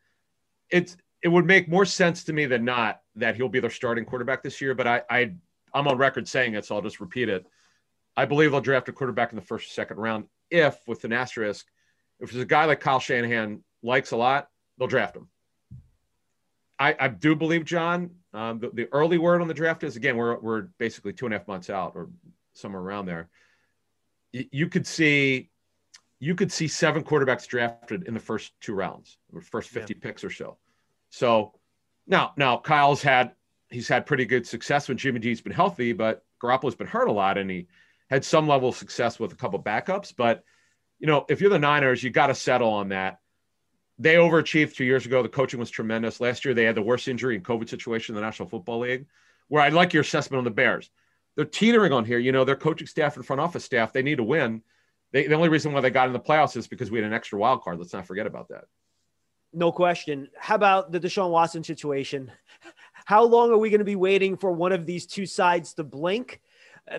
it's 0.70 0.96
it 1.22 1.28
would 1.28 1.46
make 1.46 1.68
more 1.68 1.84
sense 1.84 2.24
to 2.24 2.32
me 2.32 2.46
than 2.46 2.64
not 2.64 3.00
that 3.16 3.36
he'll 3.36 3.48
be 3.48 3.60
their 3.60 3.70
starting 3.70 4.04
quarterback 4.04 4.42
this 4.42 4.60
year, 4.60 4.74
but 4.74 4.86
I, 4.86 5.02
I 5.10 5.32
I'm 5.74 5.86
on 5.86 5.98
record 5.98 6.26
saying 6.26 6.54
it, 6.54 6.64
so 6.64 6.74
I'll 6.74 6.82
just 6.82 7.00
repeat 7.00 7.28
it. 7.28 7.46
I 8.16 8.24
believe 8.24 8.50
they'll 8.50 8.60
draft 8.60 8.88
a 8.88 8.92
quarterback 8.92 9.30
in 9.32 9.36
the 9.36 9.44
first 9.44 9.68
or 9.68 9.72
second 9.72 9.98
round 9.98 10.24
if, 10.50 10.76
with 10.86 11.04
an 11.04 11.12
asterisk, 11.12 11.66
if 12.18 12.30
there's 12.30 12.42
a 12.42 12.46
guy 12.46 12.64
like 12.64 12.80
Kyle 12.80 13.00
Shanahan 13.00 13.62
likes 13.82 14.10
a 14.10 14.16
lot, 14.16 14.48
they'll 14.78 14.88
draft 14.88 15.16
him. 15.16 15.28
I, 16.78 16.96
I 16.98 17.08
do 17.08 17.36
believe, 17.36 17.64
John, 17.64 18.10
um, 18.32 18.58
the, 18.58 18.70
the 18.70 18.88
early 18.92 19.18
word 19.18 19.42
on 19.42 19.48
the 19.48 19.54
draft 19.54 19.84
is 19.84 19.96
again, 19.96 20.16
we're, 20.16 20.38
we're 20.38 20.62
basically 20.78 21.12
two 21.12 21.26
and 21.26 21.34
a 21.34 21.38
half 21.38 21.46
months 21.46 21.70
out 21.70 21.92
or 21.94 22.10
somewhere 22.54 22.82
around 22.82 23.06
there. 23.06 23.28
Y- 24.34 24.48
you 24.50 24.68
could 24.68 24.86
see, 24.86 25.50
you 26.20 26.34
could 26.34 26.52
see 26.52 26.68
seven 26.68 27.02
quarterbacks 27.02 27.46
drafted 27.46 28.06
in 28.06 28.14
the 28.14 28.20
first 28.20 28.52
two 28.60 28.74
rounds 28.74 29.18
or 29.32 29.40
first 29.40 29.70
50 29.70 29.94
yeah. 29.94 30.00
picks 30.00 30.22
or 30.22 30.30
so. 30.30 30.58
So 31.08 31.52
now, 32.06 32.32
now 32.36 32.58
Kyle's 32.58 33.02
had, 33.02 33.32
he's 33.70 33.88
had 33.88 34.06
pretty 34.06 34.26
good 34.26 34.46
success 34.46 34.86
when 34.86 34.98
Jimmy 34.98 35.18
G's 35.18 35.40
been 35.40 35.52
healthy, 35.52 35.92
but 35.92 36.24
Garoppolo's 36.42 36.74
been 36.76 36.86
hurt 36.86 37.08
a 37.08 37.12
lot 37.12 37.38
and 37.38 37.50
he 37.50 37.66
had 38.10 38.24
some 38.24 38.46
level 38.46 38.68
of 38.68 38.76
success 38.76 39.18
with 39.18 39.32
a 39.32 39.36
couple 39.36 39.60
backups. 39.60 40.14
But, 40.16 40.44
you 40.98 41.06
know, 41.06 41.24
if 41.28 41.40
you're 41.40 41.50
the 41.50 41.58
Niners, 41.58 42.02
you 42.02 42.10
got 42.10 42.28
to 42.28 42.34
settle 42.34 42.70
on 42.70 42.90
that 42.90 43.18
they 44.00 44.14
overachieved 44.14 44.74
two 44.74 44.84
years 44.84 45.04
ago. 45.04 45.22
The 45.22 45.28
coaching 45.28 45.60
was 45.60 45.70
tremendous. 45.70 46.20
Last 46.20 46.44
year, 46.44 46.54
they 46.54 46.64
had 46.64 46.74
the 46.74 46.82
worst 46.82 47.06
injury 47.06 47.36
and 47.36 47.44
COVID 47.44 47.68
situation 47.68 48.14
in 48.14 48.20
the 48.20 48.26
National 48.26 48.48
Football 48.48 48.80
League. 48.80 49.06
Where 49.48 49.62
I 49.62 49.68
like 49.68 49.92
your 49.92 50.00
assessment 50.00 50.38
on 50.38 50.44
the 50.44 50.50
Bears. 50.50 50.90
They're 51.36 51.44
teetering 51.44 51.92
on 51.92 52.06
here. 52.06 52.18
You 52.18 52.32
know, 52.32 52.44
their 52.44 52.56
coaching 52.56 52.86
staff 52.86 53.16
and 53.16 53.26
front 53.26 53.40
office 53.40 53.64
staff, 53.64 53.92
they 53.92 54.02
need 54.02 54.16
to 54.16 54.24
win. 54.24 54.62
They, 55.12 55.26
the 55.26 55.34
only 55.34 55.48
reason 55.48 55.72
why 55.72 55.80
they 55.80 55.90
got 55.90 56.06
in 56.06 56.12
the 56.12 56.20
playoffs 56.20 56.56
is 56.56 56.66
because 56.66 56.90
we 56.90 56.98
had 56.98 57.06
an 57.06 57.12
extra 57.12 57.38
wild 57.38 57.62
card. 57.62 57.78
Let's 57.78 57.92
not 57.92 58.06
forget 58.06 58.26
about 58.26 58.48
that. 58.48 58.64
No 59.52 59.72
question. 59.72 60.28
How 60.38 60.54
about 60.54 60.92
the 60.92 61.00
Deshaun 61.00 61.30
Watson 61.30 61.64
situation? 61.64 62.30
How 63.04 63.24
long 63.24 63.50
are 63.50 63.58
we 63.58 63.70
going 63.70 63.80
to 63.80 63.84
be 63.84 63.96
waiting 63.96 64.36
for 64.36 64.52
one 64.52 64.72
of 64.72 64.86
these 64.86 65.06
two 65.06 65.26
sides 65.26 65.74
to 65.74 65.84
blink? 65.84 66.40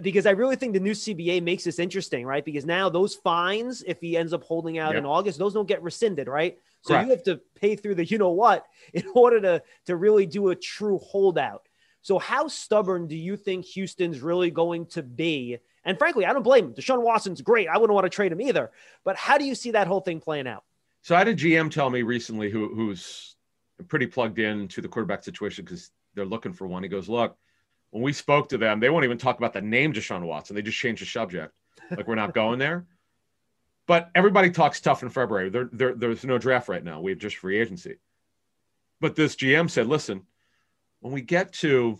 Because 0.01 0.25
I 0.25 0.31
really 0.31 0.57
think 0.57 0.73
the 0.73 0.79
new 0.79 0.91
CBA 0.91 1.41
makes 1.41 1.63
this 1.63 1.79
interesting, 1.79 2.25
right? 2.25 2.43
Because 2.43 2.65
now 2.65 2.89
those 2.89 3.15
fines, 3.15 3.83
if 3.87 3.99
he 4.01 4.17
ends 4.17 4.33
up 4.33 4.43
holding 4.43 4.77
out 4.77 4.93
yep. 4.93 4.99
in 4.99 5.05
August, 5.05 5.39
those 5.39 5.53
don't 5.53 5.67
get 5.67 5.81
rescinded, 5.81 6.27
right? 6.27 6.57
So 6.81 6.93
Correct. 6.93 7.05
you 7.05 7.11
have 7.11 7.23
to 7.23 7.41
pay 7.55 7.75
through 7.75 7.95
the 7.95 8.05
you 8.05 8.17
know 8.17 8.31
what 8.31 8.65
in 8.93 9.05
order 9.15 9.39
to 9.41 9.63
to 9.85 9.95
really 9.95 10.25
do 10.25 10.49
a 10.49 10.55
true 10.55 10.99
holdout. 10.99 11.67
So 12.01 12.19
how 12.19 12.47
stubborn 12.47 13.07
do 13.07 13.15
you 13.15 13.37
think 13.37 13.65
Houston's 13.65 14.21
really 14.21 14.49
going 14.49 14.87
to 14.87 15.03
be? 15.03 15.59
And 15.83 15.97
frankly, 15.97 16.25
I 16.25 16.33
don't 16.33 16.43
blame 16.43 16.65
him. 16.65 16.73
Deshaun 16.73 17.01
Watson's 17.01 17.41
great. 17.41 17.67
I 17.67 17.77
wouldn't 17.77 17.95
want 17.95 18.05
to 18.05 18.09
trade 18.09 18.31
him 18.31 18.41
either. 18.41 18.71
But 19.03 19.15
how 19.15 19.37
do 19.37 19.45
you 19.45 19.55
see 19.55 19.71
that 19.71 19.87
whole 19.87 20.01
thing 20.01 20.19
playing 20.19 20.47
out? 20.47 20.63
So 21.01 21.15
I 21.15 21.19
had 21.19 21.27
a 21.27 21.35
GM 21.35 21.71
tell 21.71 21.89
me 21.89 22.03
recently 22.03 22.51
who 22.51 22.73
who's 22.75 23.35
pretty 23.87 24.05
plugged 24.05 24.37
in 24.37 24.67
to 24.69 24.81
the 24.81 24.87
quarterback 24.87 25.23
situation 25.23 25.65
because 25.65 25.91
they're 26.13 26.25
looking 26.25 26.53
for 26.53 26.67
one. 26.67 26.83
He 26.83 26.89
goes, 26.89 27.09
look, 27.09 27.35
when 27.89 28.03
we 28.03 28.13
spoke 28.13 28.49
to 28.49 28.57
them, 28.57 28.79
they 28.79 28.89
won't 28.89 29.05
even 29.05 29.17
talk 29.17 29.37
about 29.37 29.53
the 29.53 29.61
name 29.61 29.93
Deshaun 29.93 30.23
Watson. 30.23 30.55
They 30.55 30.61
just 30.61 30.77
changed 30.77 31.01
the 31.01 31.05
subject. 31.05 31.53
Like 31.89 32.07
we're 32.07 32.15
not 32.15 32.33
going 32.33 32.59
there. 32.59 32.85
But 33.87 34.09
everybody 34.15 34.51
talks 34.51 34.79
tough 34.79 35.01
in 35.03 35.09
February. 35.09 35.49
There, 35.49 35.67
there, 35.73 35.93
there's 35.93 36.23
no 36.23 36.37
draft 36.37 36.69
right 36.69 36.83
now. 36.83 37.01
We 37.01 37.11
have 37.11 37.19
just 37.19 37.35
free 37.35 37.59
agency. 37.59 37.95
But 39.01 39.15
this 39.15 39.35
GM 39.35 39.69
said, 39.69 39.87
listen, 39.87 40.21
when 41.01 41.11
we 41.11 41.21
get 41.21 41.51
to 41.53 41.99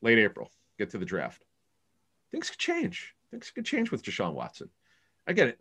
late 0.00 0.18
April, 0.18 0.50
get 0.76 0.90
to 0.90 0.98
the 0.98 1.04
draft, 1.04 1.44
things 2.30 2.50
could 2.50 2.58
change. 2.58 3.14
Things 3.30 3.50
could 3.50 3.64
change 3.64 3.90
with 3.90 4.02
Deshaun 4.02 4.32
Watson. 4.32 4.70
Again, 5.26 5.52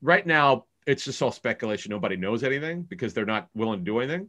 right 0.00 0.26
now, 0.26 0.64
it's 0.86 1.04
just 1.04 1.22
all 1.22 1.30
speculation. 1.30 1.90
Nobody 1.90 2.16
knows 2.16 2.42
anything 2.42 2.82
because 2.82 3.14
they're 3.14 3.24
not 3.24 3.48
willing 3.54 3.78
to 3.80 3.84
do 3.84 4.00
anything. 4.00 4.28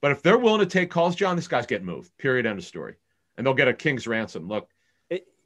But 0.00 0.12
if 0.12 0.22
they're 0.22 0.38
willing 0.38 0.60
to 0.60 0.66
take 0.66 0.90
calls, 0.90 1.16
John, 1.16 1.34
this 1.34 1.48
guy's 1.48 1.66
getting 1.66 1.86
moved. 1.86 2.16
Period. 2.18 2.46
End 2.46 2.58
of 2.58 2.64
story. 2.64 2.94
And 3.36 3.44
they'll 3.44 3.54
get 3.54 3.66
a 3.66 3.74
king's 3.74 4.06
ransom. 4.06 4.46
Look, 4.46 4.68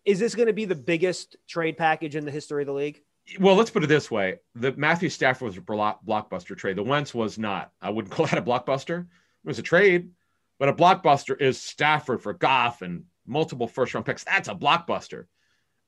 is 0.04 0.18
this 0.18 0.34
going 0.34 0.48
to 0.48 0.52
be 0.52 0.64
the 0.64 0.74
biggest 0.74 1.36
trade 1.48 1.78
package 1.78 2.16
in 2.16 2.24
the 2.24 2.30
history 2.30 2.62
of 2.62 2.66
the 2.66 2.74
league? 2.74 3.02
well, 3.38 3.54
let's 3.54 3.70
put 3.70 3.84
it 3.84 3.88
this 3.88 4.10
way: 4.10 4.40
the 4.54 4.72
Matthew 4.72 5.08
Stafford 5.08 5.46
was 5.46 5.56
a 5.56 5.60
blockbuster 5.60 6.56
trade. 6.56 6.76
The 6.76 6.82
Wentz 6.82 7.14
was 7.14 7.38
not. 7.38 7.72
I 7.80 7.90
wouldn't 7.90 8.12
call 8.12 8.26
that 8.26 8.38
a 8.38 8.42
blockbuster. 8.42 9.00
It 9.02 9.48
was 9.48 9.58
a 9.58 9.62
trade, 9.62 10.10
but 10.58 10.68
a 10.68 10.72
blockbuster 10.72 11.40
is 11.40 11.60
Stafford 11.60 12.22
for 12.22 12.32
Goff 12.32 12.82
and 12.82 13.04
multiple 13.26 13.68
first 13.68 13.94
round 13.94 14.06
picks. 14.06 14.24
That's 14.24 14.48
a 14.48 14.54
blockbuster. 14.54 15.26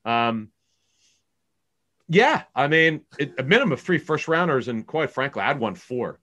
Um, 0.05 0.51
yeah, 2.07 2.43
I 2.55 2.67
mean, 2.67 3.01
it, 3.17 3.33
a 3.39 3.43
minimum 3.43 3.73
of 3.73 3.81
three 3.81 3.97
first 3.97 4.27
rounders, 4.27 4.67
and 4.67 4.85
quite 4.85 5.09
frankly, 5.09 5.41
I'd 5.41 5.59
want 5.59 5.77
four 5.77 6.19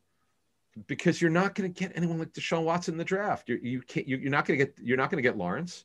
because 0.86 1.20
you're 1.20 1.30
not 1.30 1.54
going 1.54 1.72
to 1.72 1.80
get 1.80 1.92
anyone 1.96 2.18
like 2.18 2.32
Deshaun 2.32 2.64
Watson 2.64 2.94
in 2.94 2.98
the 2.98 3.04
draft. 3.04 3.48
You 3.48 3.58
you 3.60 3.82
can't. 3.82 4.06
You, 4.06 4.16
are 4.26 4.30
not 4.30 4.46
going 4.46 4.58
to 4.58 4.64
get. 4.64 4.76
You're 4.80 4.96
not 4.96 5.10
going 5.10 5.22
to 5.22 5.28
get 5.28 5.36
Lawrence 5.36 5.84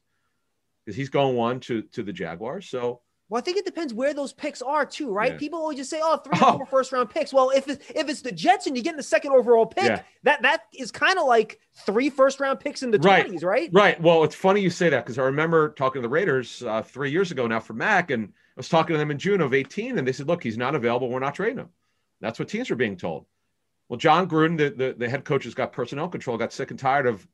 because 0.86 0.96
he's 0.96 1.10
going 1.10 1.36
one 1.36 1.60
to 1.62 1.82
to 1.82 2.04
the 2.04 2.14
Jaguars. 2.14 2.70
So 2.70 3.02
well, 3.30 3.40
I 3.40 3.44
think 3.44 3.58
it 3.58 3.66
depends 3.66 3.94
where 3.94 4.14
those 4.14 4.32
picks 4.32 4.62
are 4.62 4.86
too, 4.86 5.12
right? 5.12 5.34
Yeah. 5.34 5.38
People 5.38 5.60
always 5.60 5.78
just 5.78 5.90
say, 5.90 6.00
"Oh, 6.02 6.18
three 6.18 6.38
oh. 6.42 6.58
four 6.58 6.66
first 6.66 6.92
round 6.94 7.10
picks." 7.10 7.34
Well, 7.34 7.50
if 7.50 7.68
it's, 7.68 7.86
if 7.94 8.08
it's 8.08 8.22
the 8.22 8.32
Jets 8.32 8.68
and 8.68 8.78
you 8.78 8.82
get 8.82 8.92
in 8.92 8.98
the 8.98 9.04
second 9.04 9.32
overall 9.34 9.66
pick, 9.66 9.84
yeah. 9.84 10.02
that 10.24 10.42
that 10.44 10.64
is 10.74 10.92
kind 10.92 11.20
of 11.20 11.26
like 11.26 11.60
three 11.86 12.10
first 12.10 12.40
round 12.40 12.62
picks 12.62 12.84
in 12.84 12.92
the 12.92 13.00
twenties, 13.00 13.44
right. 13.44 13.62
right? 13.62 13.70
Right. 13.74 14.02
Well, 14.02 14.24
it's 14.24 14.36
funny 14.36 14.62
you 14.62 14.70
say 14.70 14.88
that 14.90 15.04
because 15.04 15.20
I 15.20 15.24
remember 15.24 15.70
talking 15.70 16.02
to 16.02 16.08
the 16.08 16.12
Raiders 16.12 16.64
uh, 16.64 16.82
three 16.82 17.12
years 17.12 17.32
ago 17.32 17.48
now 17.48 17.60
for 17.60 17.74
Mack, 17.74 18.12
and 18.12 18.28
I 18.28 18.32
was 18.56 18.70
talking 18.70 18.94
to 18.94 18.98
them 18.98 19.12
in 19.12 19.18
June 19.18 19.42
of 19.42 19.54
eighteen, 19.54 19.98
and 19.98 20.08
they 20.08 20.14
said, 20.14 20.28
"Look, 20.28 20.42
he's 20.42 20.58
not 20.58 20.74
available. 20.74 21.10
We're 21.10 21.20
not 21.20 21.36
trading 21.36 21.60
him." 21.60 21.70
That's 22.22 22.40
what 22.40 22.48
teams 22.48 22.70
were 22.70 22.78
being 22.78 22.96
told. 22.96 23.26
Well, 23.90 23.98
Jon 23.98 24.28
Gruden, 24.28 24.58
the, 24.58 24.70
the, 24.70 24.96
the 24.98 25.10
head 25.10 25.24
coach, 25.24 25.44
has 25.46 25.54
got 25.54 25.72
personnel 25.72 26.10
control, 26.10 26.38
got 26.38 26.52
sick 26.52 26.72
and 26.72 26.80
tired 26.80 27.08
of 27.08 27.26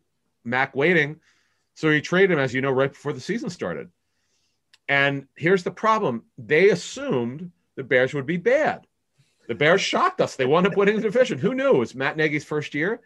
Mack 0.43 0.75
waiting, 0.75 1.19
so 1.75 1.89
he 1.89 2.01
traded 2.01 2.31
him, 2.31 2.39
as 2.39 2.53
you 2.53 2.61
know, 2.61 2.71
right 2.71 2.91
before 2.91 3.13
the 3.13 3.19
season 3.19 3.49
started. 3.49 3.89
And 4.87 5.27
here's 5.35 5.63
the 5.63 5.71
problem 5.71 6.23
they 6.37 6.69
assumed 6.69 7.51
the 7.75 7.83
Bears 7.83 8.13
would 8.13 8.25
be 8.25 8.37
bad. 8.37 8.85
The 9.47 9.55
Bears 9.55 9.81
shocked 9.81 10.21
us. 10.21 10.35
They 10.35 10.45
wound 10.45 10.67
up 10.67 10.77
winning 10.77 10.95
the 10.95 11.01
division. 11.01 11.37
Who 11.37 11.53
knew? 11.53 11.75
It 11.75 11.79
was 11.79 11.95
Matt 11.95 12.17
Nagy's 12.17 12.45
first 12.45 12.73
year. 12.73 13.01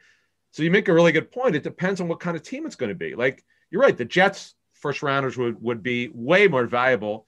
So 0.52 0.64
you 0.64 0.72
make 0.72 0.88
a 0.88 0.94
really 0.94 1.12
good 1.12 1.32
point. 1.32 1.56
It 1.56 1.64
depends 1.64 2.00
on 2.02 2.08
what 2.08 2.20
kind 2.20 2.38
of 2.38 2.44
team 2.44 2.66
it's 2.66 2.76
going 2.76 2.90
to 2.90 2.96
be. 2.96 3.16
Like 3.16 3.44
you're 3.70 3.82
right, 3.82 3.98
the 3.98 4.06
Jets 4.06 4.56
first 4.74 5.02
rounders 5.02 5.38
would, 5.38 5.62
would 5.62 5.84
be 5.84 6.10
way 6.14 6.48
more 6.48 6.66
valuable 6.66 7.26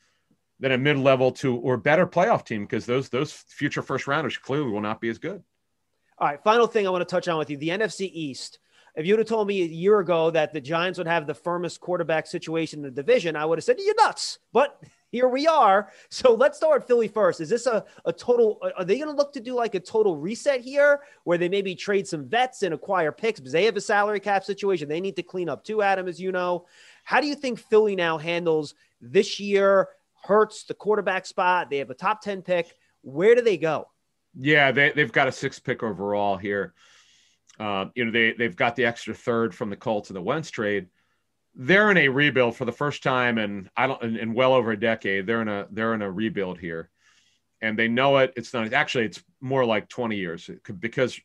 than 0.59 0.71
a 0.71 0.77
mid-level 0.77 1.31
to 1.31 1.55
or 1.55 1.77
better 1.77 2.05
playoff 2.05 2.45
team 2.45 2.63
because 2.63 2.85
those 2.85 3.09
those 3.09 3.31
future 3.31 3.81
first 3.81 4.07
rounders 4.07 4.37
clearly 4.37 4.71
will 4.71 4.81
not 4.81 5.01
be 5.01 5.09
as 5.09 5.17
good. 5.17 5.41
All 6.17 6.27
right, 6.27 6.43
final 6.43 6.67
thing 6.67 6.85
I 6.85 6.89
want 6.89 7.07
to 7.07 7.11
touch 7.11 7.27
on 7.27 7.37
with 7.37 7.49
you: 7.49 7.57
the 7.57 7.69
NFC 7.69 8.09
East. 8.11 8.59
If 8.95 9.05
you'd 9.05 9.19
have 9.19 9.27
told 9.27 9.47
me 9.47 9.61
a 9.61 9.65
year 9.65 9.99
ago 9.99 10.31
that 10.31 10.53
the 10.53 10.61
Giants 10.61 10.97
would 10.97 11.07
have 11.07 11.27
the 11.27 11.33
firmest 11.33 11.79
quarterback 11.79 12.27
situation 12.27 12.79
in 12.79 12.83
the 12.83 12.91
division, 12.91 13.35
I 13.35 13.45
would 13.45 13.57
have 13.57 13.63
said, 13.63 13.77
You're 13.79 13.95
nuts. 13.95 14.39
But 14.51 14.81
here 15.11 15.27
we 15.27 15.47
are. 15.47 15.91
So 16.09 16.33
let's 16.33 16.57
start 16.57 16.87
Philly 16.87 17.07
first. 17.07 17.41
Is 17.41 17.49
this 17.49 17.65
a, 17.65 17.83
a 18.05 18.13
total, 18.13 18.59
are 18.77 18.85
they 18.85 18.97
going 18.97 19.09
to 19.09 19.15
look 19.15 19.33
to 19.33 19.39
do 19.39 19.55
like 19.55 19.75
a 19.75 19.79
total 19.79 20.15
reset 20.15 20.61
here 20.61 21.01
where 21.23 21.37
they 21.37 21.49
maybe 21.49 21.75
trade 21.75 22.07
some 22.07 22.27
vets 22.27 22.63
and 22.63 22.73
acquire 22.73 23.11
picks 23.11 23.39
because 23.39 23.53
they 23.53 23.65
have 23.65 23.77
a 23.77 23.81
salary 23.81 24.19
cap 24.19 24.43
situation 24.43 24.87
they 24.87 25.01
need 25.01 25.15
to 25.15 25.23
clean 25.23 25.49
up 25.49 25.63
too, 25.63 25.81
Adam, 25.81 26.07
as 26.07 26.19
you 26.19 26.31
know? 26.31 26.65
How 27.03 27.21
do 27.21 27.27
you 27.27 27.35
think 27.35 27.59
Philly 27.59 27.95
now 27.95 28.17
handles 28.17 28.75
this 29.01 29.39
year? 29.39 29.89
Hurts 30.21 30.65
the 30.65 30.73
quarterback 30.73 31.25
spot. 31.25 31.69
They 31.69 31.77
have 31.77 31.89
a 31.89 31.95
top 31.95 32.21
10 32.21 32.41
pick. 32.41 32.75
Where 33.01 33.33
do 33.33 33.41
they 33.41 33.57
go? 33.57 33.87
Yeah, 34.37 34.71
they, 34.71 34.91
they've 34.91 35.11
got 35.11 35.27
a 35.27 35.31
six 35.31 35.59
pick 35.59 35.81
overall 35.81 36.37
here. 36.37 36.73
Uh, 37.59 37.85
you 37.93 38.05
know, 38.05 38.11
they 38.11 38.33
they've 38.33 38.55
got 38.55 38.75
the 38.75 38.85
extra 38.85 39.13
third 39.13 39.53
from 39.53 39.69
the 39.69 39.75
Colts 39.75 40.09
and 40.09 40.15
the 40.15 40.21
Wentz 40.21 40.49
trade. 40.49 40.87
They're 41.55 41.91
in 41.91 41.97
a 41.97 42.07
rebuild 42.07 42.55
for 42.55 42.65
the 42.65 42.71
first 42.71 43.03
time 43.03 43.37
in 43.37 43.69
I 43.75 43.87
don't 43.87 44.01
in, 44.01 44.15
in 44.15 44.33
well 44.33 44.53
over 44.53 44.71
a 44.71 44.79
decade. 44.79 45.27
They're 45.27 45.41
in 45.41 45.49
a 45.49 45.67
they're 45.69 45.93
in 45.93 46.01
a 46.01 46.09
rebuild 46.09 46.59
here, 46.59 46.89
and 47.61 47.77
they 47.77 47.89
know 47.89 48.17
it. 48.17 48.33
It's 48.37 48.53
not 48.53 48.71
actually 48.71 49.05
it's 49.05 49.21
more 49.41 49.65
like 49.65 49.89
20 49.89 50.15
years 50.15 50.49
because 50.79 51.19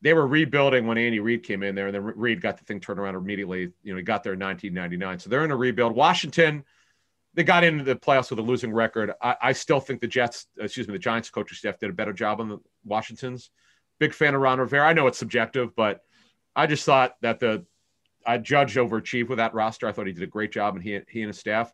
they 0.00 0.12
were 0.12 0.26
rebuilding 0.26 0.86
when 0.86 0.98
Andy 0.98 1.20
Reid 1.20 1.42
came 1.42 1.62
in 1.62 1.74
there, 1.74 1.86
and 1.86 1.94
then 1.94 2.04
Reid 2.04 2.40
got 2.40 2.58
the 2.58 2.64
thing 2.64 2.80
turned 2.80 3.00
around 3.00 3.16
immediately. 3.16 3.72
You 3.82 3.92
know, 3.92 3.96
he 3.96 4.02
got 4.02 4.22
there 4.22 4.34
in 4.34 4.40
1999, 4.40 5.18
so 5.20 5.30
they're 5.30 5.44
in 5.44 5.50
a 5.50 5.56
rebuild. 5.56 5.96
Washington, 5.96 6.64
they 7.34 7.44
got 7.44 7.64
into 7.64 7.82
the 7.82 7.96
playoffs 7.96 8.30
with 8.30 8.38
a 8.38 8.42
losing 8.42 8.72
record. 8.72 9.12
I, 9.22 9.36
I 9.40 9.52
still 9.52 9.80
think 9.80 10.00
the 10.00 10.06
Jets, 10.06 10.46
excuse 10.58 10.86
me, 10.86 10.92
the 10.92 10.98
Giants 10.98 11.30
coaching 11.30 11.56
staff 11.56 11.78
did 11.78 11.90
a 11.90 11.94
better 11.94 12.12
job 12.12 12.40
on 12.40 12.48
the 12.48 12.58
Washington's. 12.84 13.50
Big 13.98 14.14
fan 14.14 14.34
of 14.34 14.40
Ron 14.40 14.60
Rivera. 14.60 14.86
I 14.86 14.92
know 14.92 15.06
it's 15.06 15.18
subjective, 15.18 15.74
but 15.74 16.02
I 16.54 16.66
just 16.66 16.84
thought 16.84 17.16
that 17.22 17.40
the 17.40 17.64
I 18.26 18.38
judged 18.38 18.76
overachieved 18.76 19.28
with 19.28 19.38
that 19.38 19.54
roster. 19.54 19.88
I 19.88 19.92
thought 19.92 20.06
he 20.06 20.12
did 20.12 20.22
a 20.22 20.26
great 20.26 20.52
job, 20.52 20.74
and 20.74 20.82
he 20.84 21.00
he 21.08 21.22
and 21.22 21.28
his 21.28 21.38
staff. 21.38 21.72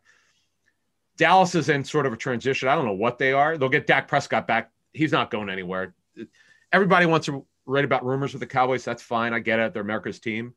Dallas 1.17 1.55
is 1.55 1.69
in 1.69 1.83
sort 1.83 2.05
of 2.05 2.13
a 2.13 2.17
transition. 2.17 2.67
I 2.67 2.75
don't 2.75 2.85
know 2.85 2.93
what 2.93 3.17
they 3.17 3.33
are. 3.33 3.57
They'll 3.57 3.69
get 3.69 3.87
Dak 3.87 4.07
Prescott 4.07 4.47
back. 4.47 4.71
He's 4.93 5.11
not 5.11 5.31
going 5.31 5.49
anywhere. 5.49 5.95
Everybody 6.71 7.05
wants 7.05 7.25
to 7.27 7.45
write 7.65 7.85
about 7.85 8.05
rumors 8.05 8.33
with 8.33 8.41
the 8.41 8.47
Cowboys. 8.47 8.83
That's 8.83 9.01
fine. 9.01 9.33
I 9.33 9.39
get 9.39 9.59
it. 9.59 9.73
They're 9.73 9.81
America's 9.81 10.19
team. 10.19 10.53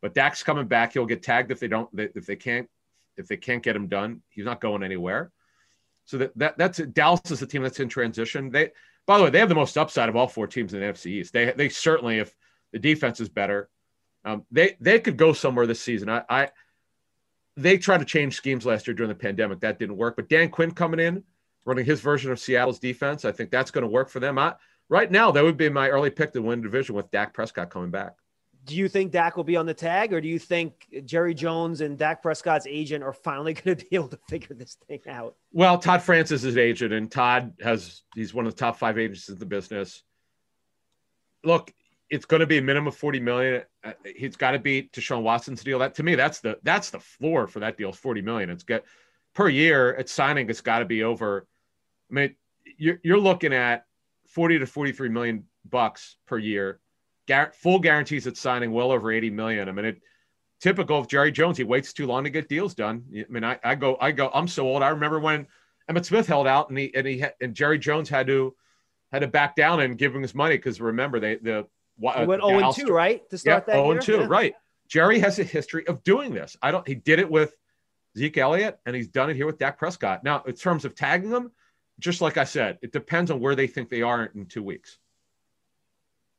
But 0.00 0.14
Dak's 0.14 0.42
coming 0.42 0.66
back. 0.66 0.92
He'll 0.92 1.06
get 1.06 1.22
tagged 1.22 1.50
if 1.50 1.60
they 1.60 1.68
don't 1.68 1.88
if 1.94 2.26
they 2.26 2.36
can't 2.36 2.68
if 3.16 3.28
they 3.28 3.36
can't 3.36 3.62
get 3.62 3.76
him 3.76 3.88
done. 3.88 4.22
He's 4.28 4.44
not 4.44 4.60
going 4.60 4.82
anywhere. 4.82 5.30
So 6.04 6.18
that, 6.18 6.36
that 6.36 6.58
that's 6.58 6.78
Dallas 6.78 7.30
is 7.30 7.40
the 7.40 7.46
team 7.46 7.62
that's 7.62 7.80
in 7.80 7.88
transition. 7.88 8.50
They 8.50 8.72
by 9.06 9.18
the 9.18 9.24
way, 9.24 9.30
they 9.30 9.38
have 9.40 9.48
the 9.48 9.54
most 9.54 9.76
upside 9.76 10.08
of 10.08 10.16
all 10.16 10.28
four 10.28 10.46
teams 10.46 10.72
in 10.72 10.80
the 10.80 10.86
NFC 10.86 11.06
East. 11.06 11.32
They 11.32 11.52
they 11.52 11.68
certainly, 11.68 12.18
if 12.18 12.34
the 12.72 12.78
defense 12.78 13.20
is 13.20 13.28
better, 13.28 13.68
Um, 14.24 14.46
they 14.50 14.76
they 14.80 15.00
could 15.00 15.16
go 15.16 15.32
somewhere 15.32 15.66
this 15.66 15.80
season. 15.80 16.08
I, 16.08 16.22
I 16.28 16.50
they 17.56 17.76
tried 17.76 17.98
to 17.98 18.04
change 18.04 18.36
schemes 18.36 18.64
last 18.64 18.86
year 18.86 18.94
during 18.94 19.08
the 19.08 19.14
pandemic. 19.14 19.60
That 19.60 19.78
didn't 19.78 19.96
work. 19.96 20.16
But 20.16 20.28
Dan 20.28 20.48
Quinn 20.48 20.70
coming 20.70 21.00
in, 21.00 21.24
running 21.64 21.84
his 21.84 22.00
version 22.00 22.30
of 22.30 22.38
Seattle's 22.38 22.78
defense, 22.78 23.24
I 23.24 23.32
think 23.32 23.50
that's 23.50 23.70
going 23.70 23.82
to 23.82 23.90
work 23.90 24.08
for 24.08 24.20
them. 24.20 24.38
I, 24.38 24.54
right 24.88 25.10
now, 25.10 25.32
that 25.32 25.44
would 25.44 25.56
be 25.56 25.68
my 25.68 25.88
early 25.88 26.10
pick 26.10 26.32
to 26.32 26.40
win 26.40 26.60
the 26.60 26.68
division 26.68 26.94
with 26.94 27.10
Dak 27.10 27.34
Prescott 27.34 27.70
coming 27.70 27.90
back. 27.90 28.14
Do 28.64 28.76
you 28.76 28.88
think 28.88 29.10
Dak 29.10 29.36
will 29.36 29.44
be 29.44 29.56
on 29.56 29.66
the 29.66 29.74
tag, 29.74 30.12
or 30.12 30.20
do 30.20 30.28
you 30.28 30.38
think 30.38 30.86
Jerry 31.04 31.34
Jones 31.34 31.80
and 31.80 31.98
Dak 31.98 32.22
Prescott's 32.22 32.66
agent 32.68 33.02
are 33.02 33.12
finally 33.12 33.54
going 33.54 33.76
to 33.76 33.84
be 33.84 33.96
able 33.96 34.08
to 34.08 34.18
figure 34.28 34.54
this 34.54 34.76
thing 34.86 35.00
out? 35.08 35.36
Well, 35.52 35.78
Todd 35.78 36.02
France 36.02 36.30
is 36.30 36.56
agent, 36.56 36.92
and 36.92 37.10
Todd 37.10 37.54
has 37.60 38.02
he's 38.14 38.32
one 38.32 38.46
of 38.46 38.54
the 38.54 38.58
top 38.58 38.78
five 38.78 38.98
agents 38.98 39.28
in 39.28 39.38
the 39.38 39.46
business. 39.46 40.02
Look, 41.44 41.72
it's 42.12 42.26
going 42.26 42.40
to 42.40 42.46
be 42.46 42.58
a 42.58 42.62
minimum 42.62 42.88
of 42.88 42.94
40 42.94 43.20
million. 43.20 43.62
Uh, 43.82 43.92
he's 44.14 44.36
got 44.36 44.50
to 44.50 44.58
beat 44.58 44.92
Deshaun 44.92 45.22
Watson's 45.22 45.64
deal. 45.64 45.78
That 45.78 45.94
to 45.94 46.02
me, 46.02 46.14
that's 46.14 46.40
the 46.40 46.58
that's 46.62 46.90
the 46.90 47.00
floor 47.00 47.46
for 47.46 47.60
that 47.60 47.78
deal 47.78 47.90
40 47.90 48.20
million. 48.20 48.50
It's 48.50 48.64
get 48.64 48.84
per 49.34 49.48
year 49.48 49.94
at 49.94 50.10
signing. 50.10 50.48
It's 50.50 50.60
got 50.60 50.80
to 50.80 50.84
be 50.84 51.04
over. 51.04 51.46
I 52.10 52.14
mean, 52.14 52.36
you're 52.76 52.98
you're 53.02 53.18
looking 53.18 53.54
at 53.54 53.86
40 54.28 54.58
to 54.58 54.66
43 54.66 55.08
million 55.08 55.44
bucks 55.68 56.16
per 56.26 56.36
year. 56.36 56.80
Gar- 57.28 57.52
full 57.54 57.78
guarantees 57.78 58.26
at 58.26 58.36
signing, 58.36 58.72
well 58.72 58.90
over 58.90 59.12
80 59.12 59.30
million. 59.30 59.68
I 59.68 59.72
mean, 59.72 59.84
it 59.84 60.02
typical 60.60 60.98
of 60.98 61.08
Jerry 61.08 61.32
Jones. 61.32 61.58
He 61.58 61.64
waits 61.64 61.92
too 61.92 62.06
long 62.06 62.24
to 62.24 62.30
get 62.30 62.48
deals 62.48 62.74
done. 62.74 63.04
I 63.14 63.24
mean, 63.28 63.44
I, 63.44 63.58
I 63.62 63.74
go, 63.74 63.96
I 64.00 64.12
go. 64.12 64.30
I'm 64.32 64.48
so 64.48 64.66
old. 64.66 64.82
I 64.82 64.88
remember 64.88 65.20
when 65.20 65.46
Emmitt 65.90 66.04
Smith 66.04 66.26
held 66.26 66.46
out, 66.46 66.68
and 66.68 66.78
he 66.78 66.94
and 66.94 67.06
he 67.06 67.24
and 67.40 67.54
Jerry 67.54 67.78
Jones 67.78 68.08
had 68.08 68.26
to 68.28 68.54
had 69.12 69.20
to 69.20 69.28
back 69.28 69.56
down 69.56 69.80
and 69.80 69.98
give 69.98 70.14
him 70.14 70.22
his 70.22 70.34
money 70.34 70.56
because 70.56 70.80
remember 70.80 71.20
they 71.20 71.36
the 71.36 71.66
he 71.98 72.24
went 72.24 72.42
0 72.42 72.58
and 72.58 72.74
2, 72.74 72.86
right? 72.86 73.28
To 73.30 73.38
start 73.38 73.64
yeah, 73.68 73.74
that 73.74 73.80
0 73.80 73.92
year? 73.92 74.00
2, 74.00 74.12
Yeah. 74.12 74.26
right. 74.28 74.54
Jerry 74.88 75.18
has 75.20 75.38
a 75.38 75.44
history 75.44 75.86
of 75.86 76.02
doing 76.02 76.34
this. 76.34 76.56
I 76.60 76.70
don't, 76.70 76.86
he 76.86 76.94
did 76.94 77.18
it 77.18 77.30
with 77.30 77.54
Zeke 78.16 78.38
Elliott 78.38 78.78
and 78.84 78.94
he's 78.94 79.08
done 79.08 79.30
it 79.30 79.36
here 79.36 79.46
with 79.46 79.58
Dak 79.58 79.78
Prescott. 79.78 80.24
Now, 80.24 80.42
in 80.46 80.54
terms 80.54 80.84
of 80.84 80.94
tagging 80.94 81.30
them, 81.30 81.52
just 81.98 82.20
like 82.20 82.36
I 82.36 82.44
said, 82.44 82.78
it 82.82 82.92
depends 82.92 83.30
on 83.30 83.40
where 83.40 83.54
they 83.54 83.66
think 83.66 83.88
they 83.88 84.02
are 84.02 84.24
in 84.34 84.46
two 84.46 84.62
weeks. 84.62 84.98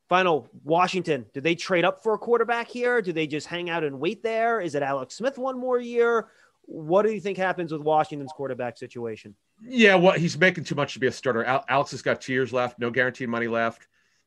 Final 0.08 0.48
Washington. 0.62 1.26
Do 1.32 1.40
they 1.40 1.54
trade 1.54 1.84
up 1.84 2.02
for 2.02 2.14
a 2.14 2.18
quarterback 2.18 2.68
here? 2.68 3.00
Do 3.00 3.12
they 3.12 3.26
just 3.26 3.46
hang 3.46 3.70
out 3.70 3.84
and 3.84 3.98
wait 3.98 4.22
there? 4.22 4.60
Is 4.60 4.74
it 4.74 4.82
Alex 4.82 5.14
Smith 5.14 5.38
one 5.38 5.58
more 5.58 5.78
year? 5.78 6.28
What 6.66 7.02
do 7.02 7.12
you 7.12 7.20
think 7.20 7.38
happens 7.38 7.72
with 7.72 7.82
Washington's 7.82 8.32
quarterback 8.32 8.76
situation? 8.76 9.34
Yeah, 9.62 9.94
well, 9.94 10.12
he's 10.12 10.36
making 10.36 10.64
too 10.64 10.74
much 10.74 10.94
to 10.94 11.00
be 11.00 11.06
a 11.06 11.12
starter. 11.12 11.44
Al- 11.44 11.64
Alex 11.68 11.90
has 11.92 12.02
got 12.02 12.20
two 12.20 12.32
years 12.32 12.52
left, 12.52 12.78
no 12.78 12.90
guaranteed 12.90 13.28
money 13.28 13.46
left. 13.48 13.86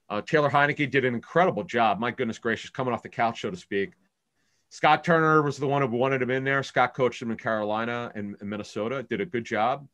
Uh, 0.09 0.21
Taylor 0.21 0.49
Heinicke 0.49 0.89
did 0.89 1.03
an 1.05 1.13
incredible 1.13 1.63
job. 1.63 1.99
My 1.99 2.11
goodness 2.11 2.39
gracious, 2.39 2.69
coming 2.69 2.93
off 2.93 3.03
the 3.03 3.09
couch, 3.09 3.41
so 3.41 3.51
to 3.51 3.57
speak. 3.57 3.91
Scott 4.69 5.03
Turner 5.03 5.41
was 5.41 5.57
the 5.57 5.67
one 5.67 5.82
who 5.82 5.88
wanted 5.89 6.21
him 6.21 6.30
in 6.30 6.43
there. 6.43 6.63
Scott 6.63 6.93
coached 6.93 7.21
him 7.21 7.32
in 7.32 7.38
Carolina 7.38 8.11
and, 8.15 8.36
and 8.39 8.49
Minnesota, 8.49 9.03
did 9.03 9.21
a 9.21 9.25
good 9.25 9.45
job. 9.45 9.88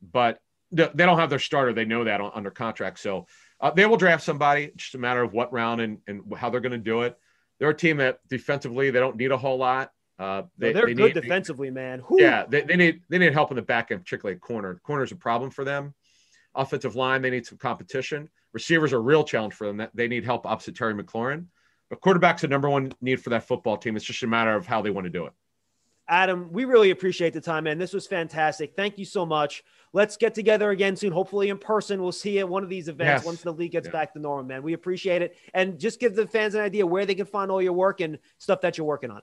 But 0.00 0.40
they 0.70 0.88
they 0.94 1.06
don't 1.06 1.18
have 1.18 1.30
their 1.30 1.38
starter. 1.38 1.72
They 1.72 1.84
know 1.84 2.04
that 2.04 2.20
on, 2.20 2.30
under 2.34 2.50
contract. 2.50 2.98
So 3.00 3.26
uh, 3.60 3.70
they 3.70 3.86
will 3.86 3.96
draft 3.96 4.22
somebody. 4.24 4.64
It's 4.64 4.84
just 4.84 4.94
a 4.94 4.98
matter 4.98 5.22
of 5.22 5.32
what 5.32 5.52
round 5.52 5.80
and, 5.80 5.98
and 6.06 6.22
how 6.36 6.50
they're 6.50 6.60
going 6.60 6.72
to 6.72 6.78
do 6.78 7.02
it. 7.02 7.18
They're 7.58 7.70
a 7.70 7.76
team 7.76 7.96
that 7.98 8.20
defensively, 8.28 8.90
they 8.90 9.00
don't 9.00 9.16
need 9.16 9.32
a 9.32 9.36
whole 9.36 9.58
lot. 9.58 9.92
Uh, 10.18 10.42
they, 10.58 10.72
They're 10.72 10.86
they 10.86 10.94
good 10.94 11.14
need- 11.14 11.20
defensively, 11.22 11.70
man. 11.70 12.00
Whew. 12.08 12.20
yeah, 12.20 12.44
they, 12.48 12.62
they 12.62 12.74
need 12.74 13.02
they 13.08 13.18
need 13.18 13.32
help 13.32 13.50
in 13.52 13.56
the 13.56 13.62
back 13.62 13.92
end, 13.92 14.02
particularly 14.04 14.38
corner. 14.40 14.80
Corner's 14.84 15.12
a 15.12 15.16
problem 15.16 15.50
for 15.50 15.64
them. 15.64 15.94
Offensive 16.56 16.96
line, 16.96 17.22
they 17.22 17.30
need 17.30 17.46
some 17.46 17.58
competition. 17.58 18.28
Receivers 18.52 18.92
are 18.92 18.96
a 18.96 19.00
real 19.00 19.22
challenge 19.22 19.54
for 19.54 19.66
them. 19.68 19.76
That 19.76 19.90
they 19.94 20.08
need 20.08 20.24
help 20.24 20.44
opposite 20.44 20.74
Terry 20.74 20.92
McLaurin. 20.94 21.46
But 21.88 22.00
quarterback's 22.00 22.42
the 22.42 22.48
number 22.48 22.68
one 22.68 22.92
need 23.00 23.22
for 23.22 23.30
that 23.30 23.46
football 23.46 23.76
team. 23.76 23.94
It's 23.96 24.04
just 24.04 24.22
a 24.24 24.26
matter 24.26 24.54
of 24.56 24.66
how 24.66 24.82
they 24.82 24.90
want 24.90 25.04
to 25.04 25.10
do 25.10 25.26
it. 25.26 25.32
Adam, 26.08 26.50
we 26.52 26.64
really 26.64 26.90
appreciate 26.90 27.32
the 27.34 27.40
time, 27.40 27.64
man. 27.64 27.78
This 27.78 27.92
was 27.92 28.06
fantastic. 28.06 28.74
Thank 28.74 28.98
you 28.98 29.04
so 29.04 29.26
much. 29.26 29.62
Let's 29.92 30.16
get 30.16 30.34
together 30.34 30.70
again 30.70 30.96
soon, 30.96 31.12
hopefully 31.12 31.48
in 31.50 31.58
person. 31.58 32.02
We'll 32.02 32.12
see 32.12 32.34
you 32.34 32.40
at 32.40 32.48
one 32.48 32.62
of 32.62 32.68
these 32.68 32.88
events 32.88 33.20
Yes. 33.20 33.24
once 33.26 33.42
the 33.42 33.52
league 33.52 33.72
gets 33.72 33.86
Yeah. 33.86 33.92
back 33.92 34.12
to 34.14 34.18
normal, 34.18 34.44
man. 34.44 34.62
We 34.62 34.72
appreciate 34.72 35.22
it. 35.22 35.36
And 35.54 35.78
just 35.78 36.00
give 36.00 36.14
the 36.14 36.26
fans 36.26 36.54
an 36.54 36.60
idea 36.62 36.86
where 36.86 37.04
they 37.06 37.14
can 37.14 37.26
find 37.26 37.50
all 37.50 37.60
your 37.60 37.72
work 37.72 38.00
and 38.00 38.18
stuff 38.38 38.60
that 38.62 38.78
you're 38.78 38.86
working 38.86 39.10
on. 39.10 39.22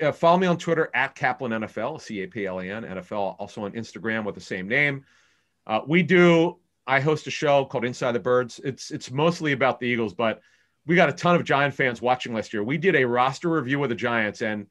Uh, 0.00 0.12
follow 0.12 0.38
me 0.38 0.46
on 0.46 0.58
Twitter 0.58 0.90
at 0.94 1.16
Caplan 1.16 1.52
NFL, 1.52 1.98
C 2.00 2.22
A 2.22 2.28
P 2.28 2.46
L 2.46 2.60
A 2.60 2.64
N 2.64 2.84
NFL. 2.84 3.34
Also 3.40 3.64
on 3.64 3.72
Instagram 3.72 4.24
with 4.24 4.36
the 4.36 4.40
same 4.40 4.68
name. 4.68 5.04
Uh, 5.66 5.80
we 5.86 6.02
do. 6.04 6.58
I 6.86 7.00
host 7.00 7.26
a 7.26 7.30
show 7.32 7.64
called 7.64 7.84
Inside 7.84 8.12
the 8.12 8.20
Birds. 8.20 8.60
It's 8.62 8.92
it's 8.92 9.10
mostly 9.10 9.50
about 9.50 9.80
the 9.80 9.86
Eagles, 9.86 10.14
but 10.14 10.40
we 10.86 10.94
got 10.94 11.08
a 11.08 11.12
ton 11.12 11.34
of 11.34 11.42
Giant 11.42 11.74
fans 11.74 12.00
watching 12.00 12.32
last 12.32 12.52
year. 12.52 12.62
We 12.62 12.78
did 12.78 12.94
a 12.94 13.04
roster 13.04 13.50
review 13.50 13.82
of 13.82 13.88
the 13.88 13.96
Giants, 13.96 14.40
and 14.40 14.68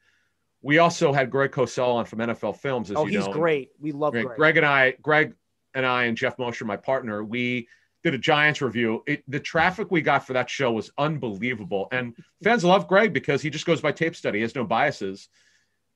we 0.66 0.80
also 0.80 1.14
had 1.14 1.30
Greg 1.30 1.52
Cosell 1.52 1.94
on 1.94 2.06
from 2.06 2.18
NFL 2.18 2.58
Films. 2.58 2.90
As 2.90 2.98
Oh, 2.98 3.06
you 3.06 3.20
he's 3.20 3.28
know. 3.28 3.34
great. 3.34 3.70
We 3.80 3.92
love 3.92 4.14
Greg, 4.14 4.26
Greg. 4.26 4.38
Greg 4.38 4.58
and 4.58 4.66
I, 4.66 4.96
Greg 5.00 5.36
and 5.76 5.86
I, 5.86 6.06
and 6.06 6.18
Jeff 6.18 6.40
Mosher, 6.40 6.66
my 6.66 6.76
partner, 6.76 7.24
we 7.24 7.68
did 8.04 8.16
a 8.16 8.18
Giants 8.18 8.64
review. 8.64 9.04
It, 9.06 9.24
the 9.28 9.40
traffic 9.40 9.92
we 9.92 10.02
got 10.02 10.26
for 10.26 10.34
that 10.34 10.50
show 10.50 10.72
was 10.72 10.90
unbelievable, 10.98 11.88
and 11.92 12.16
fans 12.44 12.64
love 12.64 12.88
Greg 12.88 13.14
because 13.14 13.44
he 13.44 13.52
just 13.52 13.68
goes 13.68 13.80
by 13.80 13.92
tape 13.92 14.16
study. 14.16 14.40
He 14.40 14.42
has 14.42 14.56
no 14.56 14.64
biases, 14.64 15.30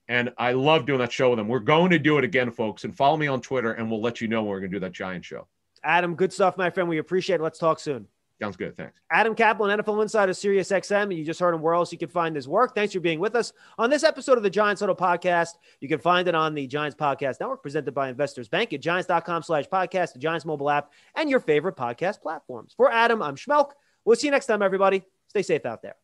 and 0.07 0.31
I 0.37 0.51
love 0.51 0.85
doing 0.85 0.99
that 0.99 1.11
show 1.11 1.31
with 1.31 1.39
him. 1.39 1.47
We're 1.47 1.59
going 1.61 1.89
to 1.89 1.99
do 1.99 2.19
it 2.19 2.23
again, 2.23 2.51
folks, 2.51 2.83
and 2.83 2.95
follow 2.95 3.17
me 3.17 3.25
on 3.25 3.41
Twitter, 3.41 3.73
and 3.73 3.89
we'll 3.89 4.03
let 4.03 4.21
you 4.21 4.27
know 4.27 4.43
when 4.43 4.51
we're 4.51 4.59
going 4.59 4.71
to 4.71 4.75
do 4.75 4.81
that 4.81 4.91
Giant 4.91 5.25
show. 5.25 5.47
Adam, 5.83 6.13
good 6.13 6.31
stuff, 6.31 6.57
my 6.57 6.69
friend. 6.69 6.87
We 6.87 6.99
appreciate 6.99 7.39
it. 7.39 7.43
Let's 7.43 7.57
talk 7.57 7.79
soon. 7.79 8.05
Sounds 8.41 8.55
good. 8.55 8.77
Thanks. 8.77 8.99
Adam 9.11 9.35
Caplan, 9.35 9.77
NFL 9.77 10.01
Insider, 10.01 10.33
Sirius 10.33 10.69
XM, 10.69 11.03
and 11.03 11.13
you 11.13 11.25
just 11.25 11.41
heard 11.41 11.53
him 11.53 11.61
where 11.61 11.73
else 11.73 11.91
you 11.91 11.97
can 11.97 12.07
find 12.07 12.35
his 12.35 12.47
work. 12.47 12.73
Thanks 12.73 12.93
for 12.93 13.01
being 13.01 13.19
with 13.19 13.35
us 13.35 13.51
on 13.77 13.89
this 13.89 14.03
episode 14.03 14.37
of 14.37 14.43
the 14.43 14.49
Giants 14.49 14.79
Huddle 14.79 14.95
Podcast. 14.95 15.57
You 15.81 15.89
can 15.89 15.99
find 15.99 16.27
it 16.27 16.35
on 16.35 16.53
the 16.53 16.65
Giants 16.65 16.95
Podcast 16.95 17.41
Network, 17.41 17.61
presented 17.61 17.93
by 17.93 18.07
Investors 18.07 18.47
Bank 18.47 18.71
at 18.71 18.79
giants.com 18.79 19.43
slash 19.43 19.65
podcast, 19.65 20.13
the 20.13 20.19
Giants 20.19 20.45
mobile 20.45 20.69
app, 20.69 20.91
and 21.15 21.29
your 21.29 21.41
favorite 21.41 21.75
podcast 21.75 22.21
platforms. 22.21 22.73
For 22.77 22.89
Adam, 22.89 23.21
I'm 23.21 23.35
Schmeelk. 23.35 23.71
We'll 24.05 24.15
see 24.15 24.27
you 24.27 24.31
next 24.31 24.45
time, 24.45 24.61
everybody. 24.61 25.03
Stay 25.27 25.41
safe 25.41 25.65
out 25.65 25.81
there. 25.81 25.95